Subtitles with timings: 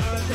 [0.00, 0.28] start.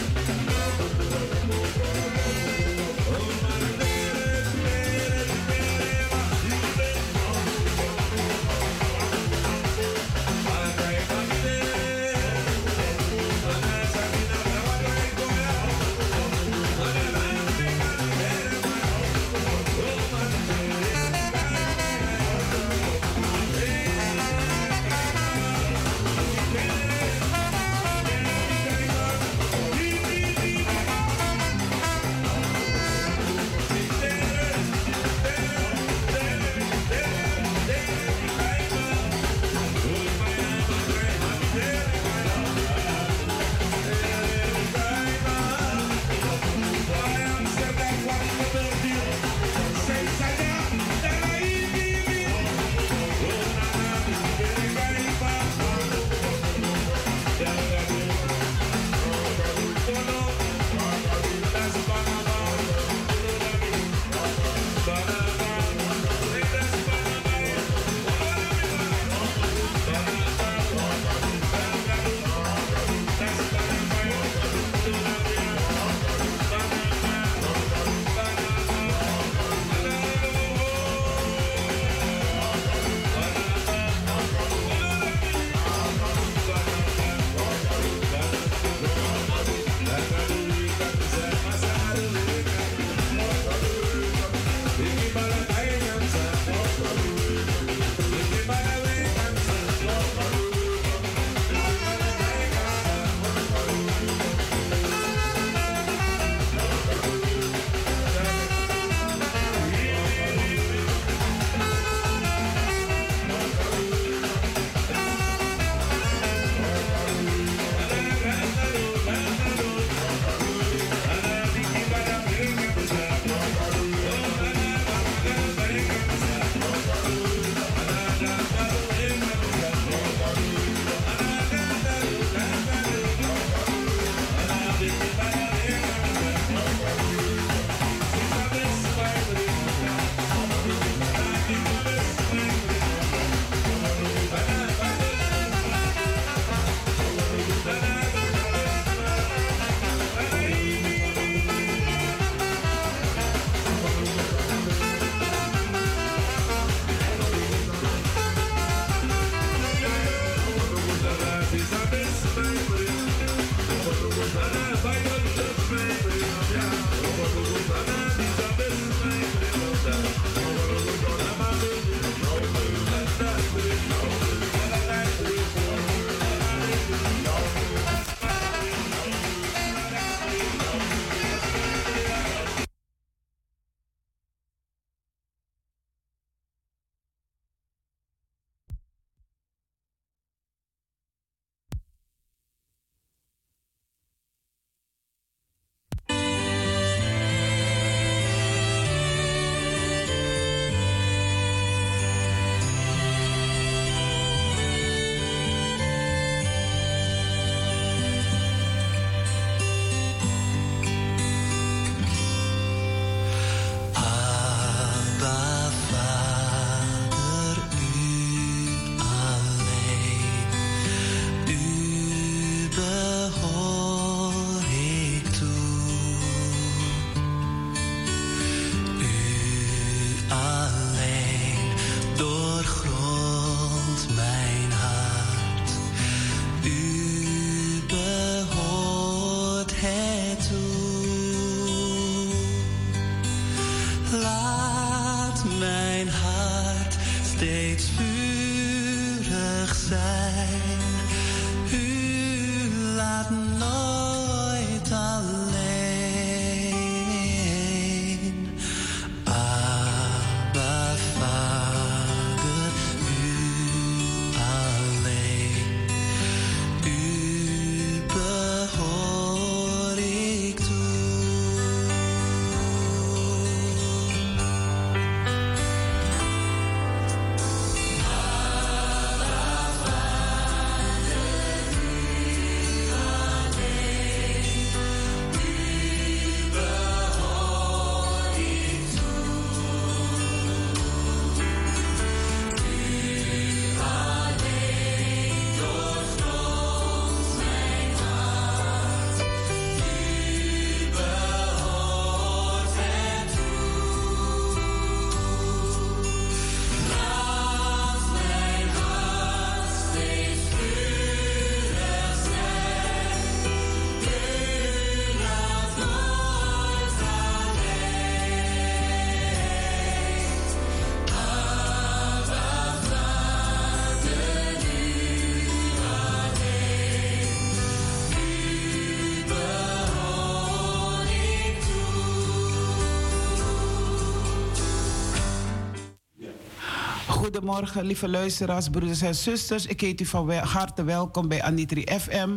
[337.33, 339.65] Goedemorgen, lieve luisteraars, broeders en zusters.
[339.65, 342.29] Ik heet u van harte welkom bij Anitri FM.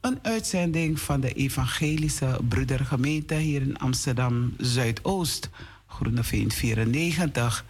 [0.00, 5.50] Een uitzending van de Evangelische Broedergemeente hier in Amsterdam Zuidoost,
[5.86, 7.64] Groeneveen 94.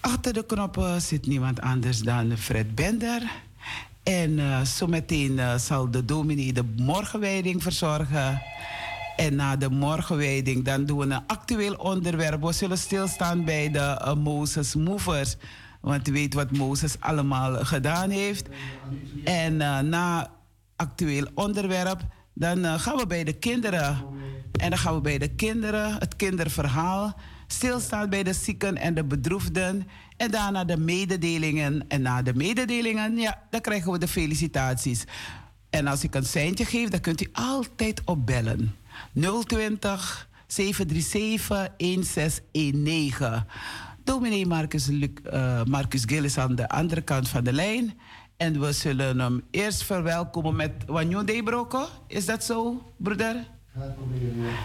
[0.00, 3.22] Achter de knoppen zit niemand anders dan Fred Bender.
[4.02, 8.42] En uh, zometeen uh, zal de dominee de morgenwijding verzorgen.
[9.16, 12.42] En na de morgenwijding dan doen we een actueel onderwerp.
[12.42, 15.36] We zullen stilstaan bij de uh, Moses Movers.
[15.80, 18.48] Want u weet wat Mozes allemaal gedaan heeft.
[19.24, 20.30] En uh, na
[20.76, 22.00] actueel onderwerp,
[22.34, 24.04] dan uh, gaan we bij de kinderen.
[24.52, 27.14] En dan gaan we bij de kinderen, het kinderverhaal.
[27.46, 29.88] Stilstaan bij de zieken en de bedroefden.
[30.16, 31.84] En daarna de mededelingen.
[31.88, 35.04] En na de mededelingen, ja, dan krijgen we de felicitaties.
[35.70, 38.74] En als ik een seintje geef, dan kunt u altijd opbellen.
[39.12, 43.44] 020 737 1619.
[44.04, 47.94] Dominee Marcus, uh, Marcus Gillis aan de andere kant van de lijn.
[48.36, 51.88] En we zullen hem eerst verwelkomen met Wanyo Debroko.
[52.06, 53.36] Is dat zo, broeder?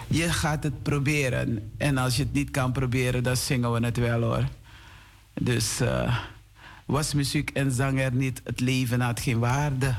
[0.08, 1.72] Je gaat het proberen.
[1.76, 4.44] En als je het niet kan proberen, dan zingen we het wel hoor.
[5.34, 6.16] Dus uh,
[6.86, 9.94] was muziek en zang er niet, het leven had geen waarde.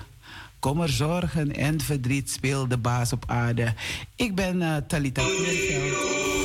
[0.63, 3.73] Kommer, zorgen en verdriet speelt de baas op aarde.
[4.15, 6.42] Ik ben uh, Talita Goedemorgen,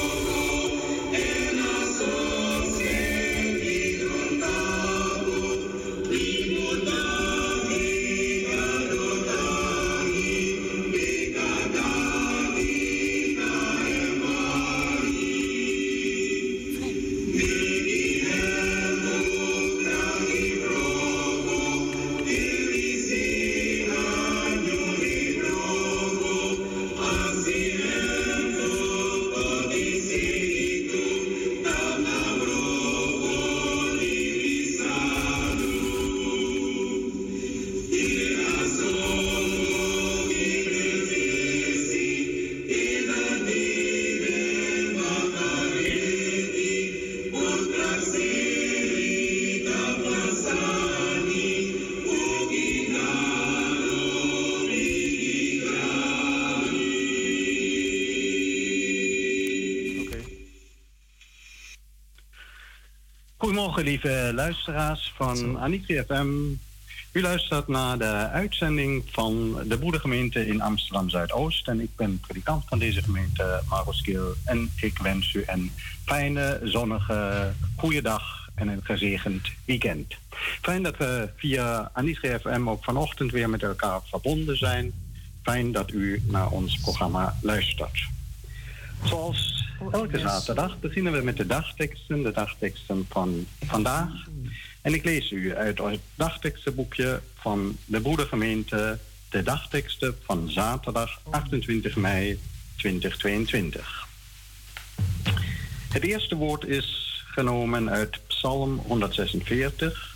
[63.82, 66.28] lieve luisteraars van Anitri FM.
[67.12, 71.68] U luistert naar de uitzending van de Broedergemeente in Amsterdam Zuidoost.
[71.68, 74.34] En ik ben predikant van deze gemeente, Marcos Kiel.
[74.44, 75.70] En ik wens u een
[76.04, 80.14] fijne, zonnige, goede dag en een gezegend weekend.
[80.62, 84.92] Fijn dat we via Anitri FM ook vanochtend weer met elkaar verbonden zijn.
[85.42, 88.08] Fijn dat u naar ons programma luistert.
[89.04, 94.10] Zoals elke zaterdag beginnen we met de dagteksten, de dagteksten van vandaag.
[94.82, 98.98] En ik lees u uit het dagtekstenboekje van de Broedergemeente
[99.28, 102.38] de dagteksten van zaterdag 28 mei
[102.76, 104.06] 2022.
[105.88, 110.14] Het eerste woord is genomen uit Psalm 146.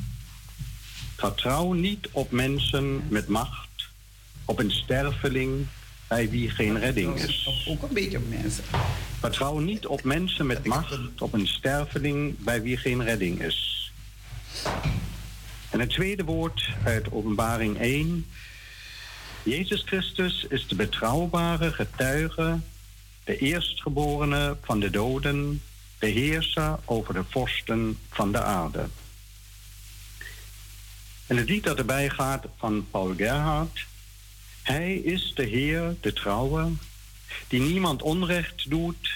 [1.17, 3.89] Vertrouw niet op mensen met macht,
[4.45, 5.67] op een sterveling
[6.09, 7.65] bij wie geen redding is.
[7.69, 8.65] Ook een beetje op mensen.
[9.23, 13.93] Vertrouw niet op mensen met macht, op een sterveling bij wie geen redding is.
[15.71, 18.27] En het tweede woord uit Openbaring 1.
[19.43, 22.59] Jezus Christus is de betrouwbare getuige,
[23.25, 25.63] de eerstgeborene van de doden,
[25.99, 28.87] de heerser over de vorsten van de aarde.
[31.27, 33.87] En het lied dat erbij gaat van Paul Gerhard
[34.63, 36.71] hij is de Heer, de trouwe,
[37.49, 39.11] die niemand onrecht doet,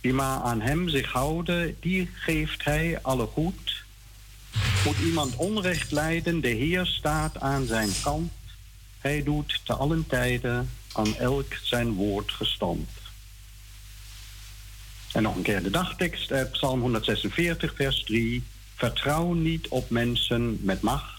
[0.00, 3.84] die maar aan hem zich houden, die geeft hij alle goed.
[4.84, 8.32] Moet iemand onrecht lijden, de Heer staat aan zijn kant.
[8.98, 12.88] Hij doet te allen tijden aan elk zijn woord gestand.
[15.12, 18.42] En nog een keer de dagtekst Psalm 146, vers 3.
[18.74, 21.18] Vertrouw niet op mensen met macht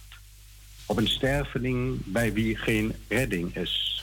[0.89, 3.98] op een sterveling bij wie geen redding is.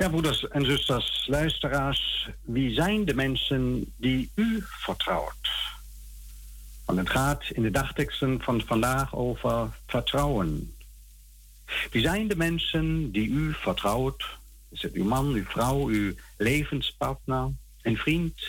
[0.00, 5.50] Ja, broeders en zusters, luisteraars, wie zijn de mensen die u vertrouwt?
[6.84, 10.74] Want het gaat in de dagteksten van vandaag over vertrouwen.
[11.90, 14.24] Wie zijn de mensen die u vertrouwt?
[14.68, 17.50] Is het uw man, uw vrouw, uw levenspartner,
[17.82, 18.42] een vriend,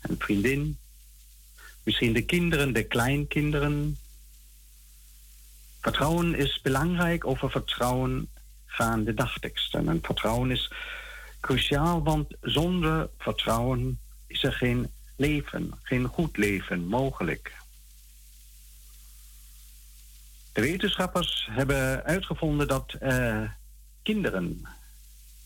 [0.00, 0.78] een vriendin?
[1.82, 3.96] Misschien de kinderen, de kleinkinderen,
[5.82, 7.26] Vertrouwen is belangrijk.
[7.26, 8.28] Over vertrouwen
[8.72, 9.88] gaan de dagteksten.
[9.88, 10.72] En vertrouwen is
[11.40, 17.52] cruciaal, want zonder vertrouwen is er geen leven, geen goed leven mogelijk.
[20.52, 23.42] De wetenschappers hebben uitgevonden dat uh,
[24.02, 24.68] kinderen,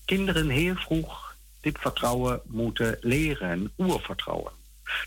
[0.04, 4.52] kinderen heel vroeg dit vertrouwen moeten leren, oervertrouwen.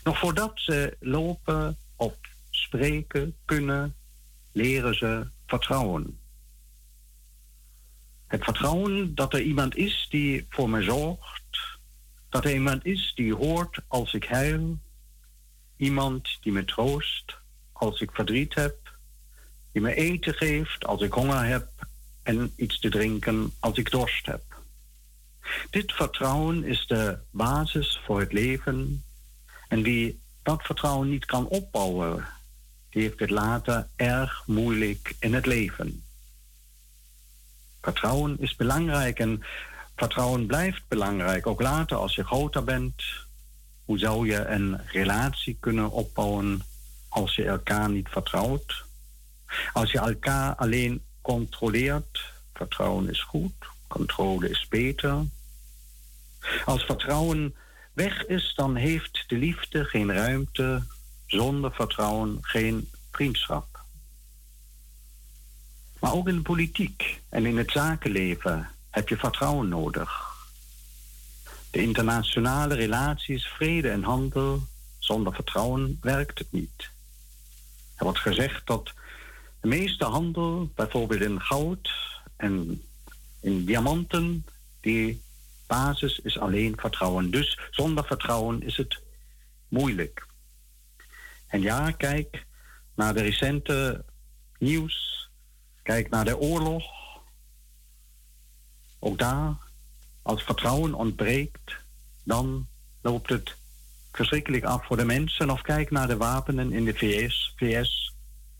[0.04, 2.16] Nog voordat ze lopen, op
[2.50, 3.94] spreken, kunnen,
[4.52, 6.19] leren ze vertrouwen.
[8.30, 11.58] Het vertrouwen dat er iemand is die voor me zorgt,
[12.28, 14.78] dat er iemand is die hoort als ik huil,
[15.76, 17.36] iemand die me troost
[17.72, 18.76] als ik verdriet heb,
[19.72, 21.68] die me eten geeft als ik honger heb
[22.22, 24.42] en iets te drinken als ik dorst heb.
[25.70, 29.04] Dit vertrouwen is de basis voor het leven
[29.68, 32.26] en wie dat vertrouwen niet kan opbouwen,
[32.90, 36.04] die heeft het later erg moeilijk in het leven.
[37.82, 39.42] Vertrouwen is belangrijk en
[39.96, 43.02] vertrouwen blijft belangrijk, ook later als je groter bent.
[43.84, 46.62] Hoe zou je een relatie kunnen opbouwen
[47.08, 48.84] als je elkaar niet vertrouwt?
[49.72, 53.52] Als je elkaar alleen controleert, vertrouwen is goed,
[53.88, 55.24] controle is beter.
[56.64, 57.54] Als vertrouwen
[57.92, 60.82] weg is, dan heeft de liefde geen ruimte,
[61.26, 63.69] zonder vertrouwen geen vriendschap.
[66.00, 70.28] Maar ook in de politiek en in het zakenleven heb je vertrouwen nodig.
[71.70, 74.62] De internationale relaties, vrede en handel,
[74.98, 76.90] zonder vertrouwen werkt het niet.
[77.96, 78.92] Er wordt gezegd dat
[79.60, 81.90] de meeste handel, bijvoorbeeld in goud
[82.36, 82.82] en
[83.40, 84.44] in diamanten,
[84.80, 85.22] die
[85.66, 87.30] basis is alleen vertrouwen.
[87.30, 89.00] Dus zonder vertrouwen is het
[89.68, 90.26] moeilijk.
[91.46, 92.46] En ja, kijk
[92.94, 94.04] naar de recente
[94.58, 95.19] nieuws.
[95.90, 96.84] Kijk naar de oorlog.
[98.98, 99.56] Ook daar,
[100.22, 101.72] als vertrouwen ontbreekt,
[102.24, 102.66] dan
[103.00, 103.56] loopt het
[104.12, 105.50] verschrikkelijk af voor de mensen.
[105.50, 108.14] Of kijk naar de wapenen in de VS, VS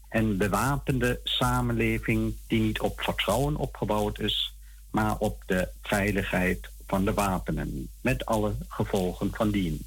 [0.09, 4.55] en bewapende samenleving die niet op vertrouwen opgebouwd is,
[4.91, 9.87] maar op de veiligheid van de wapenen, met alle gevolgen van dien.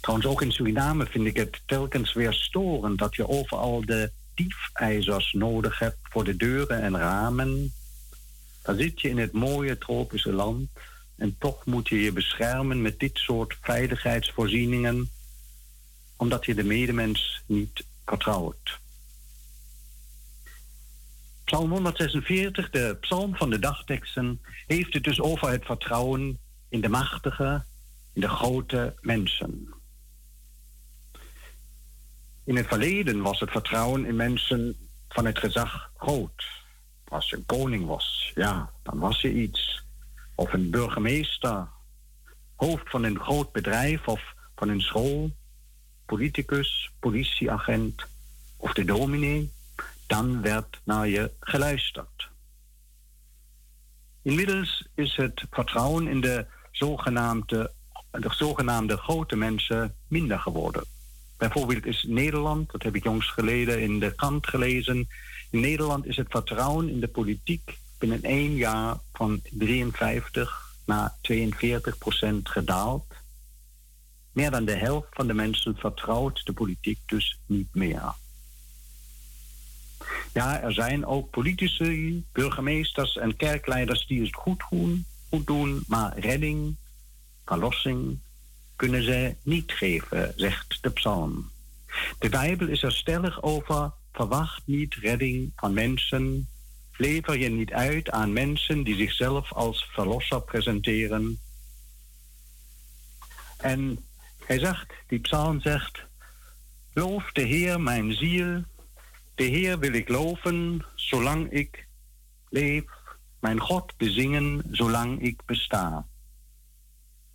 [0.00, 5.32] Trouwens, ook in Suriname vind ik het telkens weer storend dat je overal de diefijzers
[5.32, 7.72] nodig hebt voor de deuren en ramen.
[8.62, 10.68] Dan zit je in het mooie tropische land
[11.16, 15.10] en toch moet je je beschermen met dit soort veiligheidsvoorzieningen,
[16.16, 18.78] omdat je de medemens niet vertrouwt.
[21.44, 26.38] Psalm 146, de psalm van de dagteksten, heeft het dus over het vertrouwen
[26.68, 27.64] in de machtige,
[28.12, 29.75] in de grote mensen.
[32.46, 34.76] In het verleden was het vertrouwen in mensen
[35.08, 36.44] van het gezag groot.
[37.08, 39.82] Als je een koning was, ja, dan was je iets.
[40.34, 41.68] Of een burgemeester,
[42.54, 45.30] hoofd van een groot bedrijf of van een school,
[46.04, 48.06] politicus, politieagent
[48.56, 49.52] of de dominee,
[50.06, 52.28] dan werd naar je geluisterd.
[54.22, 57.72] Inmiddels is het vertrouwen in de zogenaamde,
[58.10, 60.84] de zogenaamde grote mensen minder geworden.
[61.36, 65.08] Bijvoorbeeld is Nederland, dat heb ik jongs geleden in de krant gelezen.
[65.50, 71.98] In Nederland is het vertrouwen in de politiek binnen één jaar van 53 naar 42
[71.98, 73.04] procent gedaald.
[74.32, 78.14] Meer dan de helft van de mensen vertrouwt de politiek dus niet meer.
[80.32, 86.18] Ja, er zijn ook politici, burgemeesters en kerkleiders die het goed doen, goed doen maar
[86.18, 86.76] redding,
[87.44, 88.18] verlossing
[88.76, 91.50] kunnen ze niet geven, zegt de psalm.
[92.18, 96.48] De Bijbel is er stellig over, verwacht niet redding van mensen,
[96.96, 101.40] lever je niet uit aan mensen die zichzelf als verlosser presenteren.
[103.56, 104.04] En
[104.44, 106.04] hij zegt, die psalm zegt,
[106.92, 108.62] loof de Heer mijn ziel,
[109.34, 111.86] de Heer wil ik loven, zolang ik
[112.48, 112.84] leef,
[113.40, 116.06] mijn God bezingen, zolang ik besta.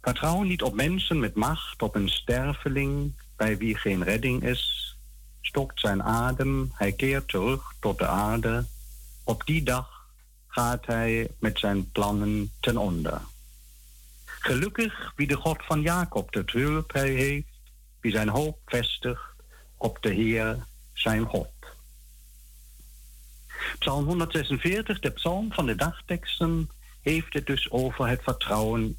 [0.01, 4.95] Vertrouw niet op mensen met macht, op een sterveling, bij wie geen redding is.
[5.41, 8.65] Stokt zijn adem, hij keert terug tot de aarde.
[9.23, 10.09] Op die dag
[10.47, 13.21] gaat hij met zijn plannen ten onder.
[14.25, 17.47] Gelukkig wie de God van Jacob de hulp hij heeft,
[17.99, 19.33] wie zijn hoop vestigt
[19.77, 21.49] op de Heer zijn God.
[23.79, 26.69] Psalm 146, de psalm van de dagteksten,
[27.01, 28.97] heeft het dus over het vertrouwen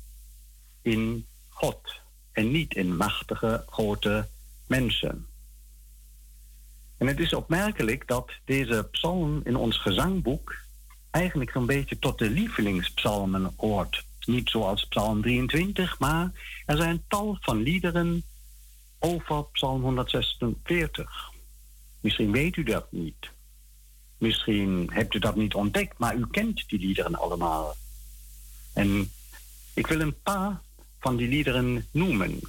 [0.83, 2.01] in God
[2.33, 4.29] en niet in machtige, grote
[4.67, 5.27] mensen.
[6.97, 10.55] En het is opmerkelijk dat deze psalm in ons gezangboek
[11.11, 16.31] eigenlijk zo'n beetje tot de lievelingspsalmen hoort Niet zoals Psalm 23, maar
[16.67, 18.23] er zijn tal van liederen
[18.99, 21.31] over Psalm 146.
[22.01, 23.31] Misschien weet u dat niet.
[24.19, 27.77] Misschien hebt u dat niet ontdekt, maar u kent die liederen allemaal.
[28.73, 29.11] En
[29.75, 30.61] ik wil een paar
[31.03, 32.41] van die liederen noemen.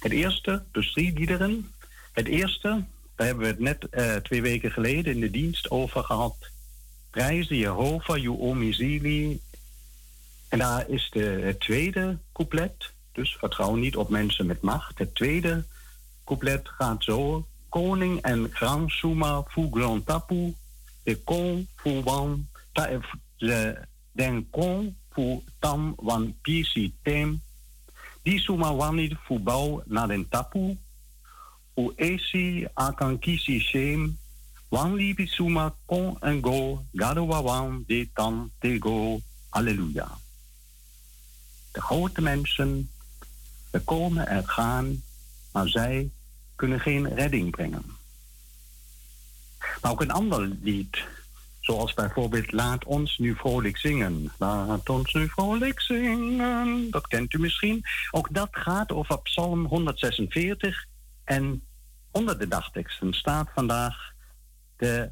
[0.00, 1.72] Het eerste, dus drie liederen.
[2.12, 2.84] Het eerste,
[3.14, 6.36] daar hebben we het net uh, twee weken geleden in de dienst over gehad.
[7.10, 9.40] Prijzen Jehovah, Juomizili.
[10.48, 12.92] En daar is de, het tweede couplet.
[13.12, 14.98] Dus vertrouw niet op mensen met macht.
[14.98, 15.64] Het tweede
[16.24, 17.46] couplet gaat zo.
[17.68, 20.54] Koning en Grand Suma fu Grand Tapu.
[21.02, 22.48] De kon fu wan.
[23.36, 23.78] De
[24.12, 27.40] den kon fu tam wan pisi tem.
[28.22, 30.76] Die Suma wanid fu bouw naar den tapu.
[31.74, 34.18] U esi akan kisi shem.
[34.68, 36.84] Wan libi suma kon en go.
[36.92, 39.20] Gado wan de tan te go.
[39.48, 40.18] Halleluja.
[41.72, 42.90] De grote mensen
[43.70, 45.02] we komen en gaan,
[45.52, 46.10] maar zij
[46.56, 47.84] kunnen geen redding brengen.
[49.80, 51.04] Maar ook een ander lied,
[51.64, 54.32] zoals bijvoorbeeld Laat ons nu vrolijk zingen.
[54.38, 57.84] Laat ons nu vrolijk zingen, dat kent u misschien.
[58.10, 60.86] Ook dat gaat over Psalm 146
[61.24, 61.62] en
[62.10, 64.12] onder de dagteksten staat vandaag
[64.76, 65.10] de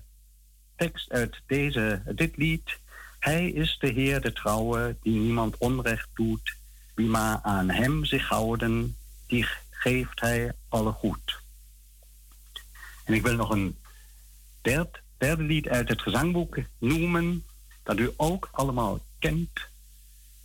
[0.76, 2.78] tekst uit deze, dit lied.
[3.18, 6.56] Hij is de Heer, de trouwe, die niemand onrecht doet
[6.94, 11.40] wie maar aan hem zich houden, die geeft hij alle goed.
[13.04, 13.78] En ik wil nog een
[14.60, 17.44] derde, lied uit het gezangboek noemen,
[17.82, 19.70] dat u ook allemaal kent.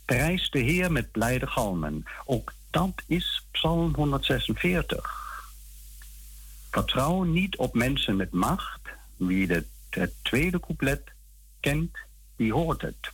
[0.06, 2.04] Prijs de Heer met blijde galmen.
[2.26, 5.26] Ook dat is Psalm 146.
[6.72, 8.82] Vertrouw niet op mensen met macht.
[9.16, 11.12] Wie de, het tweede couplet
[11.60, 11.98] kent,
[12.36, 13.12] die hoort het.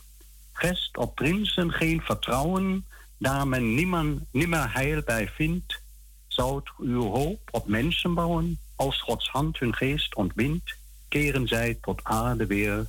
[0.52, 2.86] Vest op prinsen geen vertrouwen,
[3.18, 5.80] daar men niemand, nimmer heil bij vindt,
[6.26, 8.58] zou uw hoop op mensen bouwen.
[8.76, 10.76] Als Gods hand hun geest ontwindt,
[11.14, 12.86] keren zij tot aarde weer,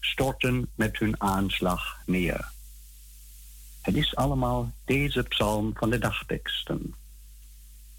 [0.00, 2.48] storten met hun aanslag neer.
[3.82, 6.94] Het is allemaal deze psalm van de dagteksten.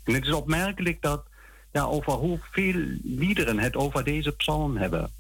[0.04, 1.26] En het is opmerkelijk dat
[1.72, 5.12] ja, over hoeveel liederen het over deze psalm hebben.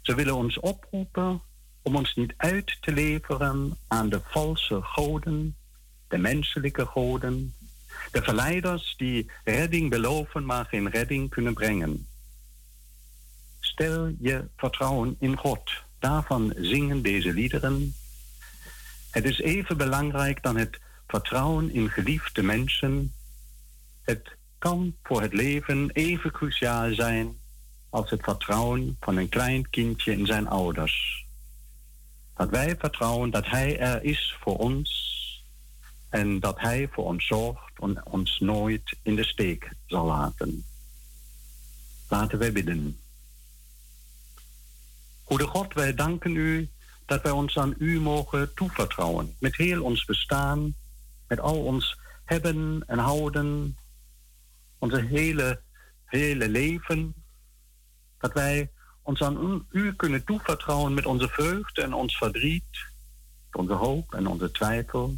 [0.00, 1.42] Ze willen ons oproepen
[1.82, 5.56] om ons niet uit te leveren aan de valse goden
[6.08, 7.54] de menselijke goden,
[8.12, 12.06] de verleiders die redding beloven, maar geen redding kunnen brengen.
[13.68, 15.70] Stel je vertrouwen in God.
[15.98, 17.94] Daarvan zingen deze liederen.
[19.10, 23.12] Het is even belangrijk dan het vertrouwen in geliefde mensen.
[24.02, 27.36] Het kan voor het leven even cruciaal zijn
[27.90, 31.26] als het vertrouwen van een klein kindje in zijn ouders.
[32.34, 34.90] Dat wij vertrouwen dat Hij er is voor ons
[36.08, 40.64] en dat Hij voor ons zorgt en ons nooit in de steek zal laten.
[42.08, 42.98] Laten wij bidden.
[45.28, 46.70] Goede God, wij danken U
[47.06, 49.36] dat wij ons aan U mogen toevertrouwen.
[49.38, 50.74] Met heel ons bestaan,
[51.26, 53.76] met al ons hebben en houden,
[54.78, 55.60] onze hele,
[56.04, 57.14] hele leven.
[58.18, 58.70] Dat wij
[59.02, 62.86] ons aan U kunnen toevertrouwen met onze vreugde en ons verdriet,
[63.52, 65.16] onze hoop en onze twijfel.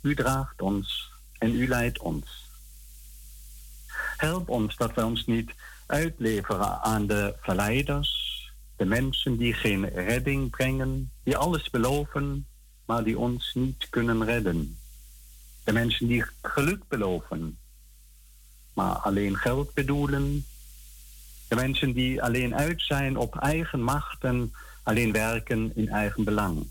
[0.00, 2.50] U draagt ons en u leidt ons.
[4.16, 5.50] Help ons dat wij ons niet
[5.86, 8.27] uitleveren aan de verleiders,
[8.78, 12.46] de mensen die geen redding brengen, die alles beloven,
[12.86, 14.78] maar die ons niet kunnen redden.
[15.64, 17.58] De mensen die geluk beloven,
[18.74, 20.46] maar alleen geld bedoelen.
[21.48, 26.66] De mensen die alleen uit zijn op eigen macht en alleen werken in eigen belang.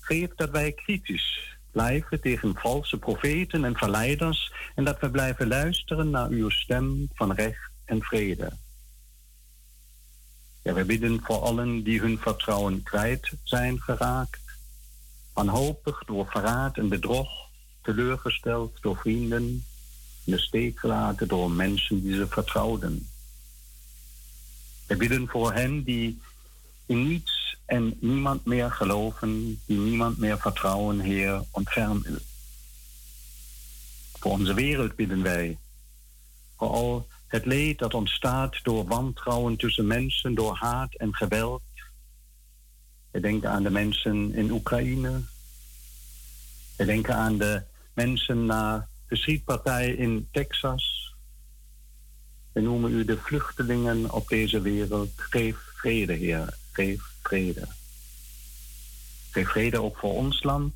[0.00, 6.10] Geef dat wij kritisch blijven tegen valse profeten en verleiders en dat we blijven luisteren
[6.10, 8.52] naar uw stem van recht en vrede.
[10.64, 14.40] Ja, we bidden voor allen die hun vertrouwen kwijt zijn geraakt,
[15.32, 17.28] wanhopig door verraad en bedrog,
[17.82, 19.42] teleurgesteld door vrienden,
[20.24, 23.08] in de steek gelaten door mensen die ze vertrouwden.
[24.86, 26.20] We bidden voor hen die
[26.86, 32.18] in niets en niemand meer geloven, die niemand meer vertrouwen, Heer, ontferm u.
[34.12, 35.58] Voor onze wereld bidden wij.
[36.56, 41.62] Voor al het leed dat ontstaat door wantrouwen tussen mensen, door haat en geweld.
[43.10, 45.20] We denken aan de mensen in Oekraïne.
[46.76, 51.14] We denken aan de mensen na de schietpartij in Texas.
[52.52, 55.12] We noemen u de vluchtelingen op deze wereld.
[55.16, 56.56] Geef vrede, Heer.
[56.72, 57.66] Geef vrede.
[59.30, 60.74] Geef vrede ook voor ons land.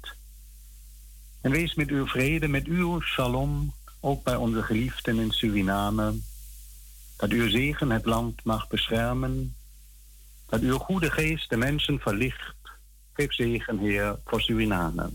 [1.41, 6.15] En wees met uw vrede, met uw shalom, ook bij onze geliefden in Suriname.
[7.19, 9.55] Dat uw zegen het land mag beschermen.
[10.49, 12.57] Dat uw goede geest de mensen verlicht.
[13.13, 15.11] Geef zegen, Heer, voor Suriname.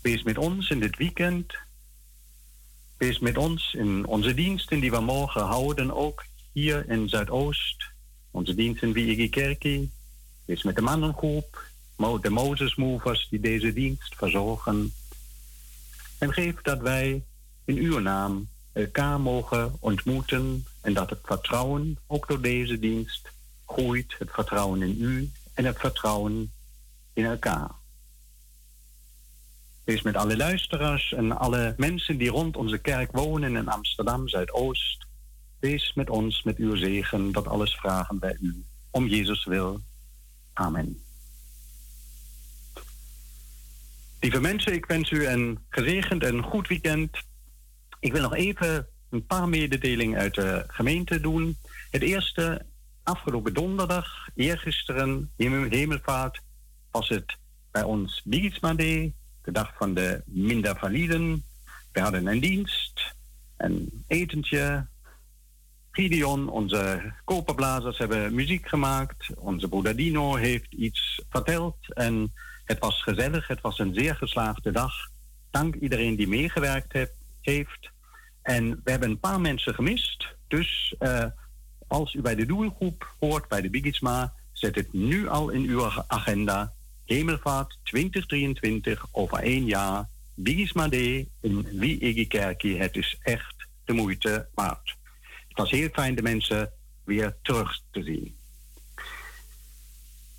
[0.00, 1.54] Wees met ons in dit weekend.
[2.96, 7.84] Wees met ons in onze diensten die we morgen houden, ook hier in Zuidoost.
[8.30, 9.90] Onze diensten wie Kerkie.
[10.44, 11.64] Wees met de mannengroep,
[11.96, 14.92] de Moses Movers die deze dienst verzorgen.
[16.18, 17.24] En geef dat wij
[17.64, 23.32] in uw naam elkaar mogen ontmoeten en dat het vertrouwen, ook door deze dienst,
[23.66, 24.14] groeit.
[24.18, 26.52] Het vertrouwen in u en het vertrouwen
[27.12, 27.70] in elkaar.
[29.84, 35.06] Wees met alle luisteraars en alle mensen die rond onze kerk wonen in Amsterdam Zuidoost.
[35.58, 38.64] Wees met ons met uw zegen, dat alles vragen bij u.
[38.90, 39.80] Om Jezus wil.
[40.52, 41.02] Amen.
[44.20, 47.10] Lieve mensen, ik wens u een gezegend en goed weekend.
[48.00, 51.56] Ik wil nog even een paar mededelingen uit de gemeente doen.
[51.90, 52.66] Het eerste,
[53.02, 56.40] afgelopen donderdag, eergisteren, hemelvaart,
[56.90, 57.36] was het
[57.70, 61.44] bij ons Bigisma Day, de dag van de minder validen.
[61.92, 63.14] We hadden een dienst,
[63.56, 64.86] een etentje.
[65.90, 69.26] Gideon, onze koperblazers, hebben muziek gemaakt.
[69.36, 71.76] Onze broeder Dino heeft iets verteld.
[71.94, 72.32] En
[72.64, 74.92] het was gezellig, het was een zeer geslaagde dag.
[75.50, 77.12] Dank iedereen die meegewerkt heeft.
[78.42, 80.36] En we hebben een paar mensen gemist.
[80.48, 81.24] Dus uh,
[81.86, 85.90] als u bij de doelgroep hoort, bij de Bigisma, zet het nu al in uw
[86.06, 86.72] agenda.
[87.04, 90.08] Hemelvaart 2023 over één jaar.
[90.34, 90.94] Bigisma D
[91.40, 92.26] in Wie
[92.78, 94.96] Het is echt de moeite waard.
[95.48, 96.72] Het was heel fijn de mensen
[97.04, 98.37] weer terug te zien.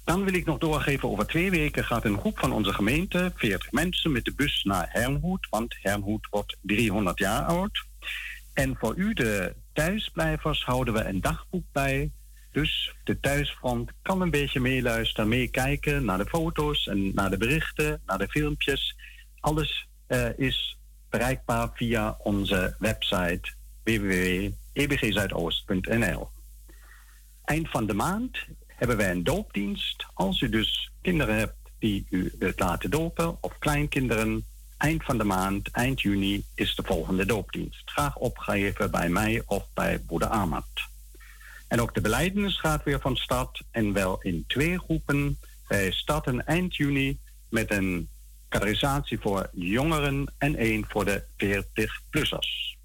[0.09, 3.71] Dan wil ik nog doorgeven, over twee weken gaat een groep van onze gemeente, 40
[3.71, 7.85] mensen, met de bus naar Hernhoed, want Hernhoed wordt 300 jaar oud.
[8.53, 12.11] En voor u, de thuisblijvers, houden we een dagboek bij.
[12.51, 18.01] Dus de thuisfront kan een beetje meeluisteren, meekijken naar de foto's en naar de berichten,
[18.05, 18.95] naar de filmpjes.
[19.39, 20.77] Alles uh, is
[21.09, 26.29] bereikbaar via onze website www.ebgzuidoost.nl.
[27.43, 28.37] Eind van de maand
[28.79, 30.05] hebben wij een doopdienst.
[30.13, 34.45] Als u dus kinderen hebt die u wilt laten dopen of kleinkinderen,
[34.77, 37.81] eind van de maand, eind juni, is de volgende doopdienst.
[37.85, 40.65] Graag opgeven bij mij of bij broeder Ahmad.
[41.67, 45.39] En ook de beleidenis gaat weer van start en wel in twee groepen.
[45.67, 48.09] Wij starten eind juni met een
[48.49, 52.78] katerisatie voor jongeren en één voor de 40-plussers.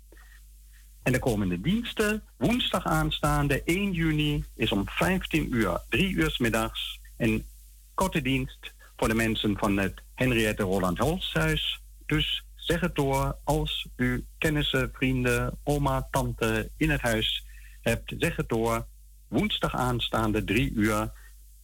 [1.05, 7.01] En de komende diensten, woensdag aanstaande 1 juni, is om 15 uur, 3 uur middags.
[7.17, 7.47] Een
[7.95, 11.81] korte dienst voor de mensen van het Henriette Roland Holshuis.
[12.07, 17.45] Dus zeg het door als u kennissen, vrienden, oma, tante in het huis
[17.81, 18.14] hebt.
[18.19, 18.87] Zeg het door.
[19.29, 21.12] Woensdag aanstaande 3 uur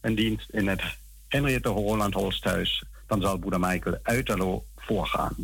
[0.00, 0.82] een dienst in het
[1.28, 2.84] Henriette Roland Holsthuis.
[3.06, 5.34] Dan zal broeder Michael Uiterlo voorgaan.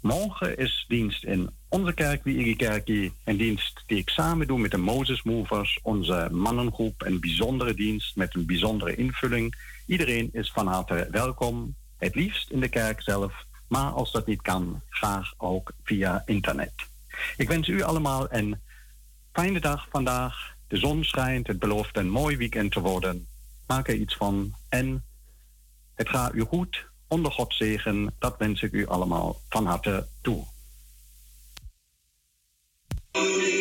[0.00, 4.70] Morgen is dienst in onze kerk, die Kerkie, een dienst die ik samen doe met
[4.70, 7.02] de Moses Movers, onze mannengroep.
[7.02, 9.54] Een bijzondere dienst met een bijzondere invulling.
[9.86, 13.32] Iedereen is van harte welkom, het liefst in de kerk zelf,
[13.68, 16.72] maar als dat niet kan, graag ook via internet.
[17.36, 18.60] Ik wens u allemaal een
[19.32, 20.54] fijne dag vandaag.
[20.68, 23.26] De zon schijnt, het belooft een mooi weekend te worden.
[23.66, 25.04] Maak er iets van en
[25.94, 28.14] het gaat u goed onder Gods zegen.
[28.18, 30.54] Dat wens ik u allemaal van harte toe.
[33.16, 33.55] Ja,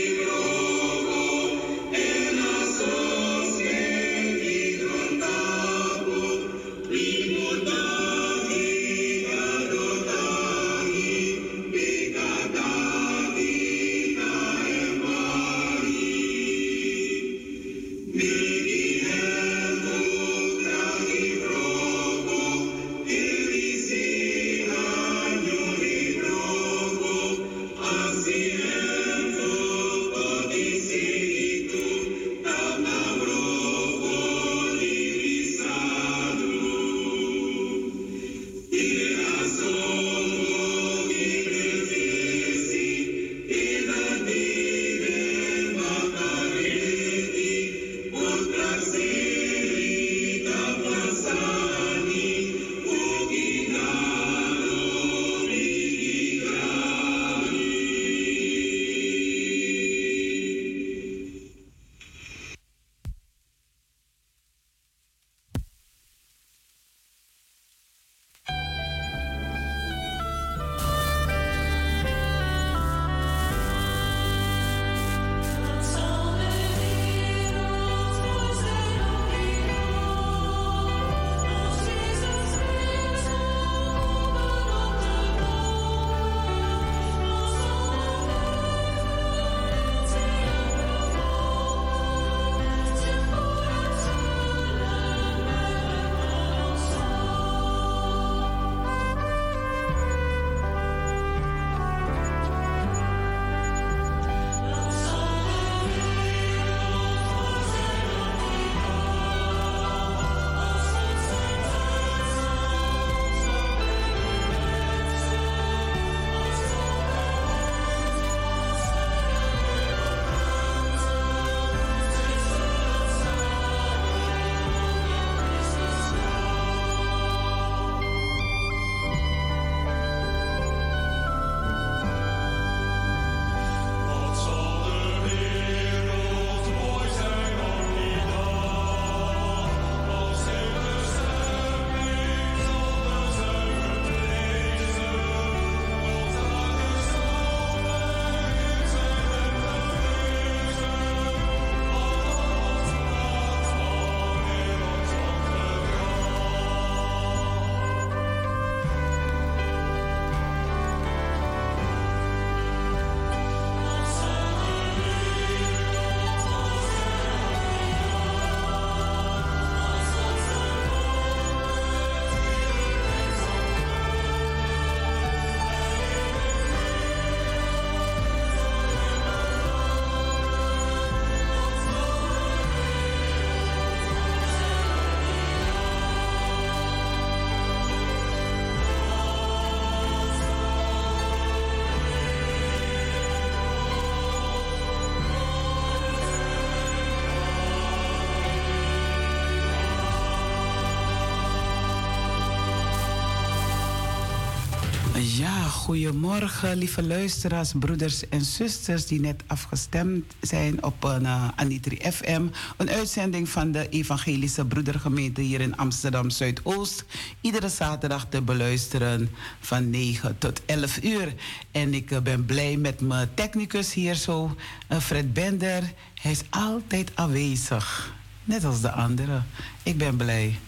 [205.86, 212.48] goedemorgen, lieve luisteraars, broeders en zusters die net afgestemd zijn op een uh, Anitri FM.
[212.78, 217.06] Een uitzending van de Evangelische Broedergemeente hier in Amsterdam Zuidoost.
[217.42, 221.34] Iedere zaterdag te beluisteren van 9 tot 11 uur.
[221.72, 224.56] En ik uh, ben blij met mijn technicus hier zo,
[224.90, 225.94] uh, Fred Bender.
[226.22, 229.46] Hij is altijd aanwezig, net als de anderen.
[229.84, 230.60] Ik ben blij.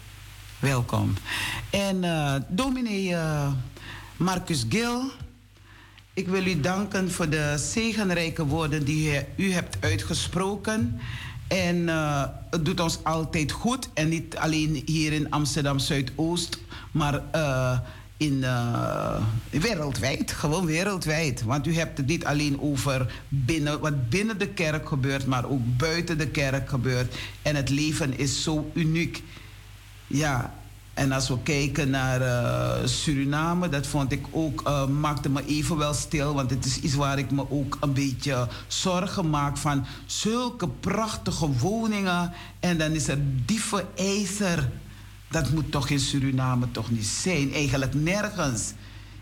[0.59, 1.13] Welkom.
[1.69, 2.05] En
[2.49, 3.15] dominee.
[4.17, 5.11] Marcus Gil,
[6.13, 10.99] ik wil u danken voor de zegenrijke woorden die u hebt uitgesproken.
[11.47, 13.89] En uh, het doet ons altijd goed.
[13.93, 16.57] En niet alleen hier in Amsterdam Zuidoost,
[16.91, 17.79] maar uh,
[18.17, 20.31] in, uh, wereldwijd.
[20.31, 21.43] Gewoon wereldwijd.
[21.43, 25.77] Want u hebt het niet alleen over binnen, wat binnen de kerk gebeurt, maar ook
[25.77, 27.15] buiten de kerk gebeurt.
[27.41, 29.23] En het leven is zo uniek.
[30.07, 30.53] Ja,
[30.97, 35.77] en als we kijken naar uh, Suriname, dat vond ik ook, uh, maakte me even
[35.77, 36.33] wel stil.
[36.33, 41.51] Want het is iets waar ik me ook een beetje zorgen maak van zulke prachtige
[41.51, 42.33] woningen.
[42.59, 44.69] En dan is er dieven ijzer.
[45.29, 47.53] Dat moet toch in Suriname toch niet zijn.
[47.53, 48.73] Eigenlijk nergens.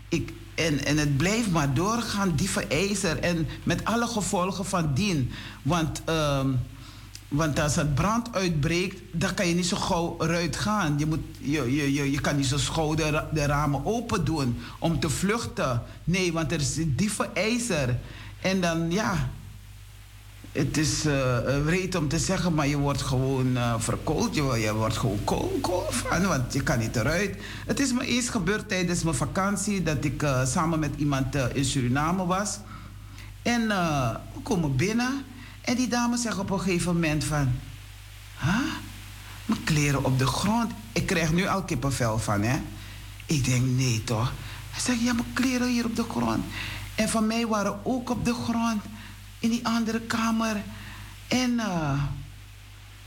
[0.08, 3.18] Ik, en, en het blijft maar doorgaan, dieven ijzer.
[3.18, 5.30] En met alle gevolgen van dien.
[5.62, 6.02] Want...
[6.08, 6.40] Uh,
[7.28, 10.98] want als het brand uitbreekt, dan kan je niet zo gauw eruit gaan.
[10.98, 15.00] Je, moet, je, je, je, je kan niet zo gauw de, ramen open doen om
[15.00, 15.82] te vluchten.
[16.04, 17.98] Nee, want er is diepe ijzer.
[18.40, 19.30] En dan, ja,
[20.52, 24.34] het is uh, om te zeggen, maar je wordt gewoon uh, verkoold.
[24.34, 27.36] Je, je wordt gewoon kool, kool van, want je kan niet eruit.
[27.66, 31.64] Het is me eens gebeurd tijdens mijn vakantie dat ik uh, samen met iemand in
[31.64, 32.58] Suriname was.
[33.42, 35.24] En we komen binnen.
[35.66, 37.52] En die dame zegt op een gegeven moment van...
[38.40, 38.72] Huh?
[39.44, 40.72] Mijn kleren op de grond.
[40.92, 42.58] Ik krijg nu al kippenvel van, hè.
[43.26, 44.32] Ik denk, nee toch.
[44.70, 46.44] Hij zegt, ja, mijn kleren hier op de grond.
[46.94, 48.82] En van mij waren ook op de grond.
[49.38, 50.62] In die andere kamer.
[51.28, 51.50] En...
[51.50, 52.02] Uh,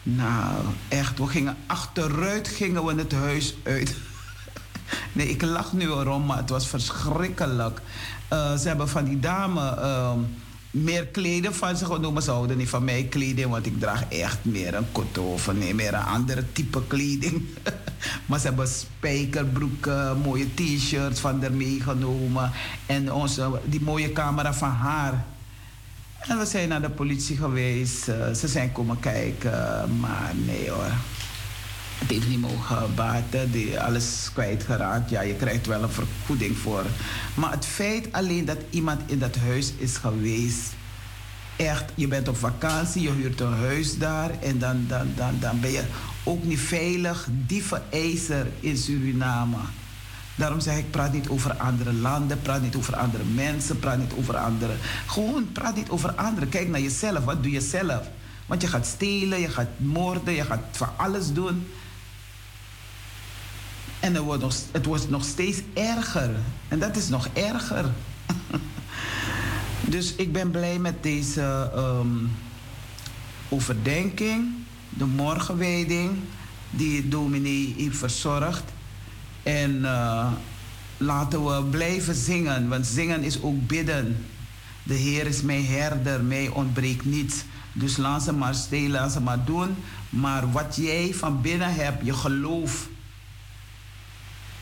[0.03, 3.95] nou, echt, we gingen achteruit gingen we het huis uit.
[5.13, 7.81] nee, ik lach nu erom, maar het was verschrikkelijk.
[8.33, 9.75] Uh, ze hebben van die dame...
[9.77, 10.11] Uh,
[10.71, 12.23] meer kleden van ze genomen.
[12.23, 15.93] Ze houden niet van mij kleding, want ik draag echt meer een koto of meer
[15.93, 17.45] een andere type kleding.
[18.27, 22.51] maar ze hebben spijkerbroeken, mooie t-shirts van haar meegenomen.
[22.85, 25.25] En onze, die mooie camera van haar.
[26.19, 28.07] En we zijn naar de politie geweest.
[28.07, 30.91] Uh, ze zijn komen kijken, maar nee hoor.
[32.07, 35.09] Heeft niet mogen baten, die, alles kwijtgeraakt.
[35.09, 36.85] Ja, je krijgt wel een vergoeding voor.
[37.33, 40.77] Maar het feit alleen dat iemand in dat huis is geweest.
[41.55, 45.59] Echt, je bent op vakantie, je huurt een huis daar en dan, dan, dan, dan
[45.59, 45.83] ben je
[46.23, 47.27] ook niet veilig.
[47.31, 49.57] Dieven ijzer in Suriname.
[50.35, 54.13] Daarom zeg ik, praat niet over andere landen, praat niet over andere mensen, praat niet
[54.17, 54.73] over andere...
[55.05, 56.49] Gewoon, praat niet over anderen.
[56.49, 58.07] Kijk naar jezelf, wat doe je zelf?
[58.45, 61.67] Want je gaat stelen, je gaat moorden, je gaat van alles doen.
[63.99, 66.29] En het wordt, nog, het nog steeds erger.
[66.67, 67.85] En dat is nog erger.
[69.93, 72.31] dus ik ben blij met deze um,
[73.49, 74.47] overdenking,
[74.89, 76.11] de morgenwijding,
[76.69, 78.63] die dominee heeft verzorgd.
[79.43, 80.31] En uh,
[80.97, 84.25] laten we blijven zingen, want zingen is ook bidden.
[84.83, 87.43] De Heer is mijn herder, mij ontbreekt niets.
[87.73, 89.75] Dus laat ze maar stelen, laat ze maar doen.
[90.09, 92.87] Maar wat jij van binnen hebt, je geloof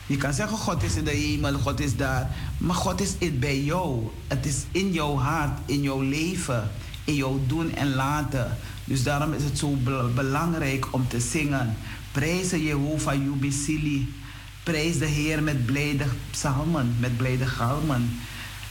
[0.08, 2.30] je kan zeggen, God is in de hemel, God is daar.
[2.58, 4.08] Maar God is in bij jou.
[4.26, 6.70] Het is in jouw hart, in jouw leven,
[7.04, 8.56] in jouw doen en laten.
[8.84, 9.76] Dus daarom is het zo
[10.14, 11.76] belangrijk om te zingen.
[12.12, 14.14] Prijzen Jehovah Jubisili.
[14.62, 18.10] Prijs de Heer met blijde psalmen, met blijde galmen.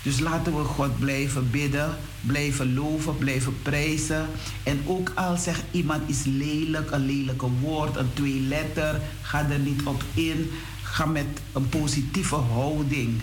[0.01, 4.27] Dus laten we God blijven bidden, blijven loven, blijven prijzen.
[4.63, 9.59] En ook al zegt iemand is lelijk, een lelijke woord, een twee letter, ga er
[9.59, 10.51] niet op in.
[10.91, 13.21] Ga met een positieve houding.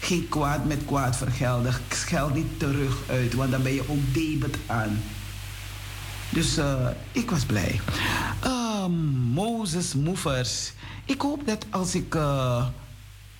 [0.00, 1.74] Geen kwaad met kwaad vergelden.
[1.88, 5.02] Scheld niet terug uit, want dan ben je ook debet aan.
[6.28, 7.80] Dus uh, ik was blij.
[8.44, 8.86] Uh,
[9.32, 10.72] Mozes Movers.
[11.04, 12.66] Ik hoop dat als ik uh,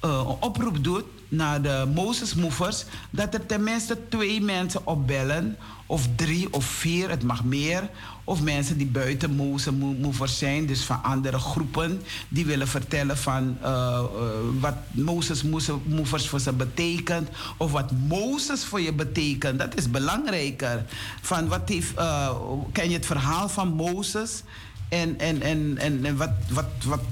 [0.00, 5.57] een oproep doe naar de Mozes Movers, dat er tenminste twee mensen opbellen,
[5.90, 7.90] of drie of vier, het mag meer,
[8.24, 13.57] of mensen die buiten Mozes Movers zijn, dus van andere groepen, die willen vertellen van
[13.62, 15.42] uh, uh, wat Mozes
[15.85, 19.59] Movers voor ze betekent, of wat Mozes voor je betekent.
[19.59, 20.85] Dat is belangrijker.
[21.20, 22.31] Van wat heeft, uh,
[22.72, 24.42] ken je het verhaal van Mozes
[24.88, 27.03] en, en, en, en, en wat, wat, wat,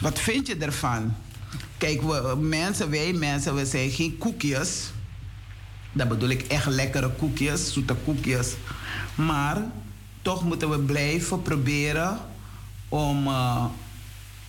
[0.00, 1.14] wat vind je ervan?
[1.78, 4.90] Kijk, we, mensen, wij mensen, we zijn geen koekjes.
[5.98, 8.54] Dat bedoel ik echt lekkere koekjes, zoete koekjes.
[9.14, 9.62] Maar
[10.22, 12.18] toch moeten we blijven proberen
[12.88, 13.26] om.
[13.26, 13.64] Uh,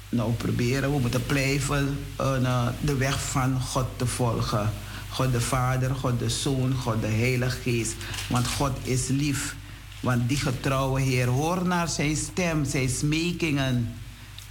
[0.09, 4.69] nou, proberen, we moeten blijven uh, de weg van God te volgen.
[5.09, 7.95] God de Vader, God de Zoon, God de Heilige Geest.
[8.29, 9.55] Want God is lief.
[9.99, 13.93] Want die getrouwe Heer, hoor naar zijn stem, zijn smekingen.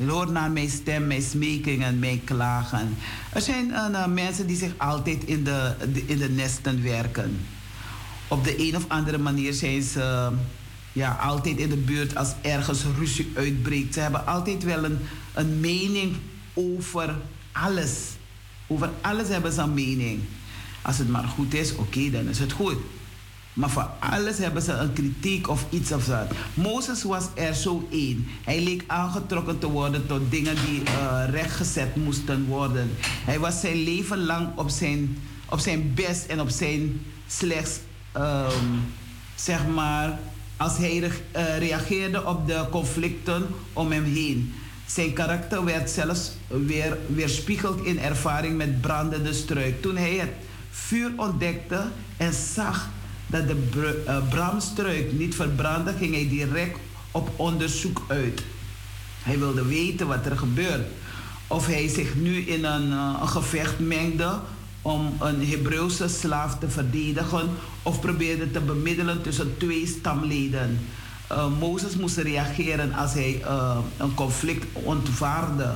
[0.07, 2.97] Hoor naar mijn stem, mijn smekingen, mijn klagen.
[3.33, 5.75] Er zijn uh, mensen die zich altijd in de,
[6.07, 7.41] in de nesten werken.
[8.29, 10.31] Op de een of andere manier zijn ze
[10.93, 13.95] ja, altijd in de buurt als ergens ruzie uitbreekt.
[13.95, 14.99] Ze hebben altijd wel een,
[15.35, 16.17] een mening
[16.55, 17.17] over
[17.53, 17.93] alles.
[18.67, 20.21] Over alles hebben ze een mening.
[20.83, 22.77] Als het maar goed is, oké, dan is het goed.
[23.59, 26.27] Maar voor alles hebben ze een kritiek of iets of dat.
[26.55, 28.27] Mozes was er zo één.
[28.45, 32.91] Hij leek aangetrokken te worden tot dingen die uh, rechtgezet moesten worden.
[33.01, 35.19] Hij was zijn leven lang op zijn,
[35.49, 37.79] op zijn best en op zijn slechts,
[38.17, 38.85] um,
[39.35, 40.19] zeg maar,
[40.57, 44.55] als hij uh, reageerde op de conflicten om hem heen.
[44.87, 49.83] Zijn karakter werd zelfs weer weerspiegeld in ervaring met brandende struik.
[49.83, 50.33] Toen hij het
[50.71, 51.85] vuur ontdekte
[52.17, 52.89] en zag
[53.29, 56.79] dat de uh, bramstruik niet verbrandde, ging hij direct
[57.11, 58.43] op onderzoek uit.
[59.23, 60.87] Hij wilde weten wat er gebeurt.
[61.47, 64.39] Of hij zich nu in een, een gevecht mengde
[64.83, 67.49] om een Hebreeuwse slaaf te verdedigen
[67.83, 70.79] of probeerde te bemiddelen tussen twee stamleden.
[71.33, 73.43] Uh, Mozes moest reageren als hij
[73.97, 75.75] een conflict ontvaarde.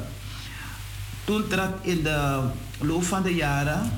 [1.25, 2.41] Toen trad in de
[2.81, 3.91] loop van de jaren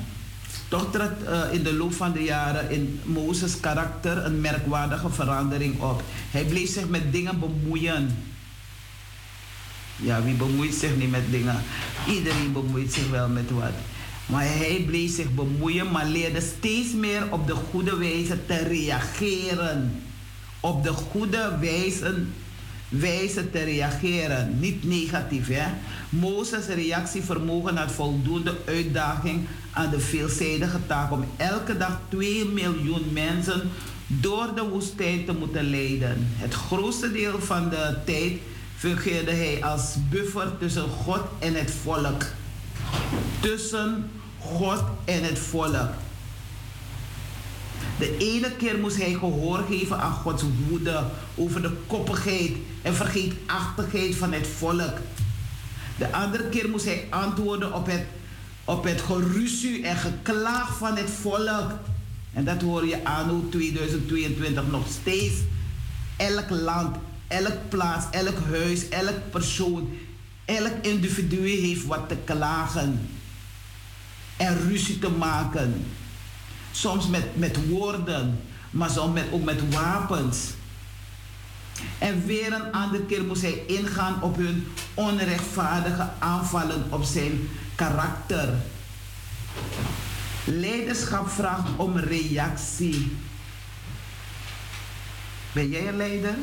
[0.67, 5.81] toch trad uh, in de loop van de jaren in Mozes' karakter een merkwaardige verandering
[5.81, 6.03] op.
[6.31, 8.17] Hij bleef zich met dingen bemoeien.
[9.95, 11.63] Ja, wie bemoeit zich niet met dingen?
[12.07, 13.73] Iedereen bemoeit zich wel met wat.
[14.25, 20.03] Maar hij bleef zich bemoeien, maar leerde steeds meer op de goede wijze te reageren.
[20.59, 22.23] Op de goede wijze
[22.99, 25.47] wijze te reageren, niet negatief.
[25.47, 25.65] Hè?
[26.09, 33.61] Mozes' reactievermogen had voldoende uitdaging aan de veelzijdige taak om elke dag 2 miljoen mensen
[34.07, 36.15] door de woestijn te moeten leiden.
[36.19, 38.33] Het grootste deel van de tijd
[38.75, 42.23] fungeerde hij als buffer tussen God en het volk.
[43.39, 45.89] Tussen God en het volk.
[47.97, 51.03] De ene keer moest hij gehoor geven aan Gods woede
[51.35, 52.51] over de koppigheid
[52.81, 54.97] en vergeetachtigheid van het volk.
[55.97, 58.03] De andere keer moest hij antwoorden op het,
[58.63, 61.71] op het geruzie en geklaag van het volk.
[62.33, 65.33] En dat hoor je anno 2022 nog steeds.
[66.17, 66.95] Elk land,
[67.27, 69.89] elk plaats, elk huis, elk persoon,
[70.45, 73.09] elk individu heeft wat te klagen
[74.37, 75.85] en ruzie te maken.
[76.75, 80.37] Soms met, met woorden, maar soms ook met wapens.
[81.97, 88.53] En weer een andere keer moest hij ingaan op hun onrechtvaardige aanvallen op zijn karakter.
[90.45, 93.17] Leiderschap vraagt om reactie.
[95.51, 96.35] Ben jij een leider?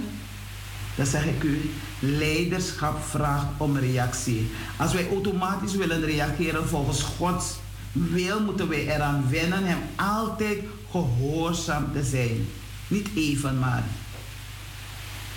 [0.94, 4.50] Dan zeg ik u, leiderschap vraagt om reactie.
[4.76, 7.54] Als wij automatisch willen reageren volgens Gods
[7.92, 10.58] wil, moeten wij eraan wennen hem altijd
[10.90, 12.46] gehoorzaam te zijn.
[12.88, 13.84] Niet even maar.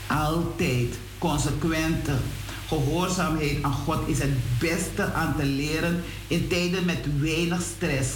[0.07, 2.13] Altijd consequente
[2.67, 8.09] gehoorzaamheid aan God is het beste aan te leren in tijden met weinig stress.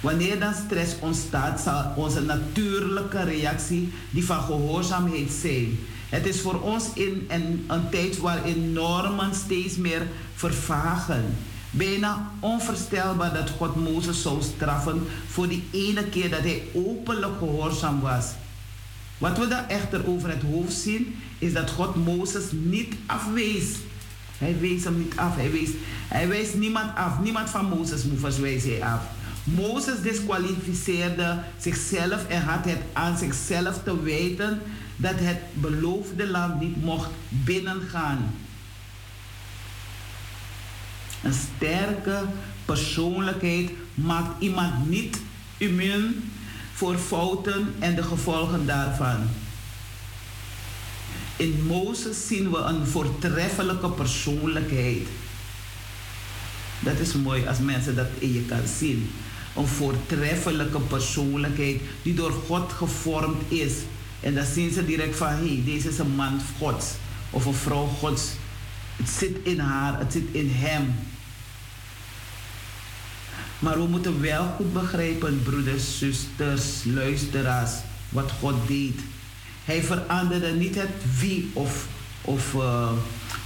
[0.00, 5.78] Wanneer dan stress ontstaat, zal onze natuurlijke reactie die van gehoorzaamheid zijn.
[6.08, 11.36] Het is voor ons in een, een tijd waarin normen steeds meer vervagen.
[11.76, 18.00] Bijna onvoorstelbaar dat God Mozes zou straffen voor die ene keer dat hij openlijk gehoorzaam
[18.00, 18.26] was.
[19.18, 23.64] Wat we daar echter over het hoofd zien, is dat God Mozes niet afwees.
[24.38, 25.36] Hij wees hem niet af.
[25.36, 25.70] Hij wees,
[26.08, 27.20] hij wees niemand af.
[27.20, 29.00] Niemand van Mozes moevers wees hij af.
[29.44, 34.60] Mozes disqualificeerde zichzelf en had het aan zichzelf te weten
[34.96, 38.34] dat het beloofde land niet mocht binnengaan.
[41.26, 42.24] Een sterke
[42.64, 45.18] persoonlijkheid maakt iemand niet
[45.56, 46.32] immuun
[46.72, 49.28] voor fouten en de gevolgen daarvan.
[51.36, 55.06] In Mozes zien we een voortreffelijke persoonlijkheid.
[56.80, 59.10] Dat is mooi als mensen dat in je kan zien.
[59.56, 63.72] Een voortreffelijke persoonlijkheid die door God gevormd is.
[64.20, 66.86] En dan zien ze direct van, hé, deze is een man Gods
[67.30, 68.32] of een vrouw Gods.
[68.96, 70.94] Het zit in haar, het zit in hem.
[73.58, 77.70] Maar we moeten wel goed begrijpen, broeders, zusters, luisteraars,
[78.08, 79.00] wat God deed.
[79.64, 80.90] Hij veranderde niet het
[81.20, 81.86] wie of,
[82.20, 82.90] of, uh,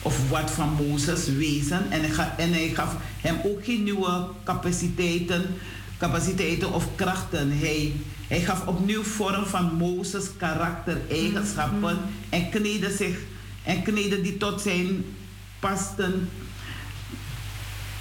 [0.03, 1.91] of wat van Mozes wezen.
[1.91, 5.47] En hij, ga, en hij gaf hem ook geen nieuwe capaciteiten,
[5.99, 7.59] capaciteiten of krachten.
[7.59, 7.93] Hij,
[8.29, 12.11] hij gaf opnieuw vorm van Mozes karakter, eigenschappen mm-hmm.
[12.29, 13.17] en kneedde zich
[13.63, 15.05] en kneedde die tot zijn
[15.59, 16.29] pasten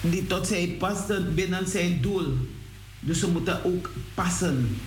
[0.01, 2.37] die tot zijn passen binnen zijn doel.
[2.99, 4.77] Dus ze moeten ook passen.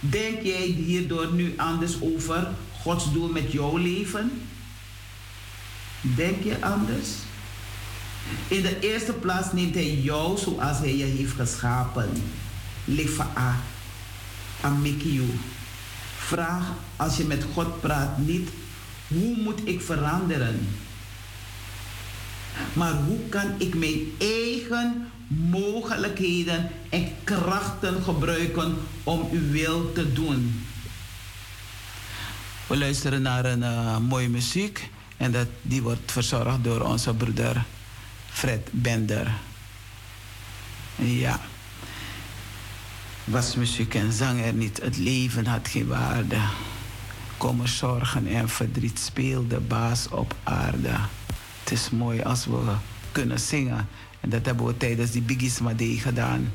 [0.00, 2.48] Denk jij hierdoor nu anders over
[2.80, 4.30] Gods doel met jouw leven?
[6.00, 7.08] Denk je anders?
[8.48, 12.10] In de eerste plaats neemt hij jou zoals hij je heeft geschapen.
[12.84, 13.60] Lieve A.
[14.60, 15.24] Amikiu.
[16.16, 18.48] Vraag als je met God praat niet,
[19.08, 20.68] hoe moet ik veranderen?
[22.72, 30.64] Maar hoe kan ik mijn eigen mogelijkheden en krachten gebruiken om uw wil te doen?
[32.66, 37.64] We luisteren naar een uh, mooie muziek en dat, die wordt verzorgd door onze broeder
[38.30, 39.32] Fred Bender.
[40.96, 41.40] Ja.
[43.24, 46.38] Was muziek en zang er niet, het leven had geen waarde.
[47.36, 50.94] Komen zorgen en verdriet speelde baas op aarde.
[51.66, 52.74] Het is mooi als we
[53.12, 53.88] kunnen zingen.
[54.20, 56.52] En dat hebben we tijdens die Bigisma Day gedaan.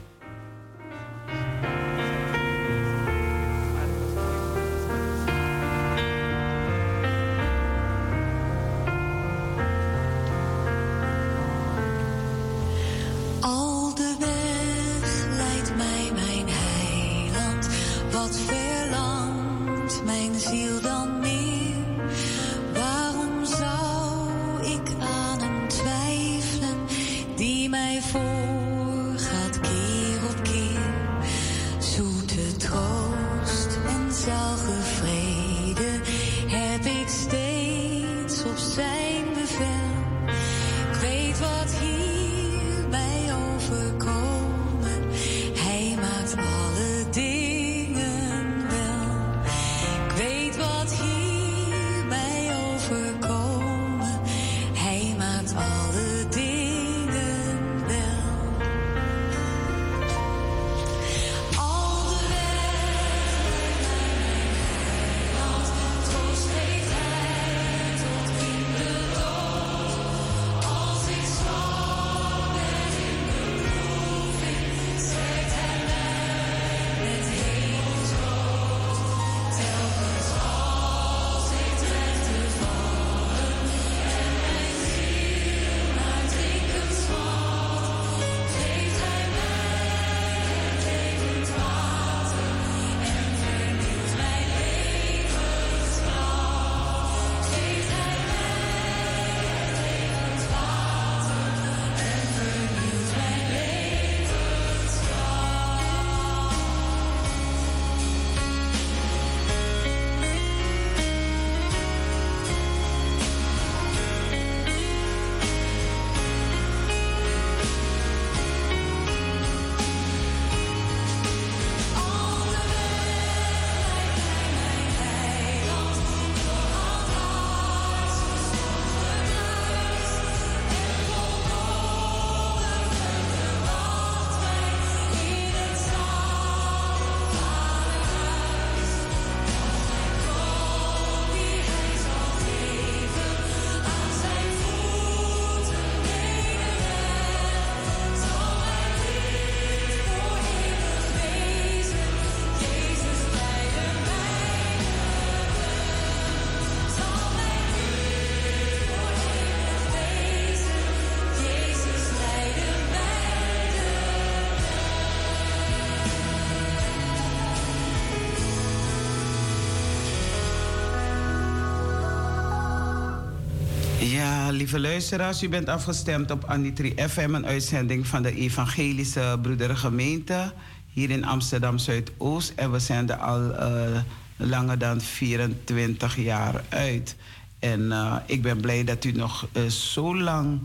[174.71, 180.53] Lieve luisteraars, u bent afgestemd op Anitri FM, een uitzending van de Evangelische Broedergemeente
[180.93, 182.53] hier in Amsterdam Zuidoost.
[182.55, 183.99] En we zenden al uh,
[184.37, 187.15] langer dan 24 jaar uit.
[187.59, 190.59] En uh, ik ben blij dat u nog uh, zo lang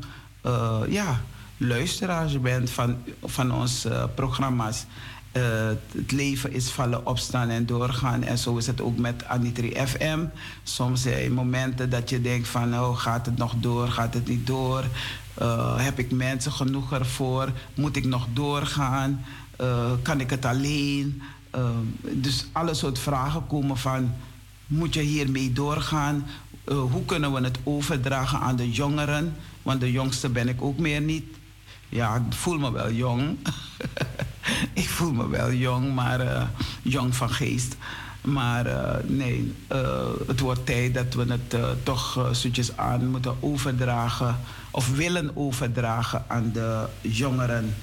[0.88, 1.20] ja,
[1.56, 4.84] luisteraars bent van, van onze programma's.
[5.36, 5.42] Uh,
[5.92, 8.22] het leven is vallen, opstaan en doorgaan.
[8.22, 10.18] En zo is het ook met Anitri FM.
[10.62, 14.46] Soms zijn momenten dat je denkt van, oh, gaat het nog door, gaat het niet
[14.46, 14.84] door?
[15.42, 17.52] Uh, heb ik mensen genoeg ervoor?
[17.74, 19.24] Moet ik nog doorgaan?
[20.02, 21.22] Kan ik het alleen?
[22.00, 24.14] dus alle soort vragen komen van,
[24.66, 26.26] moet je hiermee doorgaan?
[26.64, 29.36] hoe kunnen we het overdragen aan de jongeren?
[29.62, 31.24] Want de jongste ben ik ook meer niet.
[31.88, 33.36] Ja, ik voel me wel jong.
[34.72, 36.42] ik voel me wel jong, maar uh,
[36.82, 37.76] jong van geest.
[38.20, 44.40] Maar uh, nee, uh, het wordt tijd dat we het toch zoetjes aan moeten overdragen.
[44.70, 47.74] Of willen overdragen aan de jongeren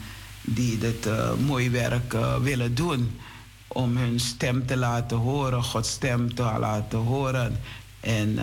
[0.41, 1.07] die dit
[1.45, 3.19] mooi werk willen doen.
[3.67, 7.59] Om hun stem te laten horen, Gods stem te laten horen.
[7.99, 8.39] En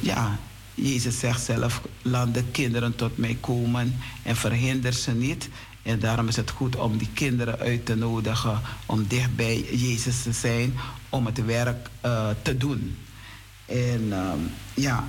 [0.00, 0.38] ja,
[0.74, 5.48] Jezus zegt zelf, laat de kinderen tot mij komen en verhinder ze niet.
[5.82, 10.22] En daarom is het goed om die kinderen uit te nodigen om dicht bij Jezus
[10.22, 10.74] te zijn,
[11.08, 12.96] om het werk uh, te doen.
[13.66, 14.32] En uh,
[14.74, 15.08] ja,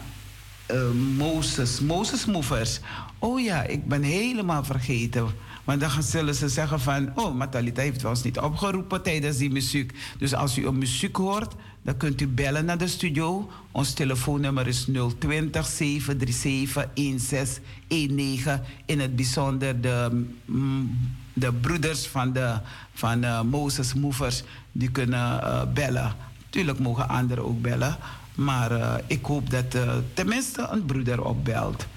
[0.72, 2.80] uh, Mozes, Mozes Movers.
[3.19, 5.28] Oh ja, ik ben helemaal vergeten.
[5.64, 9.93] Want dan zullen ze zeggen van, oh, Matalita heeft ons niet opgeroepen tijdens die muziek.
[10.18, 13.49] Dus als u een muziek hoort, dan kunt u bellen naar de studio.
[13.72, 14.88] Ons telefoonnummer is
[15.20, 18.62] 020 737 1619.
[18.86, 20.99] In het bijzonder de, mm,
[21.34, 22.59] de broeders van, de,
[22.93, 26.16] van uh, Moses Movers, die kunnen uh, bellen.
[26.49, 27.97] Tuurlijk mogen anderen ook bellen.
[28.36, 29.78] Maar uh, ik hoop dat
[30.14, 31.88] tenminste een broeder opbelt.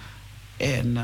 [0.56, 0.96] En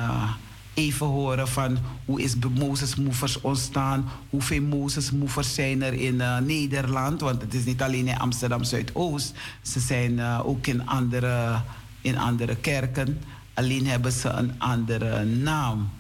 [0.81, 6.39] even horen van hoe is Moses Movers ontstaan, hoeveel Moses Movers zijn er in uh,
[6.39, 11.63] Nederland, want het is niet alleen in Amsterdam Zuidoost, ze zijn uh, ook in andere,
[12.01, 13.21] in andere kerken,
[13.55, 15.91] alleen hebben ze een andere naam.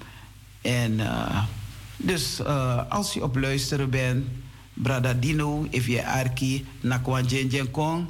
[0.61, 1.43] En uh,
[1.97, 2.43] dus
[2.89, 4.27] als je op luisteren bent,
[4.75, 8.09] Brada Dino, je arki, Nakwan Jen Kong,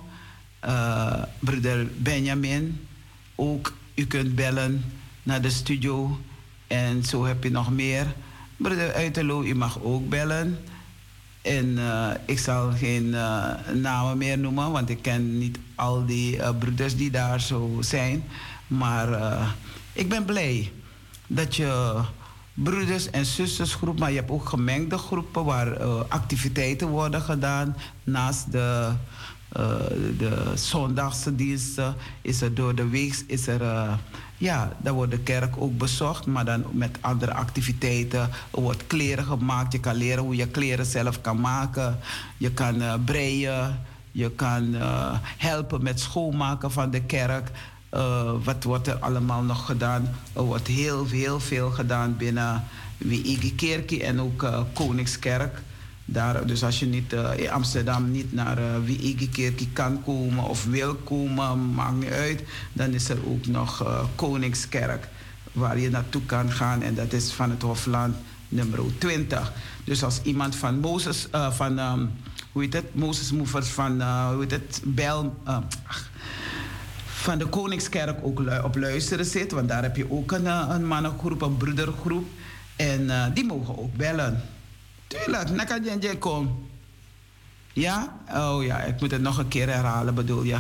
[1.39, 2.87] broeder Benjamin,
[3.35, 4.85] ook u kunt bellen
[5.23, 6.19] naar de studio
[6.71, 8.07] en zo heb je nog meer.
[8.57, 10.59] Broeder Uiterlo, u mag ook bellen.
[11.43, 13.45] En uh, ik zal geen uh,
[13.75, 18.25] namen meer noemen, want ik ken niet al die uh, broeders die daar zo zijn.
[18.67, 19.09] Maar
[19.93, 20.73] ik ben blij
[21.27, 22.01] dat je
[22.55, 28.93] broeders- en zustersgroep, maar je hebt ook gemengde groepen waar activiteiten worden gedaan naast de,
[30.19, 31.95] de zondagse diensten.
[32.23, 33.61] Is er door de week is er
[34.41, 38.21] ja, dan wordt de kerk ook bezocht, maar dan met andere activiteiten.
[38.51, 39.73] Er wordt kleren gemaakt.
[39.73, 41.99] Je kan leren hoe je kleren zelf kan maken.
[42.37, 43.85] Je kan uh, breien.
[44.13, 47.51] Je kan uh, helpen met schoonmaken van de kerk.
[47.95, 50.15] Uh, wat wordt er allemaal nog gedaan?
[50.33, 52.65] Er wordt heel, heel veel gedaan binnen
[52.97, 55.63] Wiigi Kerkie en ook Koningskerk.
[56.13, 60.65] Daar, dus als je niet, uh, in Amsterdam niet naar uh, Wiegi kan komen of
[60.65, 62.43] wil komen, maakt niet uit.
[62.73, 65.09] Dan is er ook nog uh, Koningskerk
[65.53, 66.83] waar je naartoe kan gaan.
[66.83, 68.17] En dat is van het Hofland
[68.49, 69.53] nummer 20.
[69.85, 72.11] Dus als iemand van Mozes, van, um,
[72.53, 74.03] hoe heet het, Mozes Movers van,
[74.33, 75.35] hoe heet het, Bel,
[77.07, 79.53] van de Koningskerk ook op luisteren zit.
[79.53, 82.27] Want daar heb je ook een, een mannengroep, een broedergroep.
[82.77, 84.43] En die mogen ook bellen.
[85.11, 86.69] Tuurlijk, Nakajenje kom.
[87.73, 88.17] Ja?
[88.35, 90.59] Oh ja, ik moet het nog een keer herhalen, bedoel je.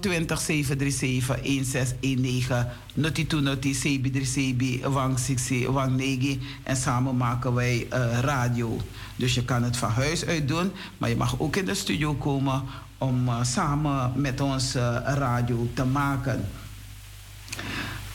[0.00, 5.18] 020 737 1619 Noti Noti Sebi Sebi Wang
[5.66, 6.40] Wang.
[6.62, 8.80] En samen maken wij uh, radio.
[9.16, 12.14] Dus je kan het van huis uit doen, maar je mag ook in de studio
[12.14, 12.62] komen
[12.98, 16.48] om uh, samen met ons uh, radio te maken.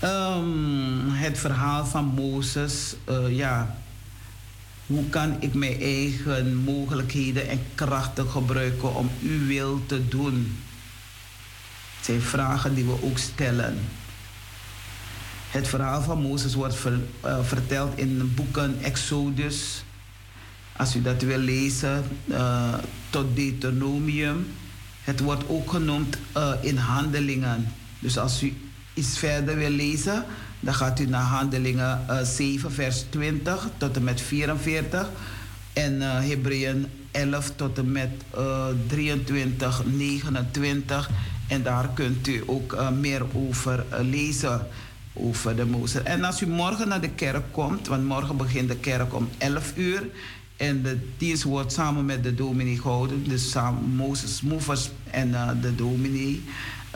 [0.03, 2.95] Um, het verhaal van Mozes,
[3.29, 3.75] ja
[4.87, 10.57] hoe kan ik mijn eigen mogelijkheden en krachten gebruiken om uw wil te doen?
[11.95, 13.79] Het zijn vragen die we ook stellen.
[15.49, 19.83] Het verhaal van Mozes wordt uh, verteld in de boeken Exodus.
[20.75, 22.73] Als u dat wil lezen, uh,
[23.09, 24.47] tot Deuteronomium.
[25.01, 27.73] Het wordt ook genoemd uh, in handelingen.
[27.99, 28.53] Dus als u
[28.93, 30.25] iets verder wil lezen,
[30.59, 35.09] dan gaat u naar Handelingen uh, eh, 7, vers 20 tot en met 44.
[35.73, 41.09] En uh, Hebreeën 11 tot en met uh, 23, 29.
[41.47, 44.67] En daar kunt u ook uh, meer over lezen.
[45.19, 46.03] Over de Mozes.
[46.03, 49.73] En als u morgen naar de kerk komt, want morgen begint de kerk om 11
[49.75, 50.09] uur.
[50.57, 53.23] En de dienst wordt samen met de dominee gehouden.
[53.23, 53.55] Dus
[53.95, 55.31] Mozes Movers en
[55.61, 56.43] de dominee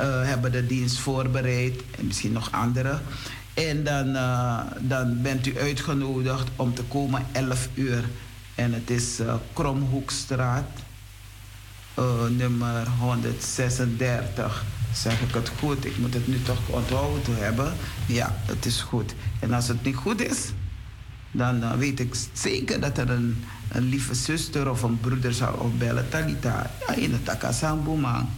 [0.01, 1.81] hebben de dienst voorbereid.
[1.99, 3.01] En misschien nog anderen.
[3.53, 8.03] En dan, uh, dan bent u uitgenodigd om te komen 11 uur.
[8.55, 10.69] En het is uh, Kromhoekstraat,
[11.99, 12.05] uh,
[12.37, 14.63] nummer 136.
[14.93, 15.85] Zeg ik het goed?
[15.85, 17.73] Ik moet het nu toch onthouden hebben.
[18.05, 19.13] Ja, het is goed.
[19.39, 20.51] En als het niet goed is,
[21.31, 26.09] dan weet ik zeker dat er een, een, lieve zuster of een broeder zal opbellen.
[26.09, 28.29] Talita, ja, in het Takasambu, man.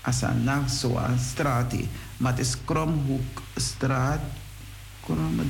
[0.00, 1.74] Asana, zo straat.
[2.18, 4.20] Maar het is Kromhoekstraat.
[5.00, 5.40] Krom,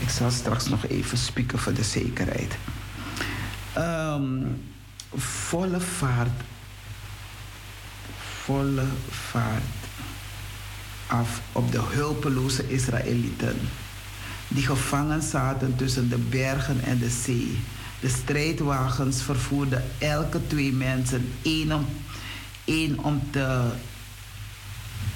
[0.00, 2.56] ik zal straks nog even spieken voor de zekerheid.
[3.78, 4.62] Um,
[5.14, 6.40] volle vaart.
[8.42, 9.62] Volle vaart
[11.06, 13.56] af op de hulpeloze Israëlieten.
[14.48, 17.58] Die gevangen zaten tussen de bergen en de zee.
[18.00, 21.86] De strijdwagens vervoerden elke twee mensen, één om,
[22.64, 23.70] één om te,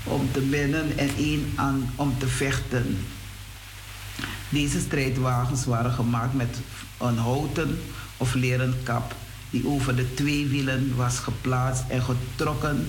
[0.04, 2.98] om te binnen en één aan, om te vechten.
[4.48, 6.58] Deze strijdwagens waren gemaakt met
[6.98, 7.78] een houten
[8.16, 9.14] of leren kap
[9.50, 12.88] die over de twee wielen was geplaatst en getrokken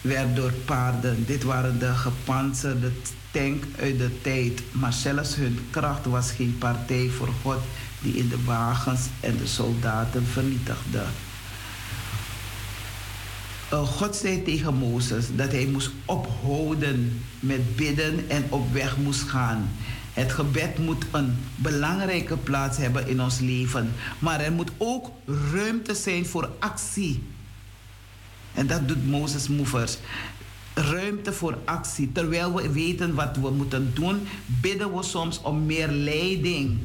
[0.00, 1.24] werd door paarden.
[1.26, 2.90] Dit waren de gepantserde
[3.30, 7.58] tank uit de tijd, maar zelfs hun kracht was geen partij voor God
[8.00, 11.02] die in de wagens en de soldaten vernietigde.
[13.82, 19.70] God zei tegen Mozes dat hij moest ophouden met bidden en op weg moest gaan.
[20.12, 23.92] Het gebed moet een belangrijke plaats hebben in ons leven.
[24.18, 25.10] Maar er moet ook
[25.52, 27.22] ruimte zijn voor actie.
[28.54, 29.98] En dat doet Mozes Movers.
[30.74, 32.12] Ruimte voor actie.
[32.12, 36.78] Terwijl we weten wat we moeten doen, bidden we soms om meer leiding.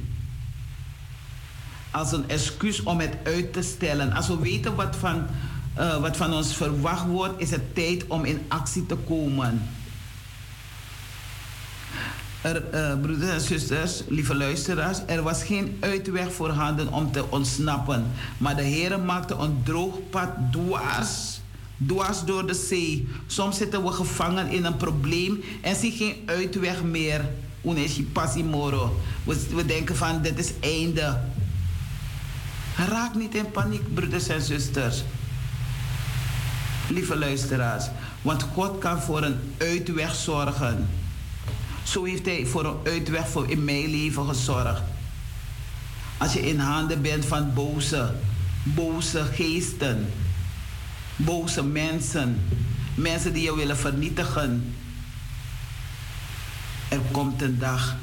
[1.92, 4.14] Als een excuus om het uit te stellen.
[4.14, 5.26] Als we weten wat van,
[5.78, 9.62] uh, wat van ons verwacht wordt, is het tijd om in actie te komen.
[12.42, 18.12] Er, uh, broeders en zusters, lieve luisteraars, er was geen uitweg voorhanden om te ontsnappen.
[18.38, 21.40] Maar de Heer maakte een droog pad dwars,
[21.88, 23.08] dwars door de zee.
[23.28, 27.26] Soms zitten we gevangen in een probleem en zien geen uitweg meer.
[27.66, 29.00] Uneshi passimoro.
[29.24, 31.20] We, we denken van dit is einde.
[32.76, 35.04] Raak niet in paniek, broeders en zusters.
[36.90, 37.86] Lieve luisteraars,
[38.22, 40.90] want God kan voor een uitweg zorgen.
[41.84, 44.82] Zo heeft hij voor een uitweg voor in mijn leven gezorgd.
[46.18, 48.14] Als je in handen bent van boze,
[48.64, 50.14] boze geesten,
[51.16, 52.42] boze mensen,
[52.96, 54.76] mensen die je willen vernietigen.
[56.88, 57.96] Er komt een dag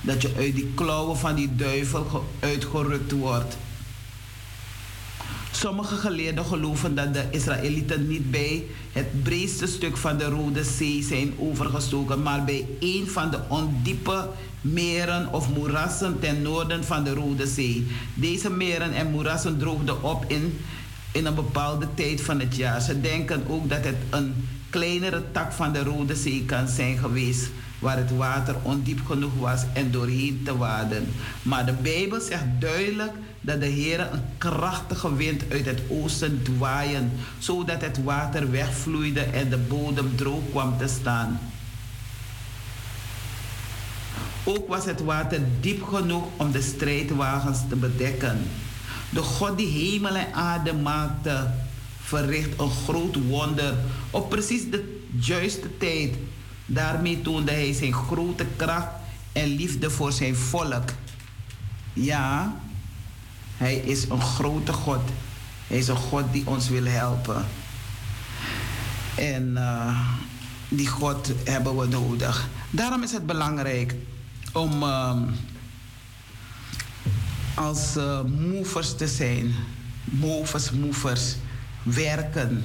[0.00, 3.56] dat je uit die klauwen van die duivel uitgerukt wordt.
[5.56, 11.02] Sommige geleerden geloven dat de Israëlieten niet bij het breedste stuk van de Rode Zee
[11.02, 14.28] zijn overgestoken, maar bij een van de ondiepe
[14.60, 17.86] meren of moerassen ten noorden van de Rode Zee.
[18.14, 20.60] Deze meren en moerassen droogden op in,
[21.12, 22.80] in een bepaalde tijd van het jaar.
[22.80, 24.34] Ze denken ook dat het een
[24.70, 29.62] kleinere tak van de Rode Zee kan zijn geweest waar het water ondiep genoeg was
[29.72, 31.06] en doorheen te waden.
[31.42, 33.12] Maar de Bijbel zegt duidelijk
[33.44, 39.48] dat de Heer een krachtige wind uit het oosten dwaaien, zodat het water wegvloeide en
[39.50, 41.40] de bodem droog kwam te staan.
[44.44, 48.38] Ook was het water diep genoeg om de strijdwagens te bedekken.
[49.10, 51.50] De God die hemel en aarde maakte,
[52.00, 53.74] verricht een groot wonder
[54.10, 56.14] op precies de juiste tijd.
[56.66, 58.88] Daarmee toonde hij zijn grote kracht
[59.32, 60.88] en liefde voor zijn volk.
[61.92, 62.54] Ja,
[63.64, 65.00] hij is een grote God.
[65.66, 67.44] Hij is een God die ons wil helpen.
[69.14, 70.00] En uh,
[70.68, 72.48] die God hebben we nodig.
[72.70, 73.94] Daarom is het belangrijk
[74.52, 75.22] om uh,
[77.54, 79.54] als uh, movers te zijn.
[80.04, 81.34] Movers, movers.
[81.82, 82.64] Werken.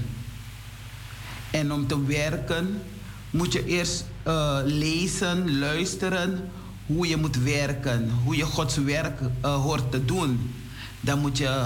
[1.52, 2.82] En om te werken
[3.30, 6.50] moet je eerst uh, lezen, luisteren
[6.86, 8.12] hoe je moet werken.
[8.24, 10.54] Hoe je Gods werk hoort te doen
[11.02, 11.66] dan moet je,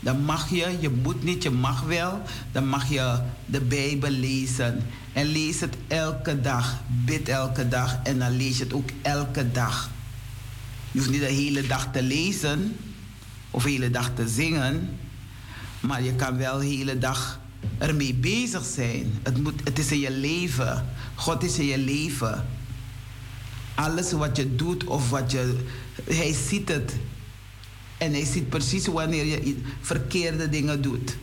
[0.00, 2.22] dan mag je, je moet niet, je mag wel,
[2.52, 4.82] dan mag je de Bijbel lezen.
[5.12, 9.50] En lees het elke dag, bid elke dag en dan lees je het ook elke
[9.50, 9.90] dag.
[10.90, 12.76] Je hoeft niet de hele dag te lezen
[13.50, 14.98] of de hele dag te zingen,
[15.80, 17.40] maar je kan wel de hele dag
[17.78, 19.12] ermee bezig zijn.
[19.22, 20.86] Het, moet, het is in je leven.
[21.14, 22.46] God is in je leven.
[23.74, 25.64] Alles wat je doet of wat je.
[26.04, 26.96] Hij ziet het.
[27.98, 31.16] En hij ziet precies wanneer je verkeerde dingen doet.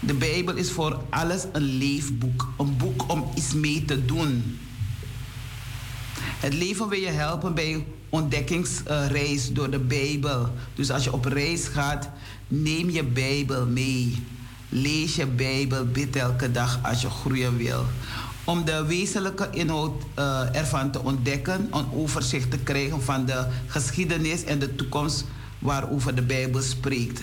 [0.00, 2.48] De Bijbel is voor alles een leefboek.
[2.58, 4.58] Een boek om iets mee te doen.
[6.18, 10.48] Het leven wil je helpen bij ontdekkingsreis door de Bijbel.
[10.74, 12.10] Dus als je op reis gaat,
[12.48, 14.22] neem je Bijbel mee.
[14.68, 17.84] Lees je Bijbel, bid elke dag als je groeien wil.
[18.48, 24.44] Om de wezenlijke inhoud uh, ervan te ontdekken, een overzicht te krijgen van de geschiedenis
[24.44, 25.24] en de toekomst
[25.58, 27.20] waarover de Bijbel spreekt.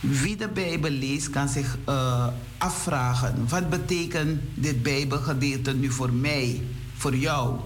[0.00, 2.26] Wie de Bijbel leest kan zich uh,
[2.58, 6.62] afvragen: wat betekent dit Bijbelgedeelte nu voor mij,
[6.96, 7.56] voor jou?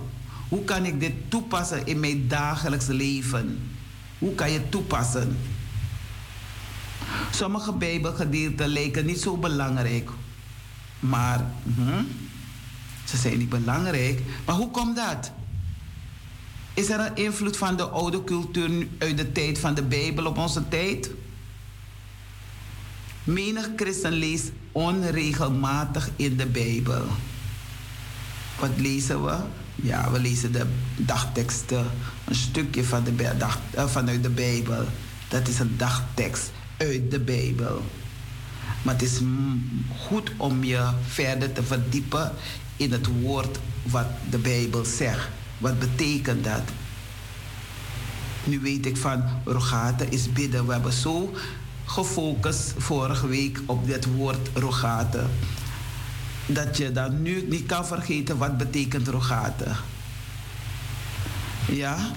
[0.49, 3.59] Hoe kan ik dit toepassen in mijn dagelijks leven?
[4.19, 5.39] Hoe kan je het toepassen?
[7.31, 10.11] Sommige Bijbelgedeelten lijken niet zo belangrijk,
[11.03, 11.45] maar
[11.75, 12.05] hm,
[13.05, 14.21] ze zijn niet belangrijk.
[14.45, 15.33] Maar hoe komt dat?
[16.75, 20.39] Is er een invloed van de oude cultuur uit de tijd van de Bijbel op
[20.39, 21.11] onze tijd?
[23.25, 27.05] Menig christen leest onregelmatig in de Bijbel.
[28.59, 29.37] Wat lezen we?
[29.75, 31.87] Ja, we lezen de dagteksten,
[32.25, 34.85] een stukje van de, dag, uh, vanuit de Bijbel.
[35.29, 37.83] Dat is een dagtekst uit de Bijbel.
[38.83, 39.21] Maar het is
[39.99, 42.33] goed om je verder te verdiepen
[42.77, 45.29] in het woord wat de Bijbel zegt.
[45.59, 46.63] Wat betekent dat?
[48.45, 50.67] Nu weet ik van rogate is bidden.
[50.67, 51.35] We hebben zo
[51.85, 55.25] gefocust vorige week op dit woord rogate.
[56.47, 59.67] Dat je dan nu niet kan vergeten wat betekent rogate.
[61.69, 62.11] Ja?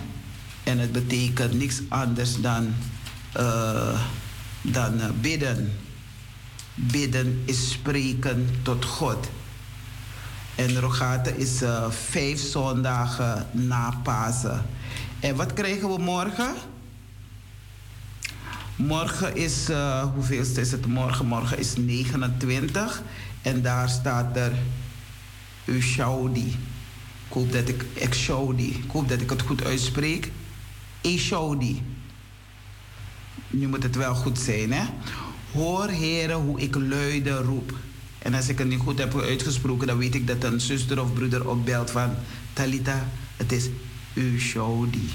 [0.63, 2.74] En het betekent niks anders dan,
[3.38, 3.99] uh,
[4.61, 5.74] dan uh, bidden.
[6.76, 9.30] Bidden is spreken tot God.
[10.55, 14.65] En rogate is uh, vijf zondagen na Pasen.
[15.19, 16.53] En wat krijgen we morgen?
[18.76, 21.26] Morgen is, uh, hoeveel is het morgen?
[21.26, 23.03] Morgen is 29
[23.41, 24.51] en daar staat er
[25.65, 26.47] Ushaudi.
[27.28, 28.69] Ik hoop dat ik, Exhaudi.
[28.69, 30.32] Ik hoop dat ik het goed uitspreek.
[31.01, 31.82] Eshaudi.
[33.47, 34.84] Nu moet het wel goed zijn, hè?
[35.56, 37.74] Hoor, heren, hoe ik luide roep.
[38.20, 41.14] En als ik het niet goed heb uitgesproken, dan weet ik dat een zuster of
[41.14, 42.16] broeder opbelt van
[42.53, 43.08] Talita.
[43.38, 43.70] Het is
[44.14, 45.10] Ushaudi.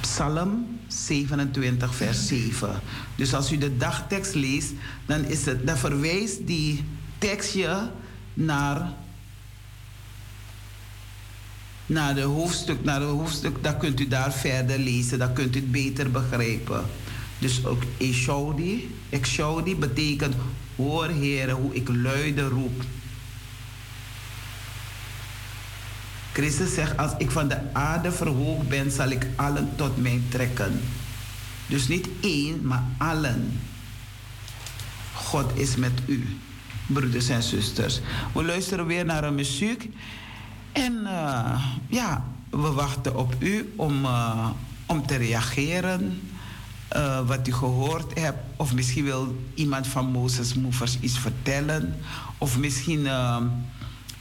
[0.00, 2.80] Psalm 27, vers 7.
[3.16, 4.72] Dus als u de dagtekst leest,
[5.06, 6.84] dan, is het, dan verwijst die
[7.18, 7.90] tekstje
[8.34, 8.92] naar,
[11.86, 13.62] naar, de hoofdstuk, naar de hoofdstuk.
[13.62, 16.84] Dat kunt u daar verder lezen, dan kunt u het beter begrijpen.
[17.44, 20.34] Dus ook Eshodi, Exodi betekent
[20.76, 22.82] hoor heren hoe ik luide roep.
[26.32, 30.80] Christus zegt, als ik van de aarde verhoogd ben, zal ik allen tot mij trekken.
[31.66, 33.60] Dus niet één, maar allen.
[35.14, 36.26] God is met u,
[36.86, 38.00] broeders en zusters.
[38.34, 39.90] We luisteren weer naar een muziek.
[40.72, 44.50] En uh, ja, we wachten op u om, uh,
[44.86, 46.20] om te reageren.
[46.96, 48.38] Uh, wat u gehoord hebt.
[48.56, 51.94] Of misschien wil iemand van Moses Movers iets vertellen.
[52.38, 53.06] Of misschien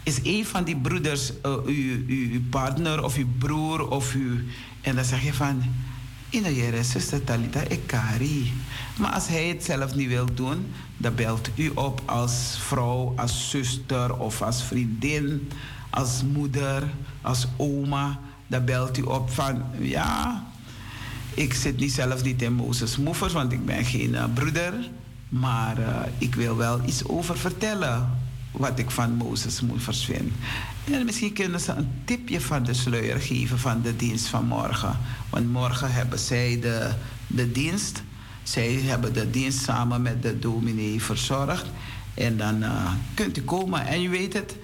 [0.03, 4.39] is een van die broeders uh, uw, uw, partner of uw broer of uw...
[4.81, 5.63] En dan zeg je van...
[6.29, 8.53] Ina jere, zuster Talita, ik kari.
[8.97, 13.49] Maar als hij het zelf niet wil doen, dan belt u op als vrouw, als
[13.49, 15.49] zuster of als vriendin,
[15.89, 16.89] als moeder,
[17.21, 18.19] als oma.
[18.47, 20.47] Dan belt u op van, ja,
[21.35, 24.73] ik zit niet zelf niet in Mozes Movers, want ik ben geen uh, broeder.
[25.29, 28.09] Maar uh, ik wil wel iets over vertellen
[28.51, 30.31] wat ik van Mozes moet vind.
[30.91, 34.97] En misschien kunnen ze een tipje van de sluier geven van de dienst van morgen.
[35.29, 36.91] Want morgen hebben zij de,
[37.27, 38.03] de dienst.
[38.43, 41.65] Zij hebben de dienst samen met de dominee verzorgd.
[42.13, 43.85] En dan uh, kunt u komen.
[43.85, 44.55] En je weet het,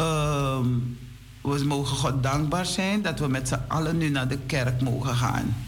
[0.00, 0.58] uh,
[1.40, 5.14] we mogen God dankbaar zijn dat we met z'n allen nu naar de kerk mogen
[5.14, 5.65] gaan.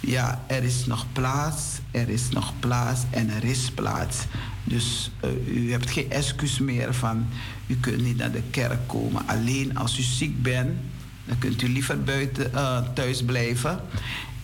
[0.00, 4.18] Ja, er is nog plaats, er is nog plaats en er is plaats.
[4.64, 7.26] Dus uh, u hebt geen excuus meer van
[7.66, 9.22] u kunt niet naar de kerk komen.
[9.26, 10.78] Alleen als u ziek bent,
[11.24, 13.80] dan kunt u liever buiten uh, thuis blijven.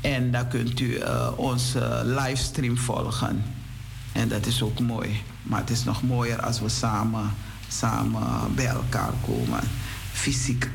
[0.01, 3.45] En dan kunt u uh, onze livestream volgen.
[4.13, 5.23] En dat is ook mooi.
[5.43, 7.35] Maar het is nog mooier als we samen,
[7.69, 9.61] samen bij elkaar komen.
[10.13, 10.71] Fysiek.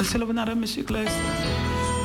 [0.00, 2.03] Zullen we naar de muziek luisteren?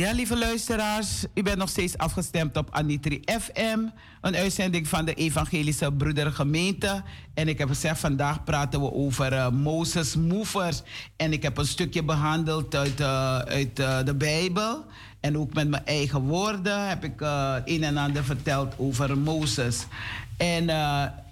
[0.00, 3.78] Ja, lieve luisteraars, u bent nog steeds afgestemd op Anitri FM,
[4.20, 7.02] een uitzending van de Evangelische Broedergemeente.
[7.34, 10.82] En ik heb gezegd, vandaag praten we over uh, Moses Movers.
[11.16, 14.84] En ik heb een stukje behandeld uit, uh, uit uh, de Bijbel.
[15.20, 17.20] En ook met mijn eigen woorden heb ik
[17.64, 19.86] een en ander verteld over Mozes.
[20.36, 20.68] En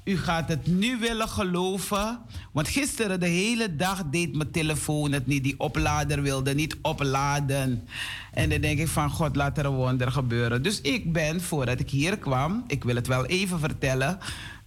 [0.09, 2.19] u gaat het nu willen geloven.
[2.53, 5.43] Want gisteren de hele dag deed mijn telefoon het niet.
[5.43, 7.89] Die oplader wilde niet opladen.
[8.33, 10.63] En dan denk ik van God, laat er een wonder gebeuren.
[10.63, 14.19] Dus ik ben, voordat ik hier kwam, ik wil het wel even vertellen.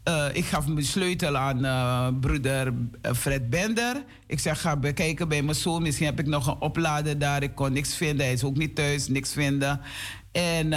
[0.08, 4.04] Uh, ik gaf mijn sleutel aan uh, broeder eh, Fred Bender.
[4.28, 5.82] Ik zeg, ga bekijken bij mijn zoon.
[5.82, 7.44] Misschien heb ik nog een oplader daar.
[7.44, 8.26] Ik kon niks vinden.
[8.26, 9.80] Hij is ook niet thuis, niks vinden.
[10.32, 10.74] En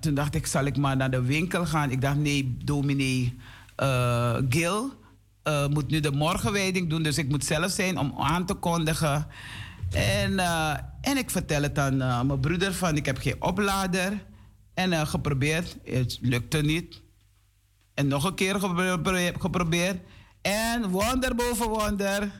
[0.00, 1.90] toen dacht ik, zal ik maar naar de winkel gaan.
[1.90, 3.38] Ik dacht, nee, dominee
[3.76, 4.92] uh, Gil
[5.48, 9.26] uh, moet nu de morgenwijding doen, dus ik moet zelf zijn om aan te kondigen.
[9.90, 14.24] En, uh, en ik vertel het aan mijn broeder van ik heb geen oplader.
[14.74, 17.02] En geprobeerd, het lukte niet.
[17.94, 18.60] En nog een keer
[19.38, 19.98] geprobeerd.
[20.42, 22.30] En wonder boven wonder.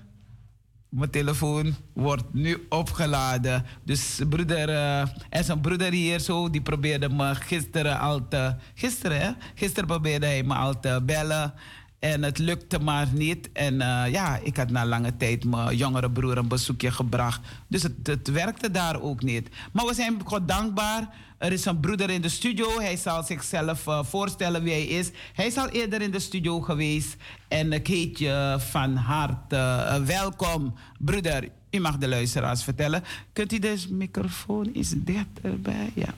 [0.93, 3.65] Mijn telefoon wordt nu opgeladen.
[3.85, 8.55] Dus broeder, uh, er is een broeder hier zo, die probeerde me gisteren al te...
[8.75, 9.31] Gisteren, hè?
[9.55, 11.55] Gisteren probeerde hij me al te bellen.
[12.03, 13.53] En het lukte maar niet.
[13.53, 17.41] En uh, ja, ik had na lange tijd mijn jongere broer een bezoekje gebracht.
[17.67, 19.49] Dus het, het werkte daar ook niet.
[19.73, 21.09] Maar we zijn God dankbaar.
[21.39, 22.81] Er is een broeder in de studio.
[22.81, 25.11] Hij zal zichzelf uh, voorstellen wie hij is.
[25.33, 27.17] Hij is al eerder in de studio geweest.
[27.49, 31.49] En ik heet je van harte uh, welkom, broeder.
[31.71, 33.05] U mag de luisteraars vertellen.
[33.33, 35.91] Kunt u de microfoon eens dichterbij?
[35.95, 36.15] Ja.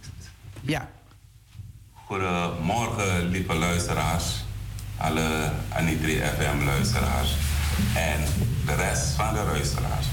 [0.61, 0.91] ja.
[1.93, 4.45] Goedemorgen, lieve luisteraars
[4.97, 7.31] alle Anitri FM-luisteraars
[7.95, 8.21] en
[8.67, 10.07] de rest van de luisteraars.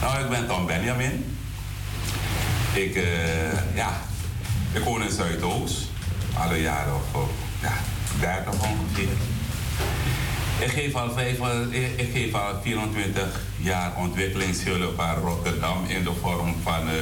[0.00, 1.36] Nou, ik ben Tom Benjamin.
[2.72, 3.90] Ik, uh, ja,
[4.72, 5.90] ik woon in Zuidoost,
[6.34, 7.28] alle jaren of
[7.60, 7.72] ja,
[8.20, 9.16] 30 ongeveer.
[10.58, 11.38] Ik geef, al vijf,
[11.96, 16.94] ik, geef al 24 jaar ontwikkelingshulp aan Rotterdam in de vorm van, uh,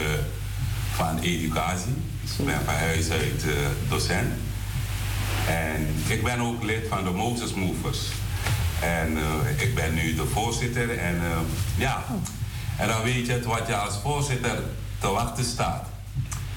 [0.94, 1.94] van educatie.
[2.38, 3.44] ik ben van huis uit
[3.88, 4.32] docent.
[5.48, 7.98] En ik ben ook lid van de Moses Movers.
[8.80, 10.98] En uh, ik ben nu de voorzitter.
[10.98, 11.38] En uh,
[11.76, 12.04] ja,
[12.76, 14.62] en dan weet je het wat je als voorzitter
[14.98, 15.86] te wachten staat.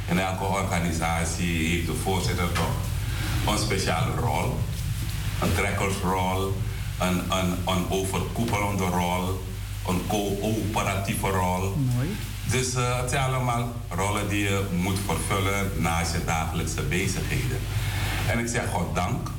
[0.09, 2.75] In elke organisatie heeft de voorzitter toch
[3.47, 4.59] een speciale rol.
[5.41, 6.57] Een trekkersrol,
[6.99, 9.43] een, een, een overkoepelende rol,
[9.87, 11.75] een coöperatieve rol.
[11.95, 12.15] Mooi.
[12.45, 17.59] Dus uh, het zijn allemaal rollen die je moet vervullen naast je dagelijkse bezigheden.
[18.27, 19.29] En ik zeg God dank.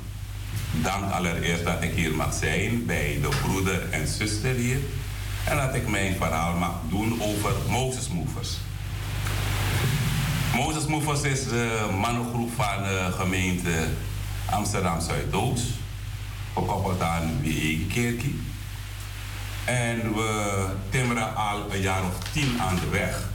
[0.82, 4.78] Dank allereerst dat ik hier mag zijn bij de broeder en zuster hier.
[5.44, 8.56] En dat ik mijn verhaal mag doen over Moses Movers.
[10.54, 13.86] Moses Movers is de mannengroep van de gemeente
[14.50, 15.66] Amsterdam Zuidoost.
[16.54, 18.40] Gekoppeld aan Wiegekerkie.
[19.64, 23.28] En we timmeren al een jaar of tien aan de weg.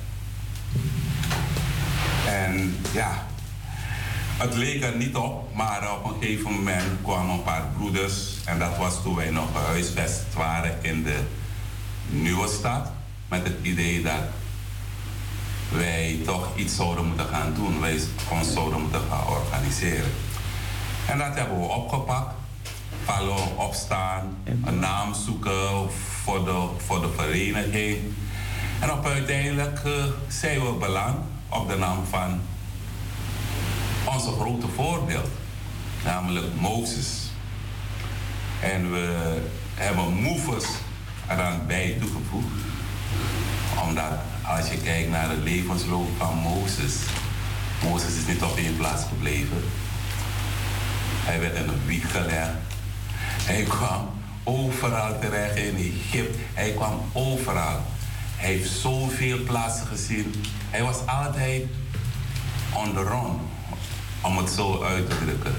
[2.27, 3.27] En ja,
[4.39, 8.35] het leek er niet op, maar op een gegeven moment kwamen een paar broeders.
[8.45, 11.19] En dat was toen wij nog huisvest waren in de
[12.09, 12.91] nieuwe stad.
[13.27, 14.21] Met het idee dat
[15.71, 17.79] wij toch iets zouden moeten gaan doen.
[17.79, 17.99] Wij
[18.31, 20.11] ons zouden moeten gaan organiseren.
[21.07, 22.33] En dat hebben we opgepakt.
[23.03, 25.91] Vallen opstaan, een naam zoeken
[26.23, 27.97] voor de, voor de vereniging.
[28.79, 29.93] En op uiteindelijk uh,
[30.27, 31.17] zijn we beland
[31.49, 32.41] op de naam van
[34.05, 35.29] onze grote voorbeeld,
[36.03, 37.29] namelijk Mozes.
[38.61, 39.37] En we
[39.75, 40.65] hebben movers
[41.27, 42.61] eraan bij toegevoegd,
[43.87, 44.11] omdat
[44.45, 46.93] als je kijkt naar de levensloop van Mozes,
[47.83, 49.63] Mozes is niet op één plaats gebleven.
[51.25, 52.49] Hij werd in een wieg gelegd.
[53.43, 54.09] Hij kwam
[54.43, 56.39] overal terecht in Egypte.
[56.53, 57.81] Hij kwam overal.
[58.35, 60.33] Hij heeft zoveel plaatsen gezien.
[60.69, 61.63] Hij was altijd
[62.73, 63.39] on the run
[64.21, 65.55] om het zo uit te drukken.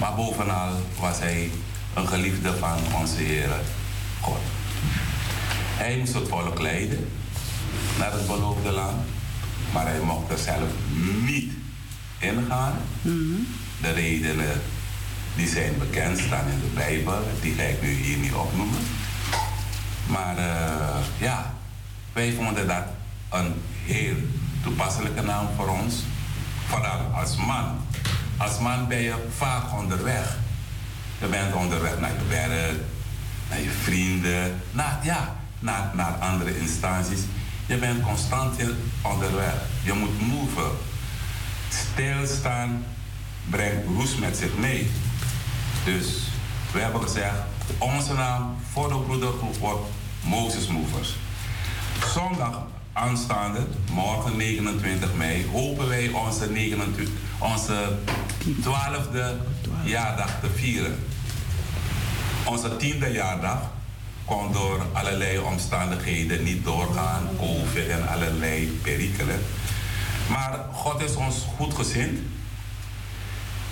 [0.00, 0.70] Maar bovenal
[1.00, 1.50] was hij
[1.94, 3.50] een geliefde van onze Heer
[4.20, 4.38] God.
[5.76, 7.08] Hij moest het volk leiden
[7.98, 9.06] naar het beloofde land,
[9.72, 10.68] maar hij mocht er zelf
[11.24, 11.52] niet
[12.18, 12.74] ingaan.
[13.02, 13.46] Mm
[13.80, 14.60] De redenen
[15.36, 18.80] die zijn bekend, staan in de Bijbel, die ga ik nu hier niet opnoemen.
[20.06, 21.54] Maar uh, ja,
[22.12, 22.84] wij vonden dat
[23.28, 23.54] een
[23.84, 24.14] heel
[24.62, 25.94] toepasselijke naam voor ons
[26.70, 27.78] vooral als man.
[28.36, 30.36] Als man ben je vaak onderweg.
[31.18, 32.76] Je bent onderweg naar je werk,
[33.48, 37.20] naar je vrienden, naar, ja, naar, naar andere instanties.
[37.66, 38.60] Je bent constant
[39.02, 39.54] onderweg.
[39.82, 40.70] Je moet move.
[41.68, 42.84] Stilstaan
[43.50, 44.90] brengt roes met zich mee.
[45.84, 46.06] Dus
[46.72, 47.38] we hebben gezegd,
[47.78, 49.88] onze naam voor de broedergroep wordt
[50.22, 51.16] Moses Movers.
[52.14, 52.62] Zondag
[53.00, 53.60] aanstaande,
[53.92, 57.92] morgen 29 mei, hopen wij onze, 29, onze
[58.44, 59.24] 12e
[59.84, 60.98] jaardag te vieren.
[62.44, 63.70] Onze tiende jaardag
[64.24, 69.40] kon door allerlei omstandigheden niet doorgaan, COVID en allerlei perikelen.
[70.28, 72.18] Maar God is ons goed gezind.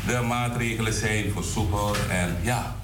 [0.07, 2.77] De maatregelen zijn versoepeld en ja,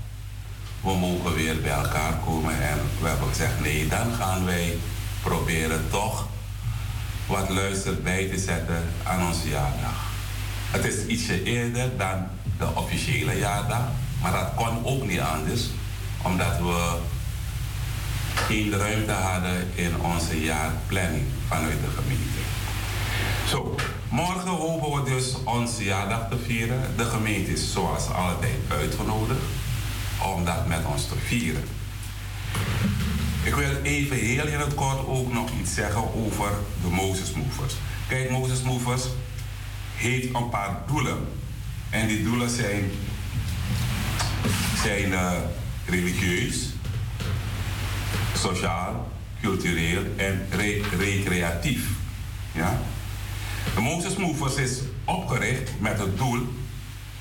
[0.80, 2.62] we mogen weer bij elkaar komen.
[2.62, 4.76] En we hebben gezegd, nee, dan gaan wij
[5.22, 6.32] proberen toch
[7.26, 10.12] wat luister bij te zetten aan onze jaardag.
[10.70, 12.26] Het is ietsje eerder dan
[12.58, 13.84] de officiële jaardag,
[14.22, 15.62] maar dat kon ook niet anders,
[16.22, 16.96] omdat we
[18.34, 22.42] geen ruimte hadden in onze jaarplanning vanuit de gemeente.
[23.48, 23.74] Zo,
[24.08, 26.80] morgen hopen we dus onze jaardag te vieren.
[26.96, 29.40] De gemeente is zoals altijd uitgenodigd
[30.34, 31.64] om dat met ons te vieren.
[33.54, 36.50] Ik wil even heel in het kort ook nog iets zeggen over
[36.82, 37.74] de Moses Movers.
[38.08, 39.02] Kijk, Moses Movers
[39.94, 41.28] heeft een paar doelen.
[41.90, 42.90] En die doelen zijn,
[44.82, 45.32] zijn uh,
[45.86, 46.68] religieus,
[48.36, 49.08] sociaal,
[49.42, 51.88] cultureel en re recreatief.
[52.52, 52.78] Ja?
[53.74, 56.48] De Moses Movers is opgericht met het doel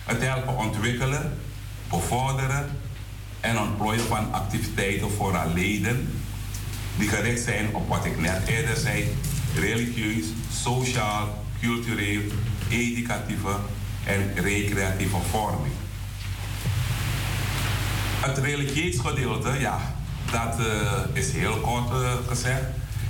[0.03, 1.37] het helpen ontwikkelen,
[1.89, 2.79] bevorderen
[3.39, 6.22] en ontplooien van activiteiten voor haar leden
[6.97, 9.15] die gericht zijn op wat ik net eerder zei,
[9.55, 12.21] religieus, sociaal, cultureel,
[12.69, 13.55] educatieve
[14.03, 15.73] en recreatieve vorming.
[18.19, 19.79] Het religieus gedeelte, ja,
[20.31, 22.63] dat uh, is heel kort uh, gezegd.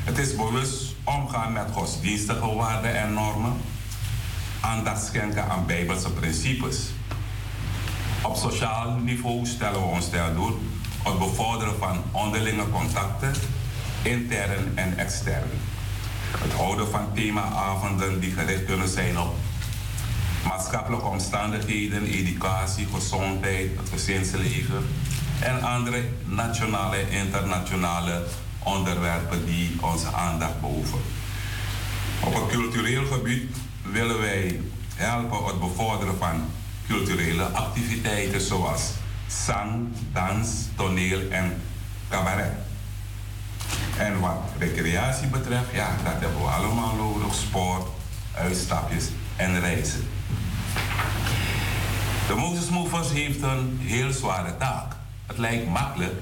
[0.04, 3.54] Het is bewust omgaan met godsdienstige waarden en normen,
[4.62, 6.78] aandacht schenken aan bijbelse principes.
[8.22, 10.62] Op sociaal niveau stellen we ons doel
[11.04, 13.34] het bevorderen van onderlinge contacten,
[14.04, 15.50] intern en extern.
[16.38, 19.36] Het houden van themaavonden die gericht kunnen zijn op
[20.48, 24.86] maatschappelijke omstandigheden, educatie, gezondheid, het gezinsleven
[25.40, 28.24] en andere nationale en internationale
[28.64, 31.00] onderwerpen die onze aandacht behoeven.
[32.24, 34.60] Op het cultureel gebied willen wij
[34.96, 36.46] helpen het bevorderen van
[36.88, 38.92] culturele activiteiten zoals
[39.28, 41.62] zang, dans, toneel en
[42.10, 42.52] cabaret.
[43.98, 47.34] En wat recreatie betreft, ja, dat hebben we allemaal nodig.
[47.34, 47.88] Sport,
[48.36, 49.06] uitstapjes
[49.36, 50.08] en reizen.
[52.28, 54.96] De Moses Movers heeft een heel zware taak.
[55.26, 56.14] Het lijkt makkelijk,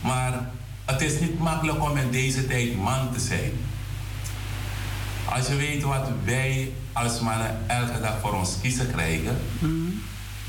[0.00, 0.50] maar
[0.84, 3.52] het is niet makkelijk om in deze tijd man te zijn.
[5.24, 10.02] Als je weet wat wij als mannen elke dag voor ons kiezen krijgen, mm.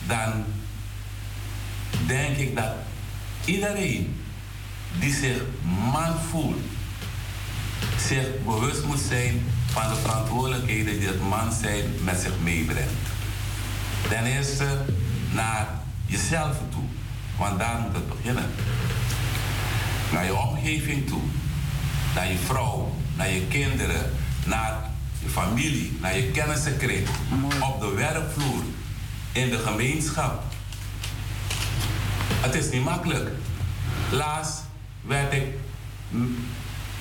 [0.08, 0.44] dan
[2.08, 2.72] denk ik dat
[3.46, 4.19] iedereen
[5.00, 5.42] die zich
[5.92, 6.62] man voelt,
[8.08, 13.08] zich bewust moet zijn van de verantwoordelijkheden die het man zijn met zich meebrengt.
[14.10, 14.86] Ten eerste
[15.32, 15.68] naar
[16.06, 16.84] jezelf toe,
[17.38, 18.50] want daar moet het beginnen.
[20.12, 21.22] Naar je omgeving toe,
[22.16, 24.12] naar je vrouw, naar je kinderen,
[24.46, 24.90] naar
[25.24, 27.08] je familie, naar je kennissenkring,
[27.62, 28.64] op de werkvloer,
[29.32, 30.44] in de gemeenschap.
[32.42, 33.30] Het is niet makkelijk.
[34.12, 34.69] Laatst
[35.10, 35.44] werd ik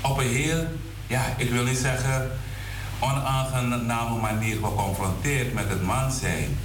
[0.00, 0.66] op een heel,
[1.06, 2.30] ja, ik wil niet zeggen
[2.98, 6.58] onaangename manier geconfronteerd met het man zijn.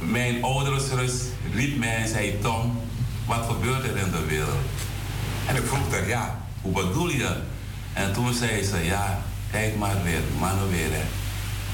[0.00, 1.12] mijn oudere zus
[1.54, 2.80] riep mij en zei: Tom,
[3.26, 4.66] wat gebeurt er in de wereld?
[5.46, 7.36] En ik vroeg haar: Ja, hoe bedoel je?
[7.92, 9.18] En toen zei ze: Ja,
[9.50, 11.04] kijk maar weer, mannen weer, hè.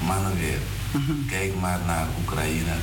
[0.05, 0.59] Mannen weer.
[0.91, 1.27] Mhm.
[1.29, 2.75] Kijk maar naar Oekraïne.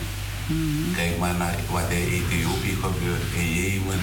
[0.95, 3.99] Kijk maar naar wat in Ethiopië gebeurt, in Jemen,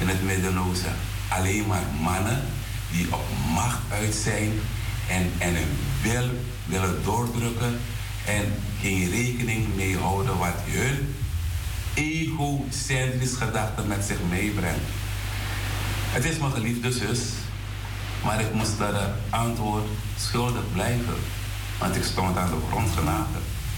[0.00, 0.94] in het Midden-Oosten.
[1.28, 2.42] Alleen maar mannen
[2.90, 3.24] die op
[3.54, 4.52] macht uit zijn
[5.08, 6.30] en, en hun wil
[6.66, 7.80] willen doordrukken
[8.26, 11.14] en geen rekening mee houden wat hun
[11.94, 14.88] egocentrisch gedachten met zich meebrengt.
[16.10, 17.20] Het is mijn geliefde zus,
[18.24, 18.94] maar ik moest dat
[19.30, 19.86] antwoord
[20.18, 21.14] schuldig blijven,
[21.78, 22.88] want ik stond aan de grond.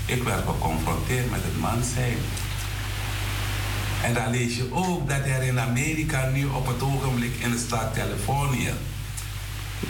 [0.06, 2.16] Ik werd geconfronteerd met het man zijn.
[4.02, 7.58] En dan lees je ook dat er in Amerika nu op het ogenblik in de
[7.58, 8.72] staat Californië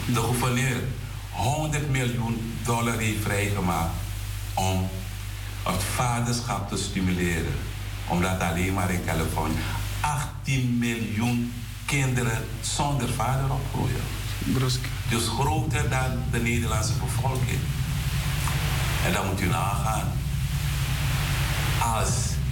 [0.05, 0.83] de gouverneur
[1.29, 3.91] 100 miljoen dollar heeft vrijgemaakt
[4.53, 4.89] om
[5.63, 7.53] het vaderschap te stimuleren.
[8.07, 9.57] Omdat alleen maar in Californië
[9.99, 11.53] 18 miljoen
[11.85, 14.01] kinderen zonder vader opgroeien.
[15.09, 17.59] Dus groter dan de Nederlandse bevolking.
[19.05, 20.11] En dan moet u nagaan.
[21.95, 22.09] Als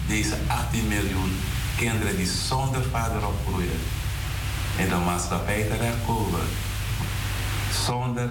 [0.07, 1.39] deze 18 miljoen
[1.77, 3.79] kinderen die zonder vader opgroeien
[4.77, 6.41] in de maatschappij terechtkomen.
[7.85, 8.29] Zonder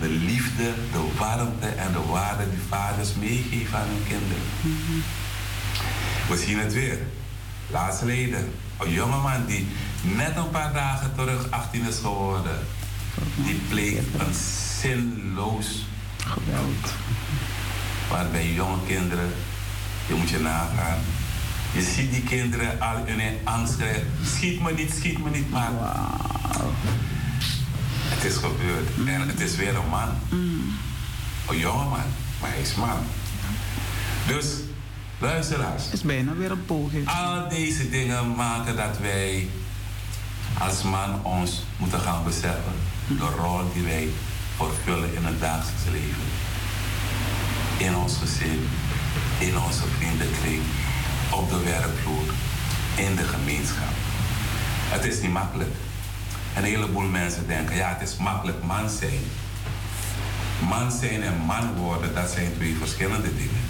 [0.00, 4.42] de liefde, de warmte en de waarde die vaders meegeven aan hun kinderen.
[6.28, 6.98] We zien het weer.
[7.70, 9.68] Laatst geleden, een jongeman die
[10.02, 12.58] net een paar dagen terug 18 is geworden,
[13.34, 14.34] die pleegt een
[14.80, 15.87] zinloos
[16.28, 16.92] geweld.
[18.10, 19.32] Waarbij jonge kinderen,
[20.06, 20.98] je moet je nagaan,
[21.72, 24.06] je ziet die kinderen al in een angst krijgen.
[24.24, 25.72] Schiet me niet, schiet me niet, maar.
[25.72, 26.70] Wow.
[28.08, 28.88] Het is gebeurd.
[29.06, 30.08] En het is weer een man.
[30.30, 30.76] Mm.
[31.48, 32.08] Een jonge man,
[32.40, 32.98] maar hij is man.
[34.26, 34.46] Dus,
[35.18, 35.84] luisteraars.
[35.84, 37.08] Het is bijna weer een poging.
[37.08, 39.48] Al deze dingen maken dat wij
[40.58, 42.72] als man ons moeten gaan beseffen.
[43.06, 44.08] De rol die wij
[44.58, 46.28] vervullen in het dagelijks leven.
[47.76, 48.60] In ons gezin,
[49.38, 50.62] in onze vriendenkring,
[51.30, 52.28] op de werkvloer,
[52.96, 53.94] in de gemeenschap.
[54.94, 55.74] Het is niet makkelijk.
[56.56, 59.22] Een heleboel mensen denken, ja, het is makkelijk man zijn.
[60.68, 63.64] Man zijn en man worden, dat zijn twee verschillende dingen.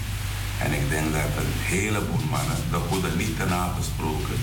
[0.62, 4.38] En ik denk dat een heleboel mannen, de goede niet te nagesproken,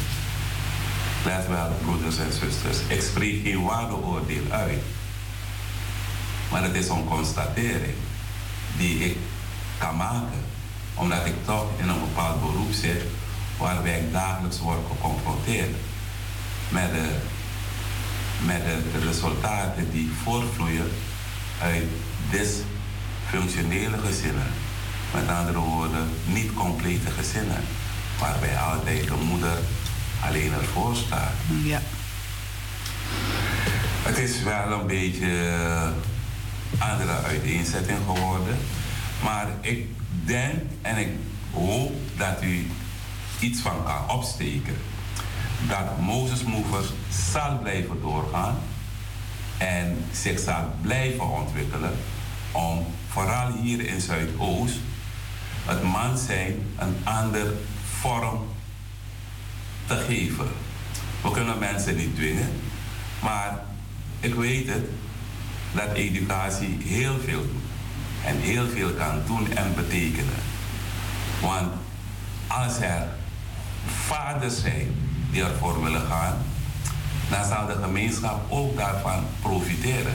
[1.26, 4.84] let wel, broeders en zusters, ik spreek geen waardeoordeel uit.
[6.56, 7.96] Maar het is een constatering
[8.78, 9.18] die ik
[9.78, 10.44] kan maken
[10.94, 13.02] omdat ik toch in een bepaald beroep zit
[13.58, 15.76] waarbij ik dagelijks word geconfronteerd
[16.70, 17.18] met de,
[18.46, 20.92] met de resultaten die voortvloeien
[21.62, 21.84] uit
[22.32, 24.48] dysfunctionele gezinnen.
[25.14, 27.64] Met andere woorden, niet complete gezinnen.
[28.20, 29.58] Waarbij altijd de moeder
[30.26, 31.34] alleen ervoor staat.
[31.64, 31.82] Ja.
[34.04, 35.54] Het is wel een beetje
[36.78, 38.58] andere uiteenzetting geworden.
[39.24, 39.88] Maar ik
[40.26, 41.10] denk en ik
[41.54, 42.68] hoop dat u
[43.40, 44.76] iets van kan opsteken.
[45.68, 46.88] Dat Moses Movers
[47.32, 48.58] zal blijven doorgaan
[49.58, 51.94] en zich zal blijven ontwikkelen
[52.52, 54.80] om vooral hier in Zuidoost
[55.66, 57.54] het man zijn een ander
[58.00, 58.48] vorm
[59.88, 60.48] te geven.
[61.22, 62.50] We kunnen mensen niet dwingen,
[63.22, 63.64] maar
[64.20, 64.86] ik weet het
[65.76, 67.64] dat educatie heel veel doet
[68.26, 70.42] en heel veel kan doen en betekenen.
[71.42, 71.74] Want
[72.48, 73.08] als er
[74.08, 74.96] vaders zijn
[75.32, 76.38] die ervoor willen gaan,
[77.30, 80.14] dan zal de gemeenschap ook daarvan profiteren.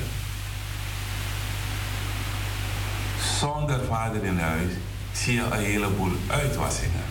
[3.38, 4.72] Zonder vader in huis
[5.12, 7.04] zie je een heleboel uitwassingen.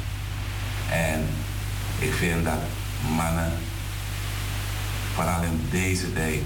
[0.92, 1.28] En
[2.00, 2.60] ik vind dat
[3.16, 3.52] mannen,
[5.14, 6.42] vooral in deze tijd,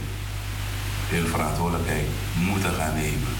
[1.09, 3.33] hun verantwoordelijkheid moeten gaan nemen.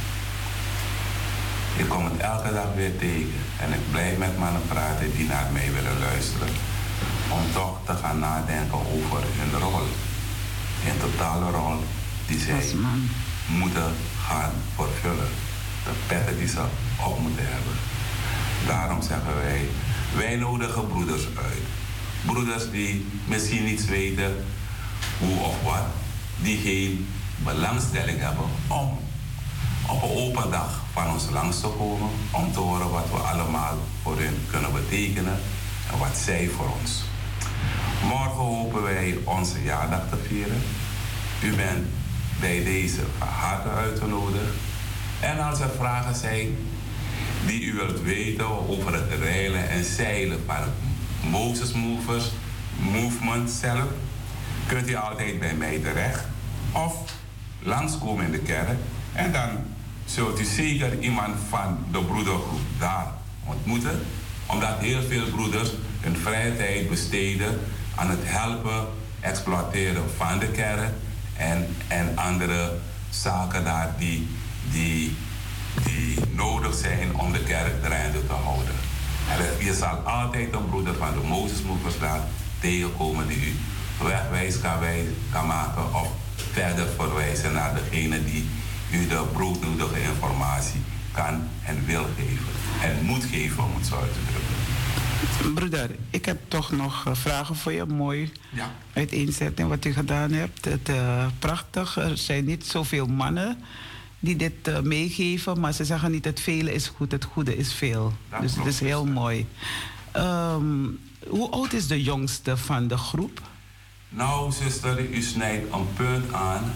[1.77, 5.49] Ik kom het elke dag weer tegen en ik blijf met mannen praten die naar
[5.52, 6.48] mij willen luisteren.
[7.30, 9.88] Om toch te gaan nadenken over hun rol.
[10.84, 11.84] Hun totale rol
[12.27, 12.64] die zij
[13.48, 13.94] moeten
[14.27, 15.31] gaan vervullen.
[15.84, 16.64] De petten die ze
[17.06, 17.73] op moeten hebben.
[18.68, 19.69] Daarom zeggen wij,
[20.15, 21.65] wij nodigen broeders uit.
[22.26, 24.45] Broeders die misschien niets weten
[25.19, 25.85] hoe of wat,
[26.41, 27.07] die geen
[27.38, 28.97] belangstelling hebben om
[29.88, 33.77] op een open dag van ons langs te komen om te horen wat we allemaal
[34.01, 35.39] voor hen kunnen betekenen
[35.91, 37.03] en wat zij voor ons.
[38.03, 40.61] Morgen hopen wij onze jaardag te vieren.
[41.43, 41.88] U bent
[42.39, 44.53] bij deze van uitgenodigd.
[45.19, 46.57] En als er vragen zijn
[47.45, 50.64] die u wilt weten over het reilen en zeilen van
[51.30, 52.31] Moses Movers
[52.77, 53.88] Movement zelf,
[54.68, 56.23] kunt u altijd bij mij terecht
[56.72, 56.95] of
[57.64, 58.77] langskomen in de kerk
[59.14, 59.49] en dan
[60.06, 63.07] zult u zeker iemand van de broedergroep daar
[63.45, 63.99] ontmoeten.
[64.45, 65.69] Omdat heel veel broeders
[65.99, 67.60] hun vrije tijd besteden
[67.95, 68.88] aan het helpen,
[69.19, 70.91] exploiteren van de kerk
[71.38, 72.72] en, en andere
[73.10, 74.27] zaken daar die,
[74.72, 75.15] die,
[75.84, 78.76] die nodig zijn om de kerk draaiende te houden.
[79.30, 82.22] En je zal altijd een broeder van de Mozesmoedersraad
[82.60, 83.56] tegenkomen die u
[84.03, 84.80] wegwijs kan,
[85.31, 86.07] kan maken of
[86.53, 88.45] verder verwijzen naar degene die
[88.91, 90.81] u de broodnodige informatie
[91.11, 92.45] kan en wil geven.
[92.81, 95.53] En moet geven, om het zo uit te drukken.
[95.53, 97.85] Broeder, ik heb toch nog eh, vragen voor je.
[97.85, 98.71] Mooi ja.
[98.93, 100.65] uiteenzetting wat u gedaan hebt.
[100.65, 101.97] Het, uh, prachtig.
[101.97, 103.57] Er zijn niet zoveel mannen
[104.19, 107.73] die dit uh, meegeven, maar ze zeggen niet het vele is goed, het goede is
[107.73, 108.13] veel.
[108.41, 109.47] dus het is heel mooi.
[110.17, 113.41] Um, hoe oud is de jongste van de groep?
[114.15, 116.73] Nou, zuster, u snijdt een punt aan.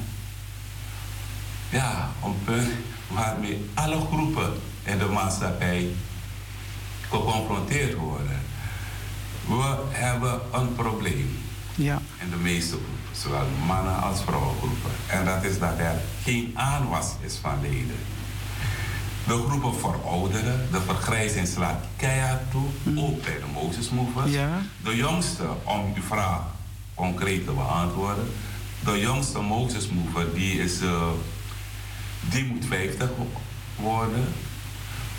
[1.70, 2.70] Ja, een punt
[3.08, 4.54] waarmee alle groepen
[4.84, 5.88] in de maatschappij
[7.10, 8.40] geconfronteerd worden.
[9.48, 11.40] We hebben een probleem.
[11.76, 12.02] Ja.
[12.22, 14.92] In de meeste groepen, zowel mannen als vrouwengroepen.
[15.08, 18.00] En dat is dat er geen aanwas is van leden.
[19.28, 23.00] De groepen voor ouderen, de vergrijzing slaat keihard toe, hm.
[23.00, 24.32] ook bij de Moses Movers.
[24.32, 24.62] Ja.
[24.84, 26.42] De jongste, om uw vraag
[26.98, 28.28] concreet te beantwoorden,
[28.84, 31.07] de jongste Moses Mover, die, is, uh,
[32.30, 33.10] die moet 50
[33.76, 34.26] worden.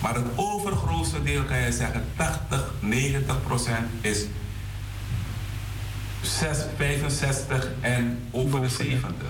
[0.00, 4.24] Maar het overgrootste deel kan je zeggen, 80, 90 procent is
[6.22, 9.26] 6, 65 en over de 70.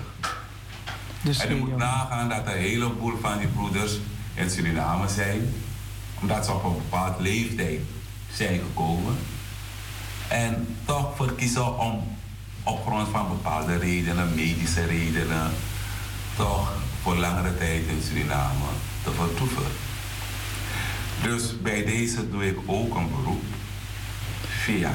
[1.21, 3.99] Dus en je moet nagaan dat een heleboel van die broeders
[4.33, 5.53] in Suriname zijn,
[6.21, 7.79] omdat ze op een bepaald leeftijd
[8.31, 9.15] zijn gekomen.
[10.27, 12.17] En toch verkiezen om
[12.63, 15.51] op grond van bepaalde redenen, medische redenen,
[16.35, 18.65] toch voor langere tijd in Suriname
[19.03, 19.63] te vertoeven.
[21.23, 23.43] Dus bij deze doe ik ook een beroep
[24.47, 24.91] via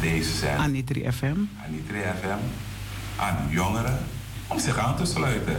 [0.00, 0.58] deze zijn.
[0.58, 1.36] Anitri FM.
[1.66, 2.42] Anitri FM.
[3.16, 4.06] Aan jongeren
[4.46, 5.56] om zich aan te sluiten.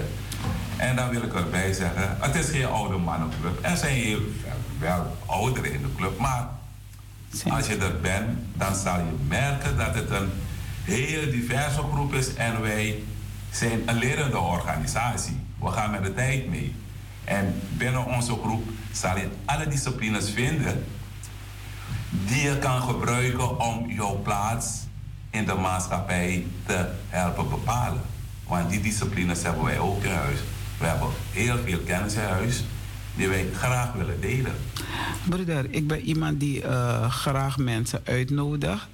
[0.77, 3.59] En dan wil ik erbij zeggen, het is geen oude mannenclub.
[3.61, 4.19] Er zijn heel
[4.79, 6.47] wel ouderen in de club, maar
[7.49, 10.29] als je er bent, dan zal je merken dat het een
[10.83, 13.03] hele diverse groep is en wij
[13.51, 15.39] zijn een lerende organisatie.
[15.59, 16.75] We gaan met de tijd mee.
[17.23, 20.85] En binnen onze groep zal je alle disciplines vinden
[22.09, 24.81] die je kan gebruiken om jouw plaats
[25.29, 28.01] in de maatschappij te helpen bepalen.
[28.47, 30.39] Want die disciplines hebben wij ook in huis.
[30.77, 32.63] We hebben heel veel kennis in huis
[33.15, 34.55] die wij graag willen delen.
[35.29, 38.87] Broeder, ik ben iemand die uh, graag mensen uitnodigt.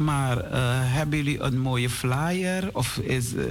[0.00, 0.50] Maar uh,
[0.94, 2.70] hebben jullie een mooie flyer?
[2.72, 3.44] Of is, uh,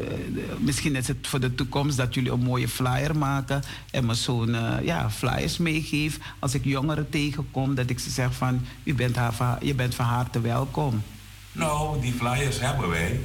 [0.60, 3.62] misschien is het voor de toekomst dat jullie een mooie flyer maken
[3.92, 6.18] en me zo'n uh, ja, flyers meegeef.
[6.40, 10.06] Als ik jongeren tegenkom, dat ik ze zeg van u bent haar, je bent van
[10.06, 11.04] harte welkom.
[11.52, 13.20] Nou, die flyers hebben wij.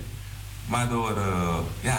[0.67, 1.19] Maar door,
[1.81, 1.99] ja,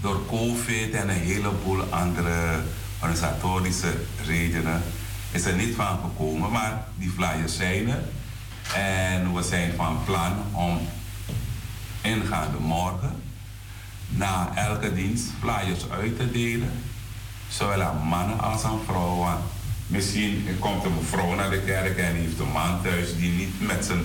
[0.00, 2.60] door COVID en een heleboel andere
[3.00, 3.92] organisatorische
[4.26, 4.82] redenen
[5.30, 6.50] is er niet van gekomen.
[6.50, 8.02] Maar die flyers zijn er.
[8.74, 10.88] En we zijn van plan om
[12.02, 13.22] ingaande morgen
[14.08, 16.70] na elke dienst flyers uit te delen.
[17.48, 19.34] Zowel aan mannen als aan vrouwen.
[19.86, 23.84] Misschien komt een vrouw naar de kerk en heeft een man thuis die niet, met
[23.84, 24.02] zijn,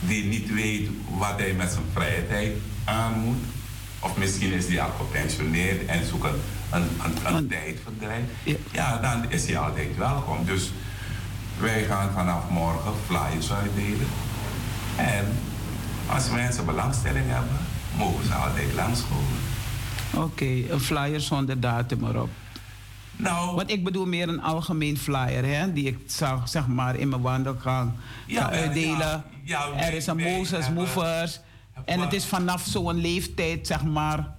[0.00, 0.88] die niet weet
[1.18, 2.52] wat hij met zijn vrije tijd
[2.84, 3.42] aan moet.
[4.00, 6.40] Of misschien is hij al gepensioneerd en zoekt een,
[6.70, 8.24] een, een, een tijdverdrijf.
[8.72, 10.44] Ja, dan is hij altijd welkom.
[10.44, 10.72] Dus
[11.60, 14.06] wij gaan vanaf morgen flyers uitdelen.
[14.96, 15.26] En
[16.10, 17.56] als mensen belangstelling hebben,
[17.96, 19.38] mogen ze altijd langskomen.
[20.14, 22.30] Oké, een flyer zonder datum erop.
[23.16, 27.08] Nou, Want ik bedoel meer een algemeen flyer, hè, die ik zag, zeg maar, in
[27.08, 27.92] mijn wandelgang
[28.26, 29.24] ja, uitdelen.
[29.42, 31.40] Ja, er is een Moses Movers.
[31.84, 34.34] En het is vanaf zo'n leeftijd, zeg maar.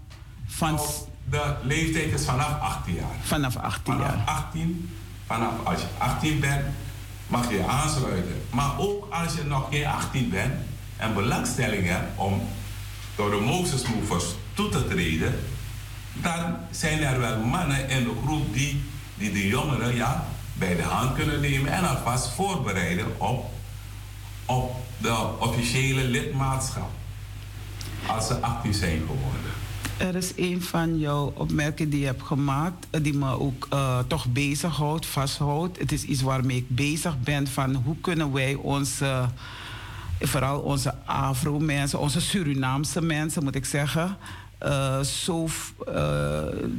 [0.46, 0.88] Van nou,
[1.30, 3.06] de leeftijd is vanaf 18 jaar.
[3.22, 4.10] Vanaf 18 jaar.
[4.10, 4.90] Vanaf 18,
[5.26, 6.66] vanaf als je 18 bent,
[7.30, 8.42] mag je aansluiten.
[8.50, 10.54] Maar ook als je nog geen 18 bent
[10.98, 12.42] en belangstelling hebt om
[13.16, 13.82] door de Moses
[14.54, 15.40] toe te treden,
[16.14, 18.84] dan zijn er wel mannen in de groep die,
[19.16, 23.52] die de jongeren ja, bij de hand kunnen nemen en alvast voorbereiden op,
[24.46, 26.90] op de officiële lidmaatschap.
[28.08, 29.59] Als ze 18 zijn geworden.
[30.00, 34.00] Er is een van jouw opmerkingen die je hebt gemaakt, eh, die me ook uh,
[34.08, 35.80] toch bezighoudt, vasthoudt.
[35.80, 39.26] Het is iets waarmee ik bezig ben van hoe kunnen wij onze,
[40.20, 44.18] vooral onze Afro-mensen, onze Surinaamse mensen moet ik zeggen,
[44.64, 45.48] uh, zo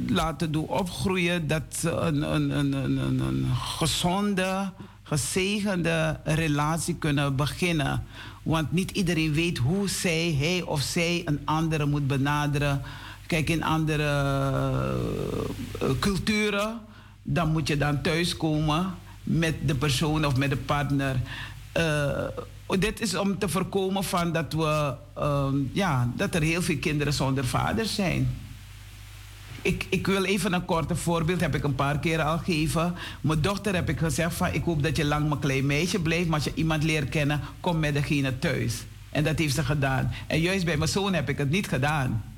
[0.06, 4.72] laten doen opgroeien dat ze een, een, een, een, een gezonde,
[5.02, 8.04] gezegende relatie kunnen beginnen.
[8.42, 12.82] Want niet iedereen weet hoe zij, hij of zij een andere moet benaderen
[13.30, 14.10] Kijk, in andere
[15.82, 16.78] uh, culturen,
[17.22, 21.16] dan moet je dan thuiskomen met de persoon of met de partner.
[21.76, 26.76] Uh, dit is om te voorkomen van dat, we, uh, ja, dat er heel veel
[26.76, 28.36] kinderen zonder vader zijn.
[29.62, 32.94] Ik, ik wil even een korte voorbeeld, heb ik een paar keer al gegeven.
[33.20, 36.28] Mijn dochter heb ik gezegd van ik hoop dat je lang mijn klein meisje blijft,
[36.28, 38.84] maar als je iemand leert kennen, kom met degene thuis.
[39.10, 40.10] En dat heeft ze gedaan.
[40.26, 42.29] En juist bij mijn zoon heb ik het niet gedaan.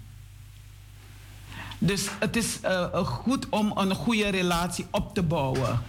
[1.85, 5.83] Dus het is uh, goed om een goede relatie op te bouwen.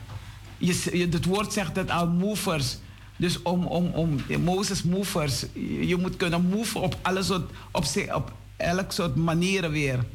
[0.58, 2.78] Je, je, het woord zegt het al, movers.
[3.16, 5.46] Dus om, om, om Moses movers,
[5.82, 10.06] je moet kunnen move op alle soort, op, op elk soort manieren weer.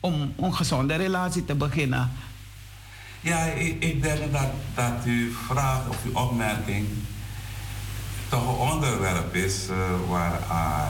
[0.00, 2.10] Om een gezonde relatie te beginnen.
[3.20, 6.86] Ja, ik, ik denk dat, dat uw vraag of uw opmerking
[8.28, 9.76] toch een onderwerp is uh,
[10.08, 10.40] waar.
[10.48, 10.88] Uh,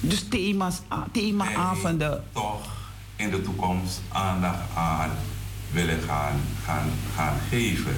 [0.00, 0.80] dus thema's,
[1.12, 2.24] themaavonden.
[2.32, 2.80] Toch
[3.22, 5.10] in de toekomst aandacht aan
[5.70, 7.96] willen gaan, gaan, gaan geven.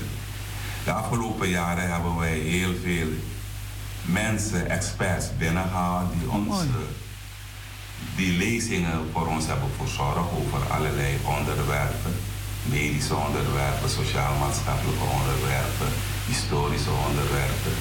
[0.85, 3.09] De afgelopen jaren hebben wij heel veel
[4.03, 6.57] mensen, experts binnengehaald die ons
[8.17, 12.15] die lezingen voor ons hebben verzorgd over allerlei onderwerpen.
[12.63, 15.91] Medische onderwerpen, sociaal-maatschappelijke onderwerpen,
[16.27, 17.73] historische onderwerpen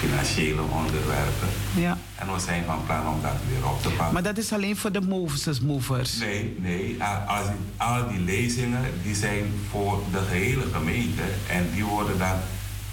[0.00, 1.48] financiële onderwerpen.
[1.76, 1.98] Ja.
[2.14, 4.12] En we zijn van plan om dat weer op te pakken.
[4.12, 6.18] Maar dat is alleen voor de movers, movers?
[6.18, 6.96] Nee, nee.
[7.26, 7.42] Al,
[7.76, 11.22] al die lezingen die zijn voor de gehele gemeente.
[11.48, 12.36] En die worden dan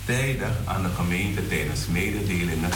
[0.05, 2.71] tijdig aan de gemeente tijdens mededelingen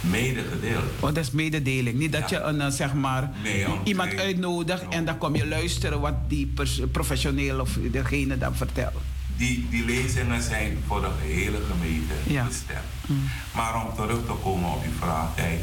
[0.00, 0.84] medegedeeld.
[1.00, 1.98] Oh, dat is mededeling.
[1.98, 6.00] Niet dat je een, eh, zeg maar, nee, iemand uitnodigt en dan kom je luisteren
[6.00, 6.52] wat die
[6.92, 9.11] professioneel of degene dan vertelt
[9.42, 12.44] die, die lezingen zijn voor de gehele gemeente ja.
[12.44, 12.90] bestemd.
[13.06, 13.30] Mm.
[13.54, 15.60] Maar om terug te komen op uw vraag, kijk,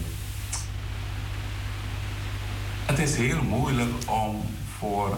[2.85, 4.41] het is heel moeilijk om
[4.79, 5.17] voor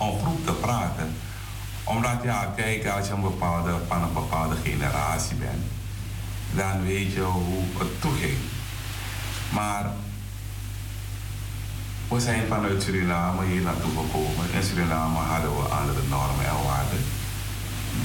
[0.00, 1.14] een groep te praten.
[1.84, 5.64] Omdat, ja, kijk, als je een bepaalde, van een bepaalde generatie bent,
[6.54, 8.38] dan weet je hoe het toeging.
[9.52, 9.90] Maar
[12.08, 14.52] we zijn vanuit Suriname hier naartoe gekomen.
[14.52, 17.15] In Suriname hadden we andere normen en waarden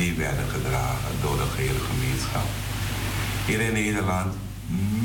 [0.01, 2.47] die werden gedragen door de gehele gemeenschap.
[3.45, 4.33] Hier in Nederland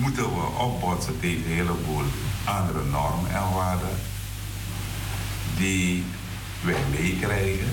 [0.03, 2.05] moeten we opbotsen tegen een heleboel
[2.45, 3.97] andere normen en waarden
[5.57, 6.05] die
[6.61, 7.73] wij meekrijgen,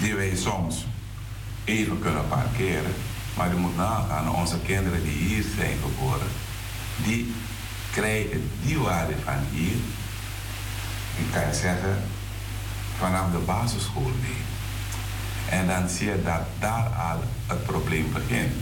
[0.00, 0.86] die wij soms
[1.64, 2.94] even kunnen parkeren,
[3.36, 6.28] maar je moet nagaan, onze kinderen die hier zijn geboren,
[7.04, 7.34] die
[7.92, 9.76] krijgen die waarde van hier,
[11.18, 12.02] ik kan zeggen,
[12.98, 14.47] vanaf de basisschool mee.
[15.50, 18.52] En dan zie je dat daar al het probleem begint.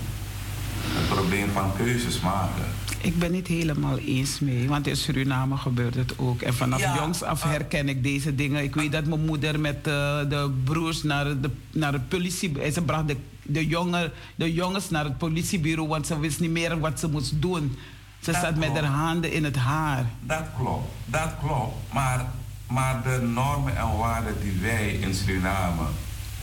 [0.79, 2.65] Het probleem van keuzes maken.
[3.01, 6.43] Ik ben niet helemaal eens mee, want in Suriname gebeurt het ook.
[6.43, 8.63] En vanaf jongs af herken ik deze dingen.
[8.63, 9.83] Ik weet dat mijn moeder met uh,
[10.29, 12.73] de broers naar, de, naar het politie...
[12.73, 16.79] Ze bracht de, de, jongen, de jongens naar het politiebureau, want ze wist niet meer
[16.79, 17.77] wat ze moest doen.
[18.21, 20.05] Ze zat met haar handen in het haar.
[20.21, 21.75] Dat klopt, dat klopt.
[21.93, 22.27] Maar,
[22.67, 25.83] maar de normen en waarden die wij in Suriname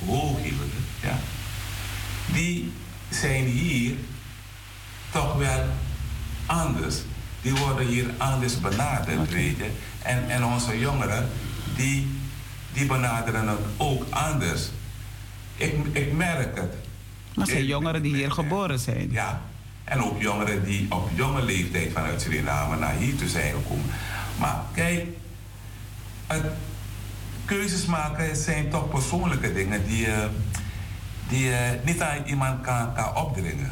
[0.06, 0.72] hoogheden,
[1.02, 1.18] ja,
[2.34, 2.72] die
[3.10, 3.96] zijn hier
[5.12, 5.66] toch wel
[6.46, 6.96] anders.
[7.42, 9.70] Die worden hier anders benaderd, weet je.
[10.04, 11.30] En, en onze jongeren,
[11.76, 12.08] die,
[12.74, 14.70] die benaderen het ook anders.
[15.56, 16.74] Ik, ik merk het.
[17.36, 19.12] Maar zijn jongeren die hier geboren zijn.
[19.12, 19.42] Ja,
[19.84, 23.86] en ook jongeren die op jonge leeftijd vanuit Suriname naar hier toe zijn gekomen.
[24.40, 25.06] Maar kijk,
[26.28, 26.46] het,
[27.46, 30.18] keuzes maken zijn toch persoonlijke dingen die, uh,
[31.30, 33.72] die uh, niet aan iemand kan, kan opdringen.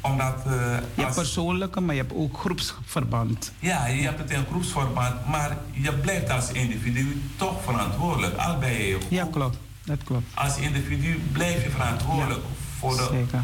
[0.00, 0.52] Omdat, uh,
[0.94, 3.52] je hebt persoonlijke, maar je hebt ook groepsverband.
[3.58, 8.36] Ja, je hebt het in groepsverband, maar je blijft als individu toch verantwoordelijk.
[8.36, 9.56] Al ben je Ja, klopt.
[9.84, 10.26] Dat klopt.
[10.34, 12.44] Als individu blijf je verantwoordelijk
[12.78, 13.42] voor, de, zeker.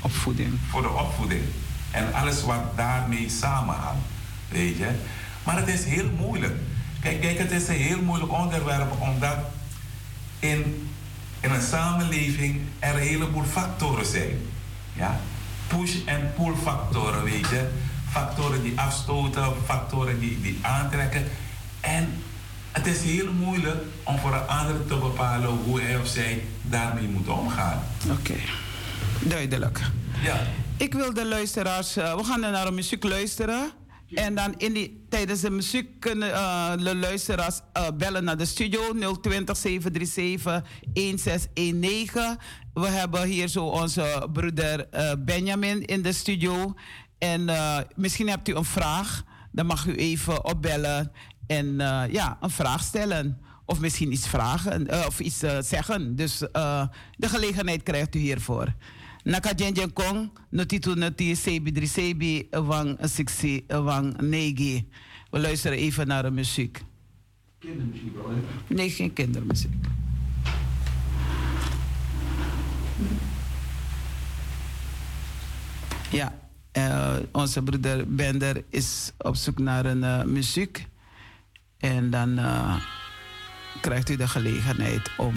[0.00, 0.58] Opvoeding.
[0.70, 1.42] voor de opvoeding.
[1.90, 4.04] En alles wat daarmee samenhangt.
[4.48, 4.90] Weet je.
[5.44, 6.54] Maar het is heel moeilijk.
[7.00, 9.36] Kijk, kijk, het is een heel moeilijk onderwerp omdat
[10.38, 10.90] in,
[11.40, 14.38] in een samenleving er een heleboel factoren zijn.
[14.92, 15.20] Ja?
[15.66, 17.68] Push- en pull factoren, weet je.
[18.10, 21.24] Factoren die afstoten, factoren die, die aantrekken.
[21.80, 22.22] En
[22.72, 27.08] het is heel moeilijk om voor een ander te bepalen hoe hij of zij daarmee
[27.08, 27.82] moet omgaan.
[28.10, 28.34] Oké,
[29.20, 29.80] duidelijk.
[30.22, 30.46] Ja.
[30.76, 33.70] Ik wil de luisteraars, uh, we gaan naar een muziek luisteren.
[34.14, 38.44] En dan in die, tijdens de muziek kunnen uh, de luisteraars uh, bellen naar de
[38.44, 38.80] studio
[39.20, 40.62] 020 737
[40.92, 42.38] 1619.
[42.74, 46.74] We hebben hier zo onze broeder uh, Benjamin in de studio.
[47.18, 47.50] En
[47.94, 49.24] misschien hebt u een vraag.
[49.52, 51.12] Dan mag u even opbellen
[51.46, 51.76] en
[52.10, 53.40] ja, een vraag stellen.
[53.64, 56.16] Of misschien iets vragen of iets zeggen.
[56.16, 58.74] Dus de gelegenheid krijgt u hiervoor.
[59.28, 64.88] Naka jen kong, no titu nati sebi dri sebi wang siksi wang negi.
[65.30, 66.80] We luisteren even naar de muziek.
[67.58, 68.32] Kindermuziek wel,
[68.68, 69.86] Nee, geen kindermuziek.
[76.10, 76.32] Ja,
[76.72, 80.86] uh, onze broeder Bender is op zoek naar een uh, muziek.
[81.78, 82.76] En dan uh,
[83.80, 85.34] krijgt u de gelegenheid om.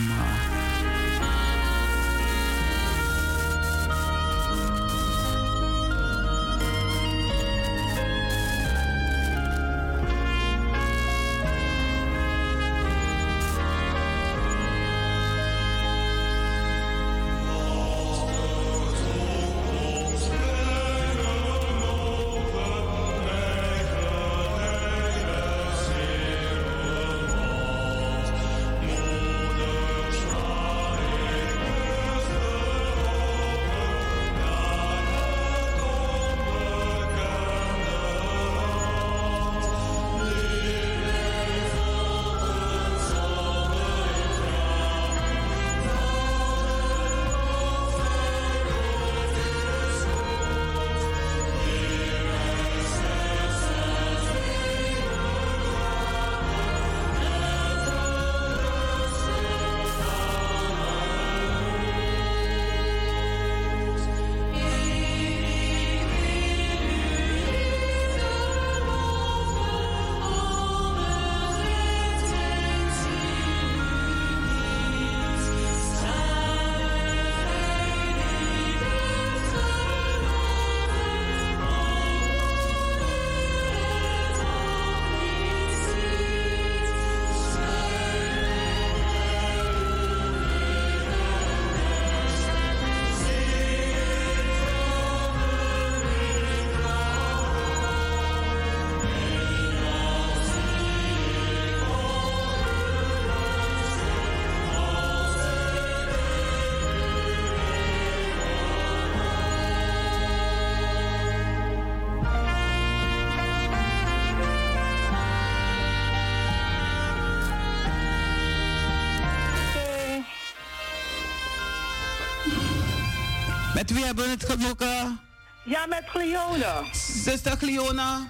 [123.81, 125.19] Met wie hebben we het genoegen?
[125.63, 126.83] Ja, met Gliona.
[126.93, 128.27] Zuster Gliona.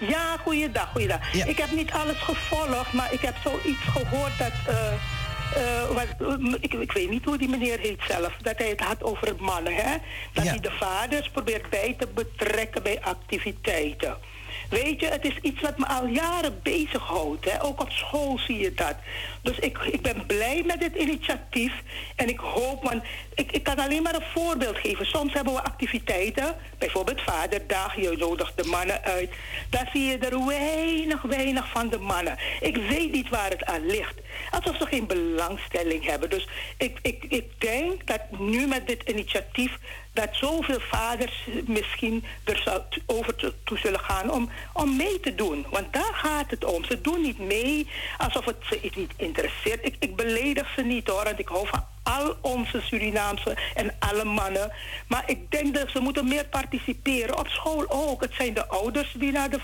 [0.00, 1.32] Ja, goeiedag, goeiedag.
[1.32, 1.44] Ja.
[1.44, 4.52] Ik heb niet alles gevolgd, maar ik heb zoiets gehoord dat...
[4.68, 4.92] Uh,
[5.56, 8.36] uh, wat, ik, ik, weet niet hoe die meneer heet zelf.
[8.42, 9.96] Dat hij het had over mannen, hè?
[10.32, 14.16] Dat hij de vaders probeert bij te betrekken bij activiteiten.
[14.68, 17.44] Weet je, het is iets wat me al jaren bezighoudt.
[17.50, 17.62] Hè?
[17.62, 18.94] Ook op school zie je dat.
[19.42, 21.72] Dus ik, ik ben blij met dit initiatief.
[22.16, 23.02] En ik hoop, want
[23.34, 25.06] ik, ik kan alleen maar een voorbeeld geven.
[25.06, 29.30] Soms hebben we activiteiten, bijvoorbeeld Vaderdag, je nodigt de mannen uit.
[29.70, 32.38] Daar zie je er weinig, weinig van de mannen.
[32.60, 34.14] Ik weet niet waar het aan ligt.
[34.50, 36.30] Alsof ze geen belangstelling hebben.
[36.30, 36.48] Dus
[36.78, 39.78] ik, ik, ik denk dat nu met dit initiatief
[40.16, 43.34] dat zoveel vaders misschien er over
[43.64, 45.66] toe zullen gaan om, om mee te doen.
[45.70, 46.84] Want daar gaat het om.
[46.84, 47.88] Ze doen niet mee
[48.18, 49.86] alsof het ze niet interesseert.
[49.86, 54.24] Ik, ik beledig ze niet hoor, want ik hou van al onze Surinaamse en alle
[54.24, 54.72] mannen.
[55.08, 57.38] Maar ik denk dat ze moeten meer participeren.
[57.38, 58.20] Op school ook.
[58.20, 59.60] Het zijn de ouders die naar de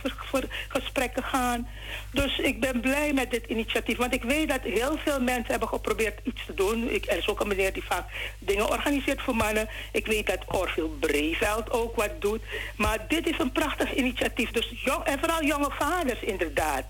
[0.69, 1.69] gesprekken gaan.
[2.11, 3.97] Dus ik ben blij met dit initiatief.
[3.97, 6.91] Want ik weet dat heel veel mensen hebben geprobeerd iets te doen.
[6.91, 8.05] Ik, er is ook een meneer die vaak
[8.39, 9.69] dingen organiseert voor mannen.
[9.93, 12.43] Ik weet dat Orville Breveld ook wat doet.
[12.77, 14.51] Maar dit is een prachtig initiatief.
[14.51, 16.85] Dus jong, en vooral jonge vaders inderdaad.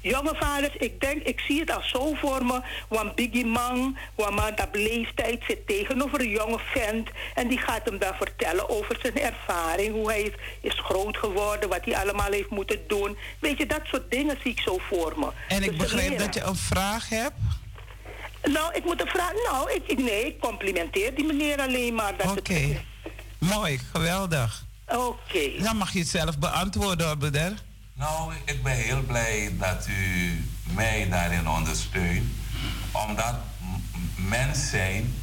[0.00, 2.60] Jonge vaders, ik denk, ik zie het al zo voor me.
[2.88, 7.08] Want Biggie Man, man op leeftijd zit tegenover een jonge vent.
[7.34, 9.92] En die gaat hem dan vertellen over zijn ervaring.
[9.92, 13.16] Hoe hij is groot geworden, wat hij allemaal heeft moeten doen.
[13.38, 15.28] Weet je, dat soort dingen zie ik zo voor me.
[15.48, 17.38] En ik dus begrijp dat je een vraag hebt.
[18.42, 19.32] Nou, ik moet een vraag.
[19.50, 22.14] Nou, ik, nee, ik complimenteer die meneer alleen maar.
[22.36, 22.82] Oké.
[23.38, 24.64] Mooi, geweldig.
[24.88, 25.62] Oké.
[25.62, 27.52] Dan mag je het zelf beantwoorden, broeder.
[28.00, 32.28] Nou, ik ben heel blij dat u mij daarin ondersteunt.
[32.92, 33.34] Omdat
[34.16, 35.14] mens zijn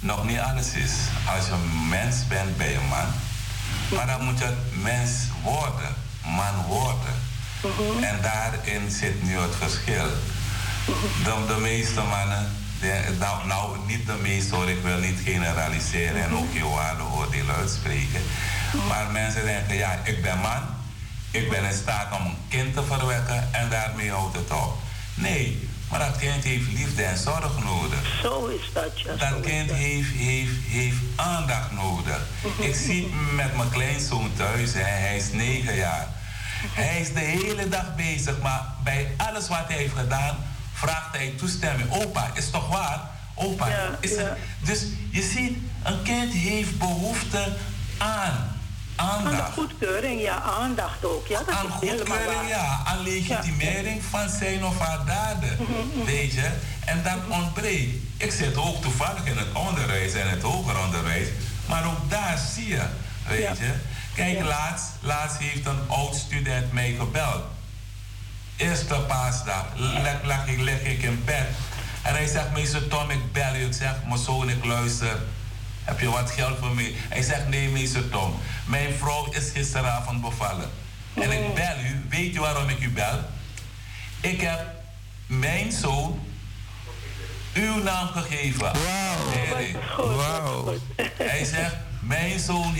[0.00, 0.92] nog niet alles is.
[1.36, 3.06] Als je mens bent, ben je man.
[3.94, 5.10] Maar dan moet je mens
[5.42, 5.94] worden,
[6.24, 7.14] man worden.
[8.04, 10.08] En daarin zit nu het verschil.
[11.24, 16.22] De, de meeste mannen, de, nou, nou, niet de meeste hoor, ik wil niet generaliseren
[16.22, 18.22] en ook je waardeoordeel uitspreken.
[18.88, 20.77] Maar mensen denken, ja, ik ben man.
[21.30, 24.78] Ik ben in staat om een kind te verwekken en daarmee houdt het op.
[25.14, 28.20] Nee, maar dat kind heeft liefde en zorg nodig.
[28.22, 29.14] Zo is dat, ja.
[29.14, 32.20] Dat kind heeft, heeft, heeft aandacht nodig.
[32.42, 32.62] Mhm.
[32.62, 36.06] Ik zie met mijn kleinzoon thuis, hè, hij is negen jaar.
[36.72, 40.36] Hij is de hele dag bezig, maar bij alles wat hij heeft gedaan,
[40.72, 41.90] vraagt hij toestemming.
[41.90, 43.00] Opa, is toch waar?
[43.34, 43.68] Opa,
[44.00, 44.28] is het...
[44.60, 47.56] Dus je ziet, een kind heeft behoefte
[47.98, 48.57] aan
[48.98, 49.40] aandacht.
[49.40, 51.26] Aan goedkeuring, ja, aandacht ook.
[51.26, 52.82] Ja, dat aan goedkeuring, ja.
[52.84, 55.56] Aan legitimering van zijn of haar daden.
[55.58, 56.04] Mhm, mhm.
[56.04, 56.50] Weet je?
[56.84, 57.96] En dat ontbreekt.
[58.16, 61.28] Ik zit ook toevallig in het onderwijs en het hoger onderwijs.
[61.68, 62.82] Maar ook daar zie je,
[63.26, 63.72] weet je.
[64.14, 67.42] Kijk, laatst, laatst heeft een oud student mij gebeld.
[68.56, 71.46] Eerste paasdag leg, leg, ik, leg ik in bed.
[72.02, 73.66] En hij zegt, meester Tom, ik bel je.
[73.66, 75.18] Ik zeg, mijn zoon, ik luister.
[75.88, 76.94] Heb je wat geld voor mij?
[77.08, 78.34] Hij zegt, nee, meester Tom.
[78.66, 80.70] Mijn vrouw is gisteravond bevallen.
[81.14, 82.06] En ik bel u.
[82.08, 83.20] Weet je waarom ik u bel?
[84.20, 84.60] Ik heb
[85.26, 86.20] mijn zoon
[87.54, 88.72] uw naam gegeven.
[89.96, 89.96] Wauw.
[89.96, 90.76] Wow.
[91.32, 92.74] Hij zegt, mijn zoon,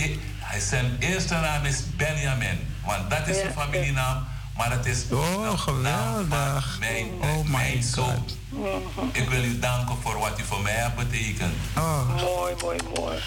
[0.59, 2.75] zijn eerste naam is Benjamin.
[2.85, 4.27] Want dat is zijn familienaam.
[4.59, 6.77] Maar het is oh, geweldig.
[6.79, 8.25] mijn, oh mijn zoon.
[9.13, 11.55] Ik wil u danken voor wat u voor mij hebt betekend.
[11.77, 12.23] Oh.
[12.23, 13.19] Mooi, mooi, mooi.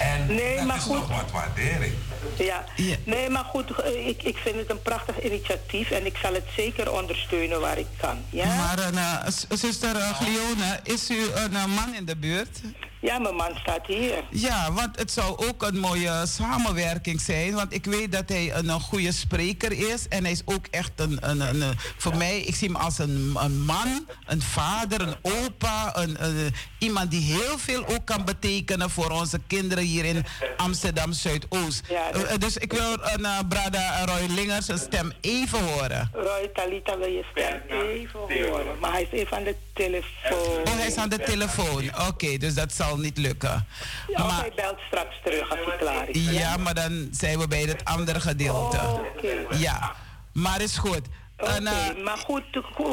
[0.00, 0.94] En nee, dat maar is goed.
[0.94, 1.92] nog wat waardering.
[2.38, 2.64] Ja.
[3.04, 6.46] nee, maar goed, eh, ik, ik vind het een prachtig initiatief en ik zal het
[6.56, 8.16] zeker ondersteunen waar ik kan.
[8.30, 8.46] Ja?
[8.46, 12.60] Maar uh, zuster uh, Glione, is u een man in de buurt?
[13.00, 14.24] Ja, mijn man staat hier.
[14.30, 17.54] Ja, want het zou ook een mooie samenwerking zijn.
[17.54, 20.08] Want ik weet dat hij een, een goede spreker is.
[20.08, 23.36] En hij is ook echt een, een, een, voor mij, ik zie hem als een,
[23.40, 25.96] een man, een vader, een opa.
[25.96, 26.16] Een,
[26.78, 30.24] iemand die heel veel ook kan betekenen voor onze kinderen hier in
[30.56, 31.82] Amsterdam Zuidoost.
[31.88, 36.10] Ja, dus, dus ik wil een uh, Brada Roy Lingers zijn stem even horen.
[36.12, 38.78] Roy Talita wil je stem even horen.
[38.80, 40.62] Maar hij is even aan de telefoon.
[40.64, 41.90] Oh, hij is aan de telefoon.
[42.08, 43.66] Oké, dus dat zal niet lukken.
[44.08, 46.30] Ja, maar, hij belt straks terug als hij klaar is.
[46.30, 48.76] Ja, maar dan zijn we bij het andere gedeelte.
[48.76, 49.60] Oh.
[49.60, 49.94] Ja,
[50.32, 51.02] maar is goed.
[51.38, 52.42] Oké, uh, maar goed,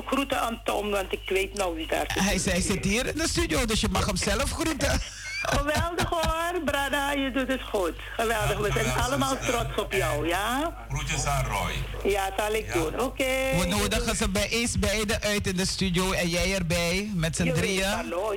[0.06, 2.24] groeten aan Tom, want ik weet nou wie daar zit.
[2.24, 5.02] Hij, hij zit hier in de studio, dus je mag hem zelf groeten.
[5.44, 7.94] Geweldig hoor, Brada, je doet het goed.
[8.16, 10.74] Geweldig, we zijn allemaal trots op jou, ja?
[10.90, 11.72] Groetjes aan Roy.
[12.12, 13.58] Ja, zal ik doen, oké.
[13.60, 17.52] We nodigen ze bij eens beide uit in de studio en jij erbij met z'n
[17.52, 17.84] drieën.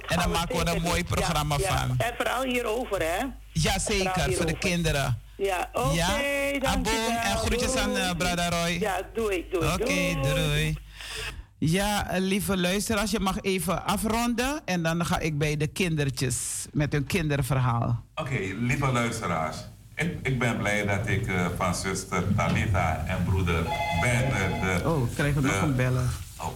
[0.07, 1.95] En dan maken we er een mooi programma van.
[1.99, 3.25] En vooral hierover, hè?
[3.53, 5.21] Jazeker, voor de kinderen.
[5.37, 7.23] Ja, oké, okay, ja?
[7.23, 8.79] En groetjes aan uh, Brada Roy.
[8.81, 9.73] Ja, doe ik, doe ik.
[9.73, 10.79] Oké, okay, doei.
[11.59, 16.93] Ja, lieve luisteraars, je mag even afronden en dan ga ik bij de kindertjes met
[16.93, 18.05] hun kinderverhaal.
[18.15, 19.57] Oké, lieve luisteraars.
[19.95, 23.63] Ik, ik, ben blij dat ik uh, van zuster Talita en broeder
[24.01, 24.29] Ben.
[24.61, 26.11] De, oh, krijgen we nog een bellen.
[26.37, 26.53] Oh.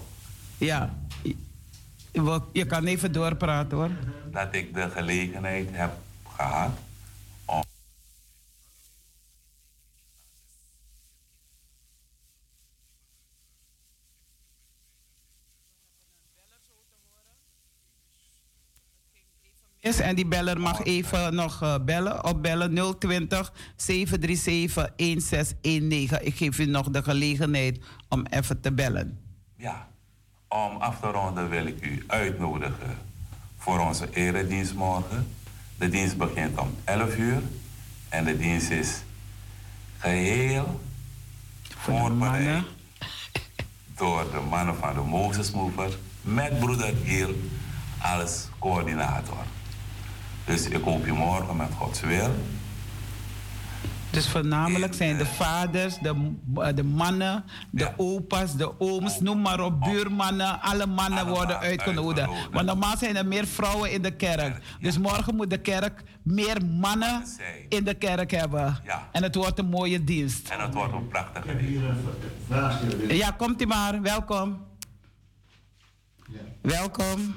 [0.59, 3.91] Ja, je, je kan even doorpraten hoor.
[4.33, 5.93] Dat ik de gelegenheid heb
[6.37, 6.71] gehad
[7.45, 7.63] om
[19.81, 22.25] En die beller mag even nog uh, bellen.
[22.25, 26.27] Opbellen 020 737 1619.
[26.27, 27.79] Ik geef u nog de gelegenheid
[28.09, 29.19] om even te bellen.
[29.57, 29.89] Ja,
[30.49, 32.99] om af te ronden wil ik u uitnodigen
[33.59, 35.27] voor onze eredienst morgen.
[35.79, 37.43] De dienst begint om 11 uur
[38.09, 39.03] en de dienst is
[39.99, 40.81] geheel
[41.63, 42.65] voorbereid
[43.97, 47.35] door de mannen van de Moses Mover met broeder Giel
[47.99, 49.45] als coördinator.
[50.45, 52.35] Dus ik hoop je morgen met Gods wil.
[54.11, 56.33] Dus voornamelijk zijn de vaders, de,
[56.75, 60.61] de mannen, de opa's, de ooms, noem maar op, buurmannen.
[60.61, 62.29] Alle mannen worden uitgenodigd.
[62.51, 64.63] Want normaal zijn er meer vrouwen in de kerk.
[64.81, 67.25] Dus morgen moet de kerk meer mannen
[67.69, 68.79] in de kerk hebben.
[69.13, 70.49] En het wordt een mooie dienst.
[70.49, 71.85] En het wordt een prachtige dienst.
[73.09, 74.03] Ja, komt u maar.
[74.03, 74.59] Welkom.
[76.61, 77.35] Welkom.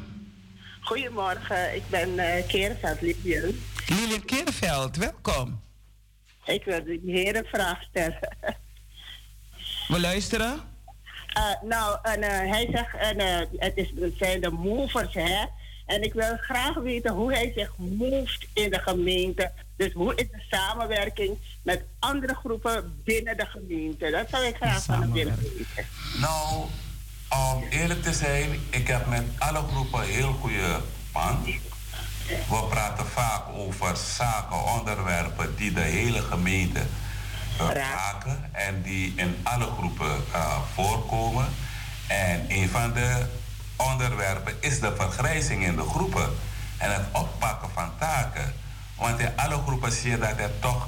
[0.83, 3.55] Goedemorgen, ik ben uh, Kerenveld, Lilian.
[3.87, 5.61] Lilian Kerenveld, welkom.
[6.45, 8.37] Ik wil de heer een vraag stellen.
[9.87, 10.61] We luisteren.
[11.37, 13.19] Uh, nou, en, uh, hij zegt, en,
[13.57, 15.45] het, is, het zijn de movers, hè.
[15.85, 19.51] En ik wil graag weten hoe hij zich moved in de gemeente.
[19.77, 24.09] Dus hoe is de samenwerking met andere groepen binnen de gemeente?
[24.09, 25.85] Dat zou ik graag van hem willen weten.
[26.19, 26.65] Nou,
[27.33, 30.81] om eerlijk te zijn, ik heb met alle groepen heel goede
[31.11, 31.45] band.
[32.27, 36.79] We praten vaak over zaken, onderwerpen die de hele gemeente
[37.61, 41.45] uh, raken en die in alle groepen uh, voorkomen.
[42.07, 43.25] En een van de
[43.75, 46.29] onderwerpen is de vergrijzing in de groepen
[46.77, 48.53] en het oppakken van taken.
[48.97, 50.87] Want in alle groepen zie je dat er toch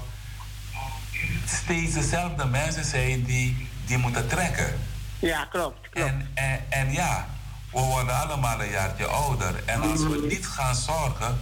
[1.45, 4.79] steeds dezelfde mensen zijn die, die moeten trekken.
[5.25, 5.89] Ja, klopt.
[5.89, 6.07] klopt.
[6.07, 7.27] En, en, en ja,
[7.71, 9.63] we worden allemaal een jaartje ouder.
[9.65, 11.39] En als we niet gaan zorgen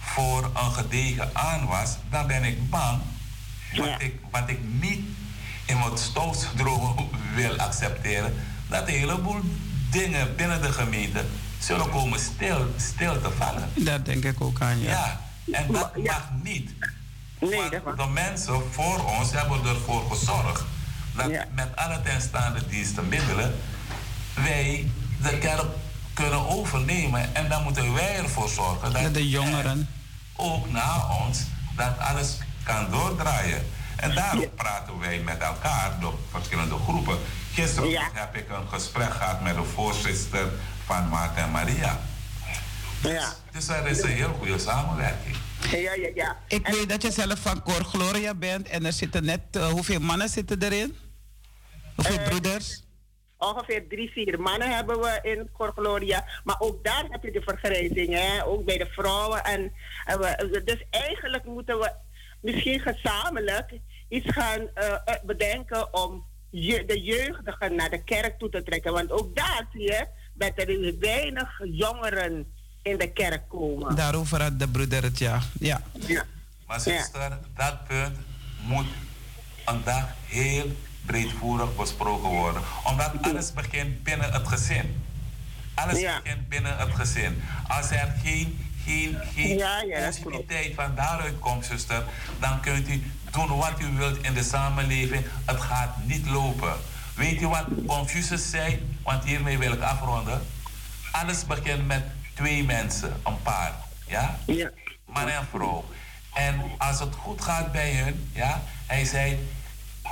[0.00, 3.00] voor een gedegen aanwas, dan ben ik bang.
[3.76, 5.00] Wat, ik, wat ik niet
[5.64, 8.34] in mijn stoutsyndroom wil accepteren,
[8.68, 9.40] dat een heleboel
[9.90, 11.24] dingen binnen de gemeente
[11.58, 13.70] zullen komen stil, stil te vallen.
[13.74, 14.90] Dat denk ik ook aan, ja.
[14.90, 15.20] Ja,
[15.58, 16.70] en dat mag niet.
[17.40, 20.64] Nee, Want de mensen voor ons hebben ervoor gezorgd
[21.12, 23.54] dat met alle tenstaande diensten middelen
[24.34, 24.90] wij
[25.22, 25.66] de kerk
[26.14, 27.34] kunnen overnemen.
[27.34, 29.88] En dan moeten wij ervoor zorgen dat de jongeren
[30.36, 31.38] ook na ons
[31.76, 33.66] dat alles kan doordraaien.
[33.96, 37.18] En daarom praten wij met elkaar door verschillende groepen.
[37.52, 40.48] Gisteren heb ik een gesprek gehad met de voorzitter
[40.86, 41.98] van Maarten en Maria.
[43.02, 43.32] Ja.
[43.50, 45.36] Dus er is een heel goede samenwerking.
[45.70, 46.38] Ja, ja, ja.
[46.48, 50.00] Ik weet dat je zelf van Cor Gloria bent en er zitten net, uh, hoeveel
[50.00, 50.96] mannen zitten erin?
[51.94, 52.84] Hoeveel uh, broeders?
[53.38, 56.24] Ongeveer drie, vier mannen hebben we in Cor Gloria.
[56.44, 58.46] Maar ook daar heb je de vergrijzing, hè?
[58.46, 59.44] ook bij de vrouwen.
[59.44, 59.72] En,
[60.04, 61.92] en we, dus eigenlijk moeten we
[62.40, 63.78] misschien gezamenlijk
[64.08, 64.94] iets gaan uh,
[65.24, 68.92] bedenken om je, de jeugdigen naar de kerk toe te trekken.
[68.92, 72.52] Want ook daar zie je dat er weinig jongeren
[72.82, 73.96] in de kerk komen.
[73.96, 75.40] Daarover had de broeder het ja.
[75.58, 75.82] ja.
[76.06, 76.24] ja.
[76.66, 78.16] Maar zuster, dat punt
[78.60, 78.86] moet
[79.64, 80.76] vandaag heel
[81.06, 82.62] breedvoerig besproken worden.
[82.84, 85.04] Omdat alles begint binnen het gezin.
[85.74, 87.42] Alles begint binnen het gezin.
[87.68, 92.04] Als er geen, geen, geen ja, positiviteit van daaruit komt, zuster,
[92.40, 95.24] dan kunt u doen wat u wilt in de samenleving.
[95.44, 96.72] Het gaat niet lopen.
[97.14, 98.82] Weet je wat Confucius zei?
[99.02, 100.42] Want hiermee wil ik afronden.
[101.12, 102.02] Alles begint met
[102.34, 103.72] twee mensen, een paar.
[104.06, 104.38] Ja?
[104.46, 104.70] ja.
[105.06, 105.84] Man en vrouw.
[106.32, 109.38] En als het goed gaat bij hun, ja, hij zei,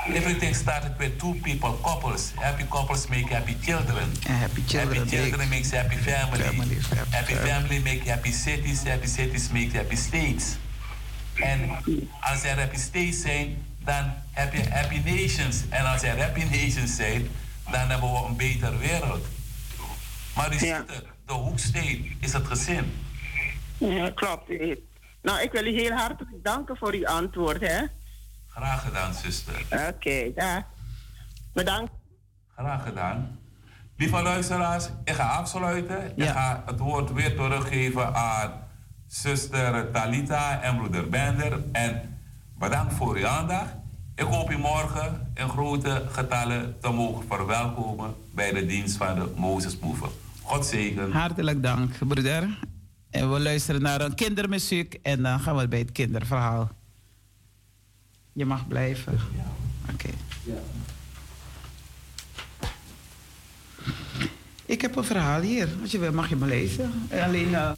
[0.08, 2.32] Everything started with two people, couples.
[2.36, 4.08] Happy couples make happy children.
[4.26, 6.42] And happy children, happy children make makes happy family.
[6.42, 8.82] families, happy happy family make happy cities.
[8.84, 10.56] Happy cities make happy states.
[11.34, 11.70] En
[12.20, 15.64] als er happy states zijn, dan heb je happy nations.
[15.68, 17.28] En als er happy nations zijn,
[17.70, 19.26] dan hebben we een betere wereld.
[20.34, 22.92] Maar u ziet het, de hoeksteen is het gezin.
[23.78, 24.48] Ja, klopt.
[25.22, 27.84] Nou, ik wil u heel hartelijk danken voor uw antwoord, hè.
[28.46, 29.66] Graag gedaan, zuster.
[29.72, 30.66] Oké, okay, ja.
[31.52, 31.92] Bedankt.
[32.56, 33.38] Graag gedaan.
[33.96, 36.12] Lieve luisteraars, ik ga afsluiten.
[36.16, 38.52] Ik ga het woord weer teruggeven aan
[39.06, 41.60] zuster Talita en broeder Bender.
[41.72, 42.18] En
[42.58, 43.72] bedankt voor uw aandacht.
[44.14, 49.32] Ik hoop u morgen in grote getallen te mogen verwelkomen bij de dienst van de
[49.36, 49.76] Mozes
[50.42, 51.12] God zegen.
[51.12, 52.58] Hartelijk dank, broeder.
[53.10, 56.70] En we luisteren naar een kindermuziek en dan gaan we bij het kinderverhaal.
[58.32, 59.18] Je mag blijven.
[59.82, 59.92] Oké.
[59.92, 60.14] Okay.
[60.44, 60.54] Ja.
[64.64, 65.68] Ik heb een verhaal hier.
[65.82, 66.92] Als je wil, mag je me lezen.
[67.10, 67.48] Alleen.
[67.48, 67.70] Uh...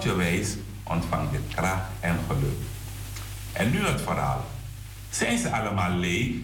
[0.00, 2.58] gaat die God je wijst, ontvang je kracht en geluk.
[3.52, 4.44] En nu het verhaal.
[5.10, 6.34] Zijn ze allemaal leeg?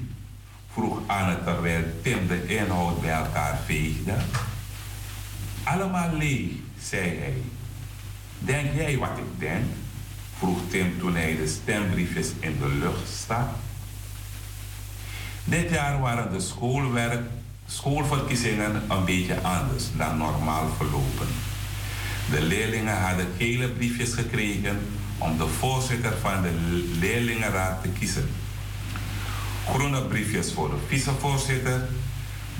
[0.72, 4.14] vroeg Anne terwijl Tim de inhoud bij elkaar veegde.
[5.64, 6.50] Allemaal leeg,
[6.80, 7.42] zei hij.
[8.38, 9.64] Denk jij wat ik denk?
[10.38, 13.48] vroeg Tim toen hij de stembriefjes in de lucht stak.
[15.44, 17.22] Dit jaar waren de schoolwerk
[17.66, 21.26] schoolverkiezingen een beetje anders dan normaal verlopen.
[22.30, 24.78] De leerlingen hadden gele briefjes gekregen
[25.18, 26.52] om de voorzitter van de
[27.00, 28.28] leerlingenraad te kiezen.
[29.68, 31.88] Groene briefjes voor de vicevoorzitter,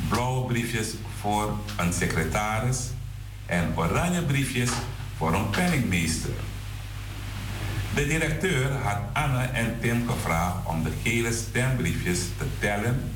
[0.09, 2.79] blauwe briefjes voor een secretaris
[3.47, 4.71] en oranje briefjes
[5.17, 6.35] voor een penningmeester.
[7.95, 13.13] De directeur had Anne en Tim gevraagd om de gele stembriefjes te tellen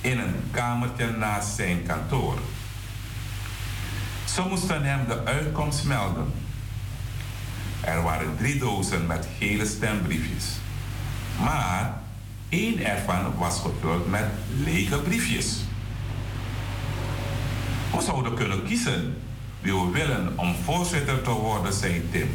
[0.00, 2.38] in een kamertje naast zijn kantoor.
[4.34, 6.32] Ze moesten hem de uitkomst melden.
[7.80, 10.44] Er waren drie dozen met gele stembriefjes.
[11.40, 11.94] Maar
[12.48, 14.24] één ervan was gevuld met
[14.64, 15.56] lege briefjes.
[17.96, 19.16] We zouden kunnen kiezen
[19.60, 22.30] wie we willen om voorzitter te worden, zei Tim.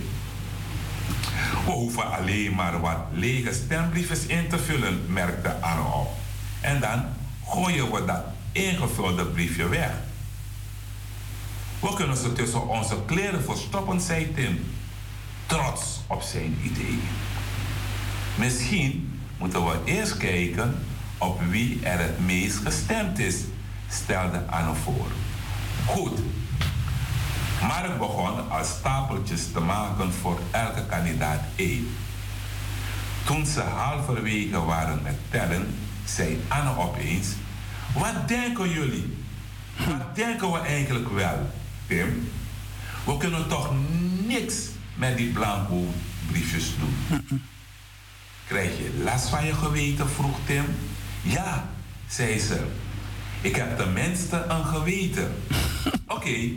[1.65, 6.09] We hoeven alleen maar wat lege stembriefjes in te vullen, merkte Anne op.
[6.61, 7.05] En dan
[7.47, 9.91] gooien we dat ingevulde briefje weg.
[11.79, 14.65] We kunnen ze tussen onze kleren verstoppen, zei Tim,
[15.45, 16.99] trots op zijn idee.
[18.35, 20.85] Misschien moeten we eerst kijken
[21.17, 23.35] op wie er het meest gestemd is,
[23.89, 25.07] stelde Anne voor.
[25.85, 26.19] Goed.
[27.61, 31.87] Mark begon al stapeltjes te maken voor elke kandidaat één.
[33.25, 35.75] Toen ze halverwege waren met tellen,
[36.05, 37.27] zei Anne opeens:
[37.93, 39.17] Wat denken jullie?
[39.77, 41.49] Maar denken we eigenlijk wel,
[41.87, 42.31] Tim?
[43.05, 43.73] We kunnen toch
[44.25, 44.55] niks
[44.95, 45.85] met die blanco
[46.31, 47.39] briefjes doen.
[48.47, 50.65] Krijg je last van je geweten, vroeg Tim.
[51.21, 51.69] Ja,
[52.07, 52.65] zei ze.
[53.41, 55.35] Ik heb tenminste een geweten.
[56.15, 56.49] Oké,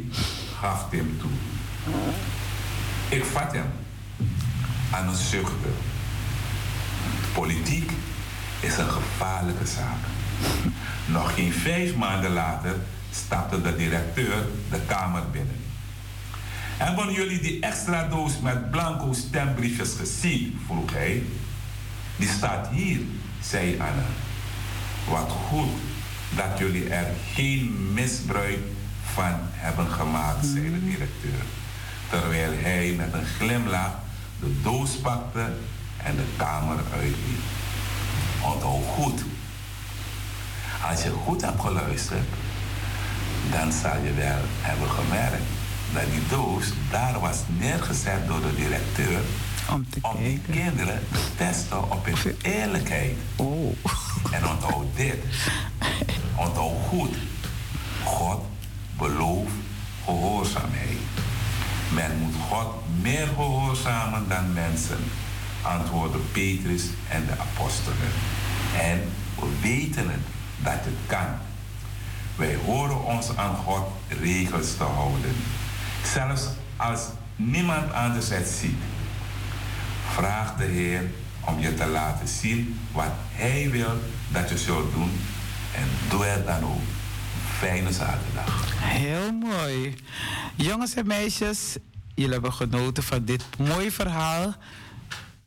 [0.61, 1.31] gaf Tim toe.
[3.09, 3.71] Ik vat hem
[4.91, 5.75] aan een zuchten.
[7.33, 7.93] Politiek
[8.61, 9.99] is een gevaarlijke zaak.
[11.07, 12.75] Nog geen vijf maanden later
[13.11, 15.57] stapte de directeur de kamer binnen.
[16.77, 20.61] Hebben jullie die extra doos met blanco stembriefjes gezien?
[20.67, 21.23] vroeg hij.
[22.17, 23.01] Die staat hier,
[23.43, 24.03] zei Anne.
[25.09, 25.71] Wat goed
[26.37, 28.59] dat jullie er geen misbruik
[29.13, 31.43] van hebben gemaakt, zei de directeur.
[32.11, 33.95] Terwijl hij met een glimlach
[34.41, 35.53] de doos pakte
[35.97, 37.43] en de kamer uitliep.
[38.43, 39.23] Onthoud goed.
[40.91, 42.29] Als je goed hebt geluisterd,
[43.51, 45.49] dan zal je wel hebben gemerkt
[45.93, 49.21] dat die doos daar was neergezet door de directeur
[49.71, 53.17] om, te om die kinderen te testen op hun eerlijkheid.
[53.37, 53.75] Oh.
[54.31, 55.17] En onthoud dit.
[56.37, 57.17] Onthoud goed.
[58.05, 58.41] God
[58.99, 59.53] belooft
[60.05, 60.99] gehoorzaamheid.
[61.93, 62.67] Men moet God
[63.01, 64.99] meer gehoorzamen dan mensen,
[65.63, 68.13] antwoordden Petrus en de apostelen.
[68.81, 69.01] En
[69.35, 70.21] we weten het,
[70.63, 71.50] dat het kan.
[72.41, 75.35] Wij horen ons aan God regels te houden.
[76.05, 76.47] Zelfs
[76.77, 77.01] als
[77.37, 78.79] niemand anders het ziet.
[80.13, 81.11] Vraag de Heer
[81.47, 84.01] om je te laten zien wat Hij wil
[84.33, 85.11] dat je zult doen.
[85.75, 86.81] En doe het dan ook.
[87.59, 88.75] Fijne zaterdag.
[88.81, 89.95] Heel mooi.
[90.55, 91.77] Jongens en meisjes,
[92.15, 94.55] jullie hebben genoten van dit mooie verhaal.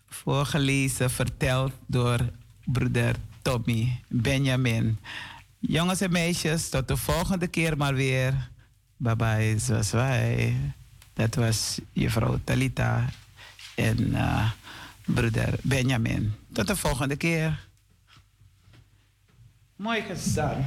[0.09, 2.19] Voorgelezen, verteld door
[2.65, 4.99] broeder Tommy Benjamin.
[5.67, 8.49] Jongens en meisjes, tot de volgende keer maar weer.
[8.97, 10.55] Bye bye, zoals wij.
[11.13, 13.05] Dat was juffrouw Talita
[13.75, 14.51] en uh,
[15.05, 16.33] broeder Benjamin.
[16.53, 17.67] Tot de volgende keer.
[19.75, 20.65] Mooi gedaan.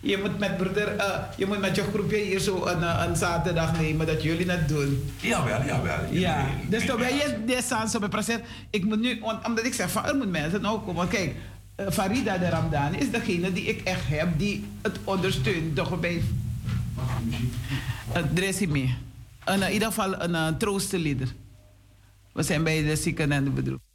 [0.00, 3.16] Je moet met broeder, uh, je moet met je groepje hier zo een, uh, een
[3.16, 5.10] zaterdag nemen dat jullie het doen.
[5.20, 6.12] Jawel, jawel.
[6.12, 8.42] Ja, dus dan ben je deze zo bij present.
[8.70, 11.08] Ik moet nu, omdat ik zeg van er moet mensen ook komen.
[11.08, 11.34] Kijk,
[11.78, 15.76] Farida de Ramdan is degene die ik echt heb die het ondersteunt.
[15.76, 16.22] Toch bij
[18.12, 18.96] het Dressimi.
[19.46, 21.34] In ieder geval een uh, troostenlieder.
[22.32, 23.86] We zijn bij de zieken en de bedroefden.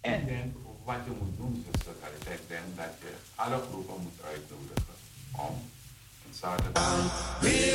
[0.00, 1.92] En wat je moet doen, zuster
[2.32, 4.94] ik denk dat je alle groepen moet uitnodigen
[5.32, 5.54] om
[6.26, 7.40] een zaterdag.
[7.40, 7.74] Wie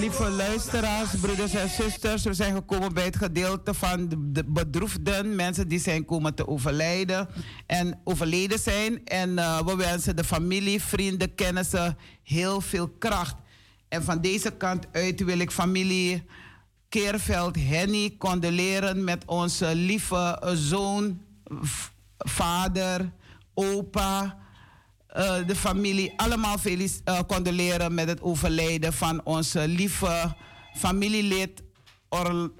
[0.00, 5.36] lieve luisteraars, broeders en zusters, we zijn gekomen bij het gedeelte van de, de bedroefden,
[5.36, 7.28] mensen die zijn komen te overlijden
[7.66, 9.04] en overleden zijn.
[9.04, 13.34] En uh, we wensen de familie, vrienden, kennissen heel veel kracht.
[13.88, 16.24] En van deze kant uit wil ik familie
[16.88, 21.20] Keerveld Henny condoleren met onze lieve zoon
[22.18, 23.12] vader,
[23.54, 24.38] opa,
[25.46, 30.34] de familie allemaal uh, condoleren met het overlijden van onze lieve
[30.74, 31.62] familielid
[32.08, 32.52] Or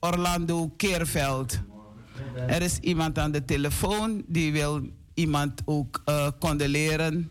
[0.00, 1.60] Orlando Keerveld.
[2.46, 7.30] Er is iemand aan de telefoon die wil iemand ook uh, condoleren.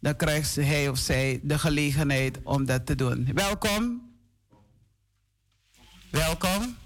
[0.00, 3.28] Dan krijgt hij of zij de gelegenheid om dat te doen.
[3.34, 4.12] Welkom.
[6.10, 6.76] Welkom.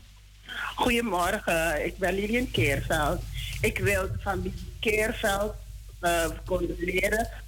[0.74, 3.22] Goedemorgen, ik ben Lilian Keerveld.
[3.60, 5.54] Ik wil de familie Keerveld
[6.00, 6.28] uh,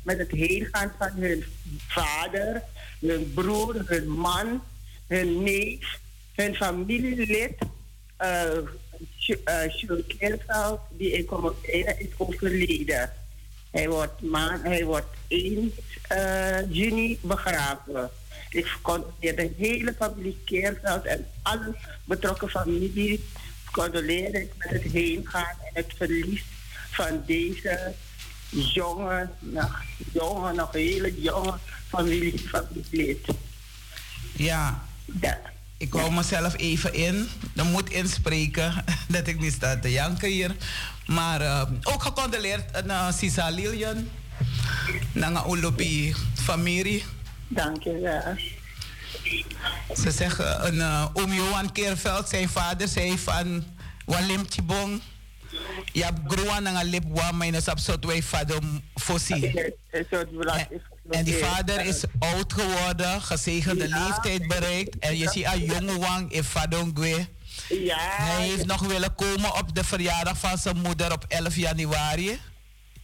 [0.02, 1.44] met het heengaan van hun
[1.88, 2.62] vader,
[3.00, 4.62] hun broer, hun man,
[5.06, 5.98] hun neef,
[6.34, 7.58] hun familielid.
[8.20, 8.58] Uh,
[9.28, 13.12] uh, Keerveld, die in Comodena is overleden.
[13.70, 15.72] Hij wordt, maand, hij wordt 1
[16.12, 18.10] uh, juni begraven.
[18.50, 23.24] Ik condoleer de hele familie Keerveld en alle betrokken familie.
[23.72, 26.44] Condoleer met het heengaan en het verlies
[26.90, 27.94] van deze
[28.50, 29.82] jonge, nog,
[30.12, 31.54] jonge, nog hele jonge
[31.88, 33.26] familie, familielid.
[34.32, 34.82] Ja.
[35.20, 35.38] ja.
[35.76, 37.28] Ik hou mezelf even in.
[37.54, 40.56] Dan moet inspreken dat ik niet sta te janken hier.
[41.06, 44.08] Maar uh, ook gecondoleerd naar Sisa Lilian.
[45.12, 47.04] Naar Olopi familie.
[47.48, 48.36] Dank je wel.
[49.96, 53.64] Ze zeggen, een uh, oom Johan Keerveld, zijn vader, zei van
[54.04, 55.00] Walim Chibong.
[55.92, 56.04] Je
[56.66, 58.58] aan een lip waar mijn op soort wij vader
[58.94, 59.72] voorzien.
[61.10, 64.98] En die vader is oud geworden, gezegende leeftijd bereikt.
[64.98, 67.26] En je ziet een jonge wang in Fadongwe.
[67.68, 67.96] Ja.
[67.98, 72.38] Hij heeft nog willen komen op de verjaardag van zijn moeder op 11 januari.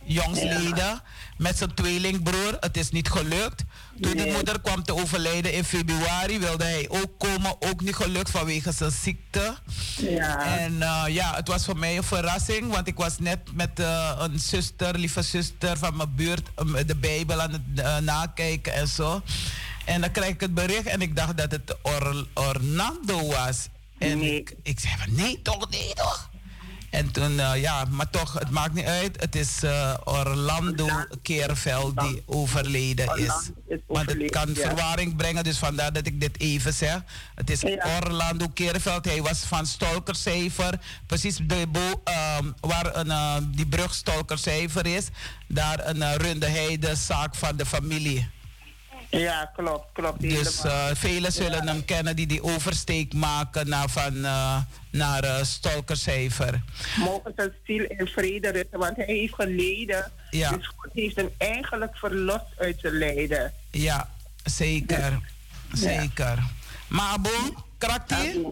[0.06, 1.00] Jongsleden.
[1.36, 2.56] Met zijn tweelingbroer.
[2.60, 3.64] Het is niet gelukt.
[4.00, 7.56] Toen de moeder kwam te overlijden in februari, wilde hij ook komen.
[7.62, 9.56] Ook niet gelukt vanwege zijn ziekte.
[9.96, 10.58] Ja.
[10.58, 14.12] En uh, ja, het was voor mij een verrassing, want ik was net met uh,
[14.18, 18.88] een zuster, lieve zuster van mijn buurt, um, de Bijbel aan het uh, nakijken en
[18.88, 19.22] zo.
[19.84, 23.68] En dan krijg ik het bericht en ik dacht dat het Or Orlando was.
[23.98, 24.36] En nee.
[24.36, 26.30] ik, ik zei van nee toch, nee toch.
[26.96, 29.20] En toen, uh, ja, maar toch, het maakt niet uit.
[29.20, 30.88] Het is uh, Orlando
[31.22, 33.50] Keerveld die overleden is.
[33.86, 37.02] Want het kan verwarring brengen, dus vandaar dat ik dit even zeg.
[37.34, 37.64] Het is
[38.00, 39.04] Orlando Keerveld.
[39.04, 40.78] Hij was van Stolkercijfer.
[41.06, 42.02] Precies de bo
[42.40, 45.08] um, waar een, uh, die brug Stolkercijfer is.
[45.48, 48.28] Daar een, runde hij de zaak van de familie.
[49.10, 50.20] Ja, klopt, klopt.
[50.20, 54.58] Dus uh, velen zullen hem kennen die die oversteek maken naar, van, uh,
[54.90, 56.62] naar uh, Stolkercijfer.
[56.96, 60.12] Mogen zijn ziel in vrede rusten, want hij heeft geleden.
[60.30, 60.50] Ja.
[60.50, 63.52] Dus God heeft hem eigenlijk verlost uit zijn lijden.
[63.70, 64.10] Ja,
[64.44, 65.18] zeker.
[65.72, 66.38] Zeker.
[66.88, 67.30] Maar Abo,
[67.78, 68.46] kraktie?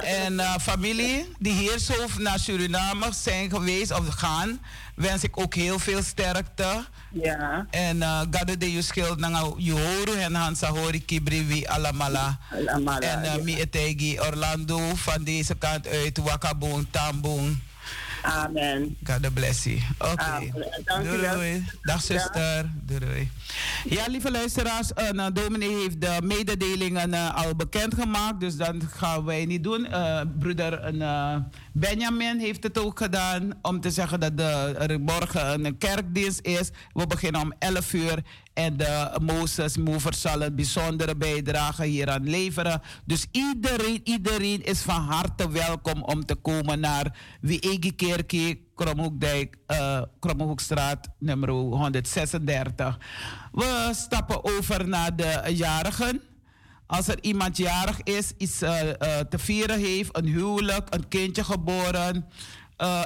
[0.00, 4.60] En uh, familie die hier zo naar Suriname zijn geweest of gaan,
[4.94, 6.84] wens ik ook heel veel sterkte.
[7.12, 7.66] Ja.
[7.70, 12.38] En uh, gade de je schild na horen en hansa hori kibri alamala.
[12.50, 13.00] alamala.
[13.00, 17.60] En uh, mi etegi Orlando van deze kant uit Wakaboon, Tamboon.
[18.22, 18.96] Amen.
[19.04, 19.80] God bless you.
[19.98, 20.12] Oké.
[20.12, 20.52] Okay.
[21.02, 22.70] Doei, Dag zuster.
[22.74, 23.30] Doei.
[23.88, 29.44] Ja, lieve luisteraars, uh, dominee heeft de mededelingen uh, al bekendgemaakt, dus dat gaan wij
[29.44, 29.86] niet doen.
[29.90, 30.94] Uh, broeder
[31.72, 34.32] Benjamin heeft het ook gedaan om te zeggen dat
[34.78, 36.70] er morgen een kerkdienst is.
[36.92, 38.22] We beginnen om 11 uur
[38.54, 42.80] en de Moses Mover zal een bijzondere bijdrage hieraan leveren.
[43.04, 50.02] Dus iedereen, iedereen is van harte welkom om te komen naar Wiegi Kerkie, Kromhoekdijk, uh,
[50.20, 52.98] Kromhoekstraat nummer 136.
[53.52, 56.20] We stappen over naar de jarigen.
[56.86, 58.92] Als er iemand jarig is, iets uh, uh,
[59.28, 62.28] te vieren heeft, een huwelijk, een kindje geboren,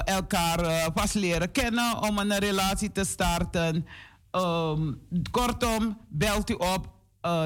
[0.03, 3.85] elkaar pas leren kennen om een relatie te starten.
[4.31, 7.43] Um, kortom, belt u op uh,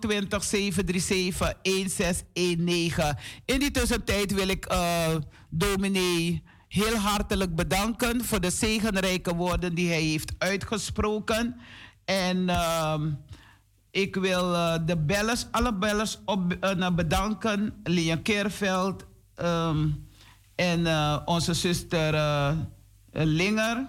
[0.00, 3.16] 020 737 1619.
[3.44, 5.16] In die tussentijd wil ik uh,
[5.50, 6.42] dominee
[6.74, 11.56] heel hartelijk bedanken voor de zegenrijke woorden die hij heeft uitgesproken.
[12.04, 13.00] En uh,
[13.90, 17.74] ik wil uh, de bellers, alle bellers op, uh, bedanken.
[17.84, 19.04] Lian Keerveld
[19.36, 20.08] um,
[20.54, 22.14] en uh, onze zuster
[23.12, 23.88] Linger.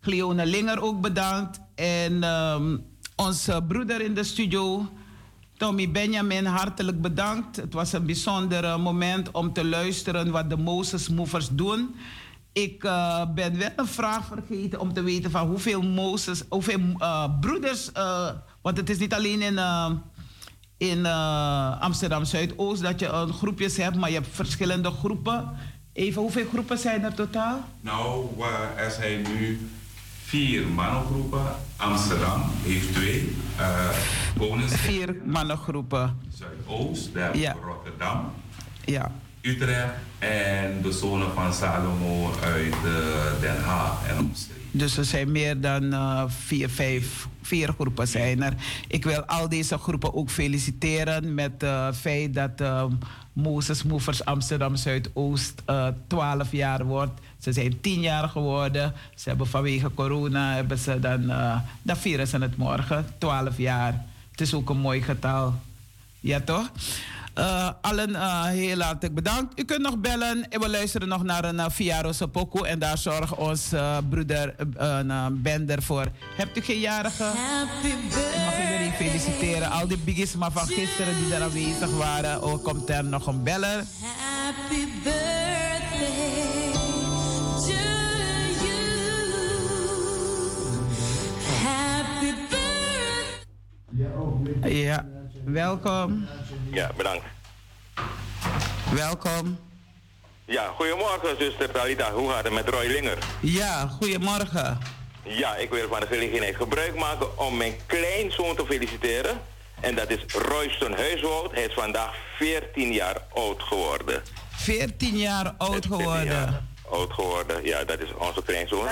[0.00, 1.60] Cleone Linger ook bedankt.
[1.74, 2.84] En um,
[3.16, 4.88] onze broeder in de studio,
[5.56, 7.56] Tommy Benjamin, hartelijk bedankt.
[7.56, 11.94] Het was een bijzonder moment om te luisteren wat de Moses Movers doen.
[12.52, 17.24] Ik uh, ben wel een vraag vergeten om te weten van hoeveel Moses, hoeveel uh,
[17.40, 17.90] broeders,
[18.62, 19.58] want het is niet alleen in,
[20.76, 21.06] in
[21.80, 25.50] Amsterdam Zuidoost dat je een groepjes hebt, maar je hebt verschillende groepen
[25.92, 27.64] Even, hoeveel groepen zijn er totaal?
[27.80, 28.26] Nou,
[28.76, 29.70] er zijn nu
[30.32, 31.56] vier mannengroepen.
[31.76, 33.36] Amsterdam heeft twee.
[33.60, 33.88] Uh,
[34.66, 36.18] vier mannengroepen.
[36.34, 37.56] Zuidoost, ja.
[37.64, 38.32] Rotterdam.
[38.84, 39.12] Ja.
[39.40, 44.62] Utrecht en de zone van Salomo uit uh, Den Haag en omstreken.
[44.70, 48.54] Dus er zijn meer dan uh, vier, vijf, vier groepen zijn er.
[48.88, 52.84] Ik wil al deze groepen ook feliciteren met het feit dat uh,
[53.32, 55.62] Moses Movers Amsterdam Zuidoost
[56.06, 57.20] 12 jaar wordt.
[57.42, 58.94] Ze zijn tien jaar geworden.
[59.14, 61.26] Ze hebben vanwege corona hebben ze dan,
[61.82, 64.04] dan vieren ze het morgen, 12 jaar.
[64.30, 65.54] Het is ook een mooi getal.
[66.20, 66.70] Ja toch?
[67.38, 69.60] Uh, allen uh, heel hartelijk bedankt.
[69.60, 72.12] U kunt nog bellen en we luisteren nog naar een uh, Fiaro.
[72.62, 73.68] En daar zorgt ons
[74.08, 74.54] broeder
[75.32, 76.08] Bender voor.
[76.36, 77.24] Hebt u geen jarige?
[77.82, 79.70] Ik mag iedereen feliciteren.
[79.70, 82.42] Al die biggies maar van gisteren die er aanwezig waren.
[82.42, 83.84] Oh, komt er nog een beller.
[84.00, 85.51] Happy birthday
[94.62, 95.06] Ja,
[95.44, 96.26] welkom.
[96.70, 97.24] Ja, bedankt.
[98.94, 99.58] Welkom.
[100.44, 102.12] Ja, goedemorgen zuster Talita.
[102.12, 103.18] Hoe gaat het met Roy Linger?
[103.40, 104.78] Ja, goedemorgen.
[105.22, 109.40] Ja, ik wil van de gelegenheid gebruik maken om mijn kleinzoon te feliciteren.
[109.80, 111.52] En dat is Royston Huiswoud.
[111.52, 114.22] Hij is vandaag 14 jaar oud geworden.
[114.50, 116.71] 14 jaar oud geworden?
[116.88, 117.64] Oud geworden.
[117.64, 118.88] Ja, dat is onze kleinzoon.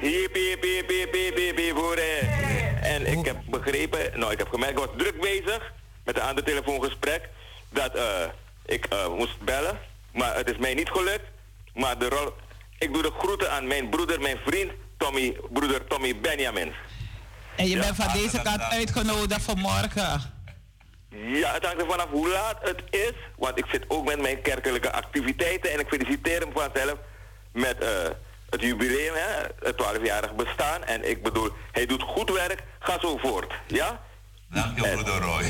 [0.00, 1.78] Hiep, hiep, hiep, hiep, hiep, hiep,
[2.82, 5.72] En ik heb begrepen, nou ik heb gemerkt, ik was druk bezig
[6.04, 7.28] met een ander telefoongesprek
[7.70, 8.02] dat uh,
[8.66, 9.78] ik uh, moest bellen.
[10.12, 11.24] Maar het is mij niet gelukt.
[11.74, 12.32] Maar de rol,
[12.78, 16.72] ik doe de groeten aan mijn broeder, mijn vriend, Tommy, broeder Tommy Benjamin.
[17.56, 20.35] En je bent van deze kant uitgenodigd voor morgen.
[21.08, 23.12] Ja, het hangt er vanaf hoe laat het is.
[23.36, 25.72] Want ik zit ook met mijn kerkelijke activiteiten.
[25.72, 26.96] En ik feliciteer hem vanzelf
[27.52, 27.88] met uh,
[28.50, 30.84] het jubileum, hè, het 12-jarig bestaan.
[30.84, 32.62] En ik bedoel, hij doet goed werk.
[32.78, 33.52] Ga zo voort.
[33.66, 34.04] Ja?
[34.50, 35.44] Dank je, broeder Roy.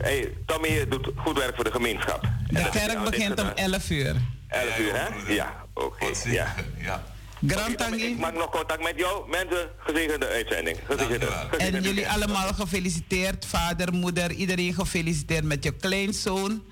[0.00, 2.20] hey, Tommy doet goed werk voor de gemeenschap.
[2.48, 4.16] De kerk begint om 11 uur.
[4.48, 5.32] 11 uur, hè?
[5.32, 6.06] Ja, oké.
[6.24, 6.54] Ja.
[6.76, 7.13] ja.
[7.46, 8.06] Grand Tangi.
[8.06, 9.28] Ik maak nog contact met jou.
[9.28, 10.78] Mensen, gezegende uitzending.
[10.86, 11.26] Gezegende,
[11.58, 13.46] en jullie allemaal gefeliciteerd.
[13.46, 16.62] Vader, moeder, iedereen gefeliciteerd met je kleinzoon.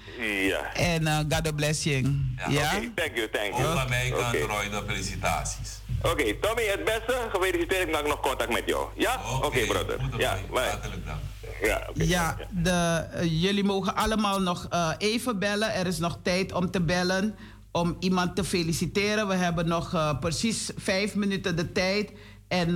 [0.48, 0.74] Ja.
[0.74, 2.02] En uh, God bless you.
[2.36, 2.48] Ja.
[2.48, 2.66] ja?
[2.66, 4.47] Okay, thank you, thank you.
[4.47, 5.80] Roy, de felicitaties.
[6.02, 7.28] Oké, Tommy, het beste.
[7.32, 7.86] Gefeliciteerd.
[7.86, 8.86] Ik maak nog contact met jou.
[8.97, 9.20] Ja?
[9.36, 9.98] Oké, okay, brother.
[10.18, 11.20] Ja, Hartelijk dank.
[11.62, 15.74] Ja, ja de, uh, jullie mogen allemaal nog uh, even bellen.
[15.74, 17.36] Er is nog tijd om te bellen.
[17.73, 19.28] Om iemand te feliciteren.
[19.28, 22.12] We hebben nog uh, precies vijf minuten de tijd.
[22.49, 22.73] En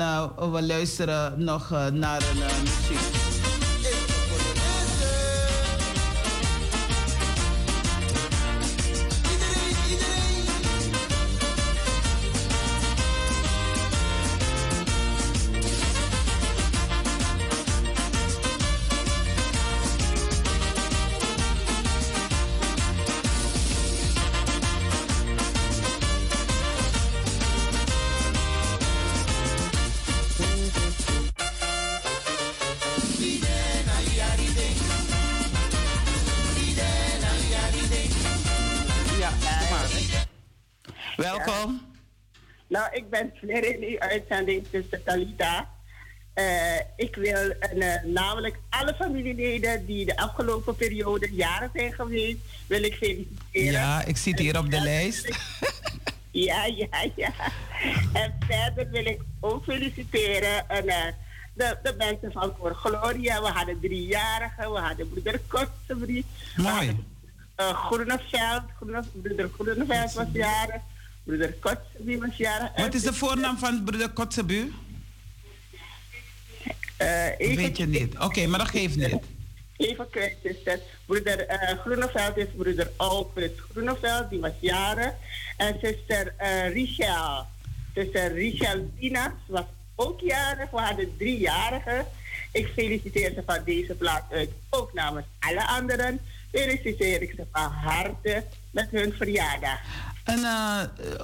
[0.53, 3.26] we luisteren nog naar een muziek.
[43.47, 45.69] Weer in uitzending tussen Talita.
[46.35, 52.83] Uh, ik wil uh, namelijk alle familieleden die de afgelopen periode jaren zijn geweest, wil
[52.83, 53.73] ik feliciteren.
[53.73, 55.29] Ja, ik zit hier op de lijst.
[56.31, 57.33] ja, ja, ja.
[58.13, 61.05] En verder wil ik ook feliciteren en, uh,
[61.55, 63.43] de, de mensen van Cor Gloria.
[63.43, 66.25] We hadden driejarigen, we hadden broeder Kotsenbrie.
[66.57, 67.05] Mooi.
[67.57, 70.81] Groeneveld, Groene, broeder Groeneveld was jarig.
[71.27, 72.71] Broeder Kotzebu was jarig.
[72.77, 74.73] Wat is de voornaam van broeder Kotzebu?
[77.03, 78.19] Uh, Weet je niet.
[78.19, 79.19] Oké, maar dat geeft niet.
[79.77, 80.83] Even kwijt is het.
[81.07, 85.13] Broeder uh, Groeneveld is broeder Alfred Groeneveld, die was jarig.
[85.57, 87.47] En zuster uh, Richel,
[87.95, 90.71] zuster Richel Dinas was ook jarig.
[90.71, 92.07] We hadden driejarigen.
[92.53, 96.21] Ik feliciteer ze van deze plaats uit, ook namens alle anderen.
[96.53, 99.81] Feliciteer ik ze van harte met hun verjaardag.
[100.27, 100.81] En uh,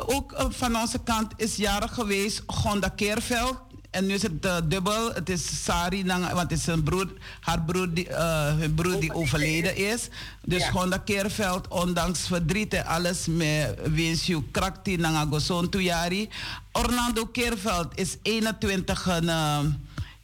[0.07, 3.57] ook uh, van onze kant is jarig geweest Gonda Keerveld.
[3.91, 5.15] En nu is het uh, dubbel.
[5.15, 9.77] Het is Sari, want het is een broer, haar broer die, hun broer die overleden
[9.77, 10.09] is.
[10.43, 10.71] Dus ja.
[10.71, 16.29] Gonda Keerveld, ondanks verdriet en alles, met je krakti nanga gozon toejari.
[16.73, 19.21] Orlando Keerveld is 21,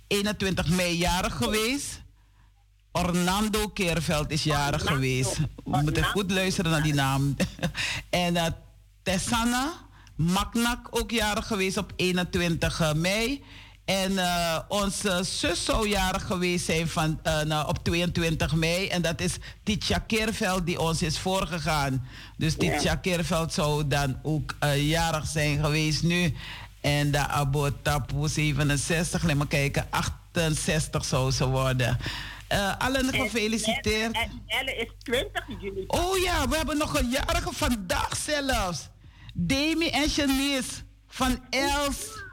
[0.07, 2.01] 21 mei jarig geweest.
[2.93, 5.37] Orlando Keerveld is jarig geweest.
[5.65, 7.37] We moeten goed luisteren naar die naam.
[8.11, 8.37] en
[9.09, 9.72] Tessana.
[10.16, 13.44] Maknak ook jarig geweest op 21 mei.
[13.85, 18.89] En uh, onze zus zou jarig geweest zijn van, uh, nou, op 22 mei.
[18.89, 22.06] En dat is Titja Keerveld die ons is voorgegaan.
[22.36, 26.35] Dus Titja Keerveld zou dan ook uh, jarig zijn geweest nu.
[26.80, 31.98] En de Abo Tapu 67, laat maar kijken, 68 zou ze worden.
[32.52, 34.12] Uh, allen gefeliciteerd.
[34.12, 35.85] En Elle is 20 juni.
[35.86, 38.89] Oh ja, we hebben nog een jarige vandaag zelfs.
[39.40, 42.27] Demi en Janice van Els.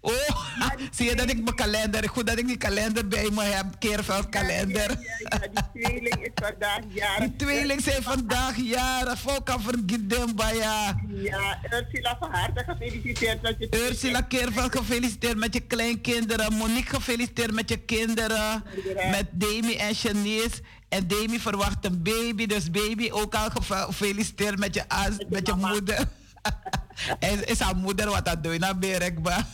[0.00, 0.12] Oh,
[0.96, 4.28] zie je dat ik mijn kalender, goed dat ik die kalender bij me heb, Keerveld
[4.28, 4.90] kalender.
[4.90, 7.18] Ja, ja, ja, die tweeling is vandaag jarig.
[7.18, 11.00] Die tweeling zijn vandaag jarig, volk vergeten ja.
[11.08, 16.52] Ja, Ursula van harte gefeliciteerd met je Ursula Keerveld gefeliciteerd met je kleinkinderen.
[16.52, 18.62] Monique gefeliciteerd met je kinderen.
[19.10, 20.62] Met Demi en Janice.
[20.88, 24.84] En Demi verwacht een baby, dus baby ook al gefeliciteerd met je,
[25.28, 26.08] met je moeder.
[27.30, 29.46] en is haar moeder wat dat doet naar bereikbaar.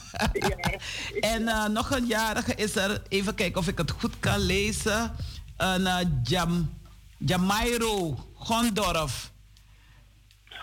[1.33, 5.17] en uh, nog een jarige is er, even kijken of ik het goed kan lezen.
[5.57, 6.75] Een uh, Jam,
[7.19, 9.31] Jamairo Gondorf.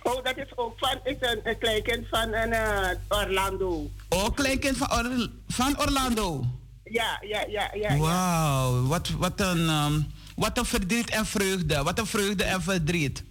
[0.04, 3.90] Oh, dat is ook van, is een, een kleinkind van een, uh, Orlando.
[4.10, 6.46] Oh, kleinkind van, Or, van Orlando?
[6.84, 7.70] Ja, ja, ja.
[7.74, 11.84] ja Wauw, wat, wat, een, um, wat een verdriet en vreugde.
[11.84, 13.24] Wat een vreugde en verdriet.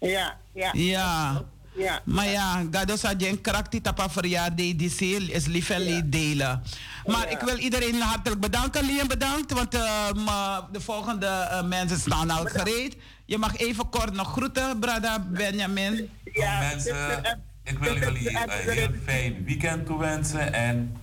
[0.00, 0.70] Ja, ja.
[0.72, 1.44] Ja.
[1.76, 2.00] Ja.
[2.04, 6.62] Maar ja, gado sa jen karakter tapa verjaardag die seel is lief en delen.
[7.06, 8.84] Maar ik wil iedereen hartelijk bedanken.
[8.84, 12.96] Lien bedankt, want uh, de volgende uh, mensen staan al gereed.
[13.24, 16.10] Je mag even kort nog groeten, Brada Benjamin.
[16.32, 17.22] Ja, mensen,
[17.64, 20.52] ik wil jullie een heel fijn weekend toewensen.
[20.52, 20.96] En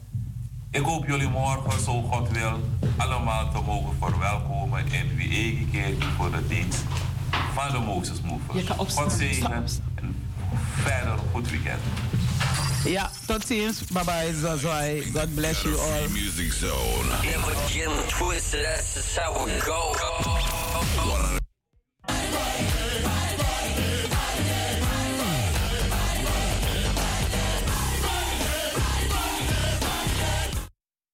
[0.72, 6.32] ik hoop jullie morgen, zo God wil, allemaal te mogen verwelkomen in wie keer voor
[6.32, 6.84] de dienst
[7.54, 8.70] van de Moses Movement.
[8.70, 9.66] God zegen
[11.32, 11.80] goed weekend.
[12.86, 13.82] Yeah, tot ziens.
[13.92, 15.12] Bye bye, Zazai.
[15.14, 16.10] God bless you all.
[16.10, 17.08] Music Zone.
[17.24, 17.92] Never Jim
[18.52, 19.96] that's just how we go.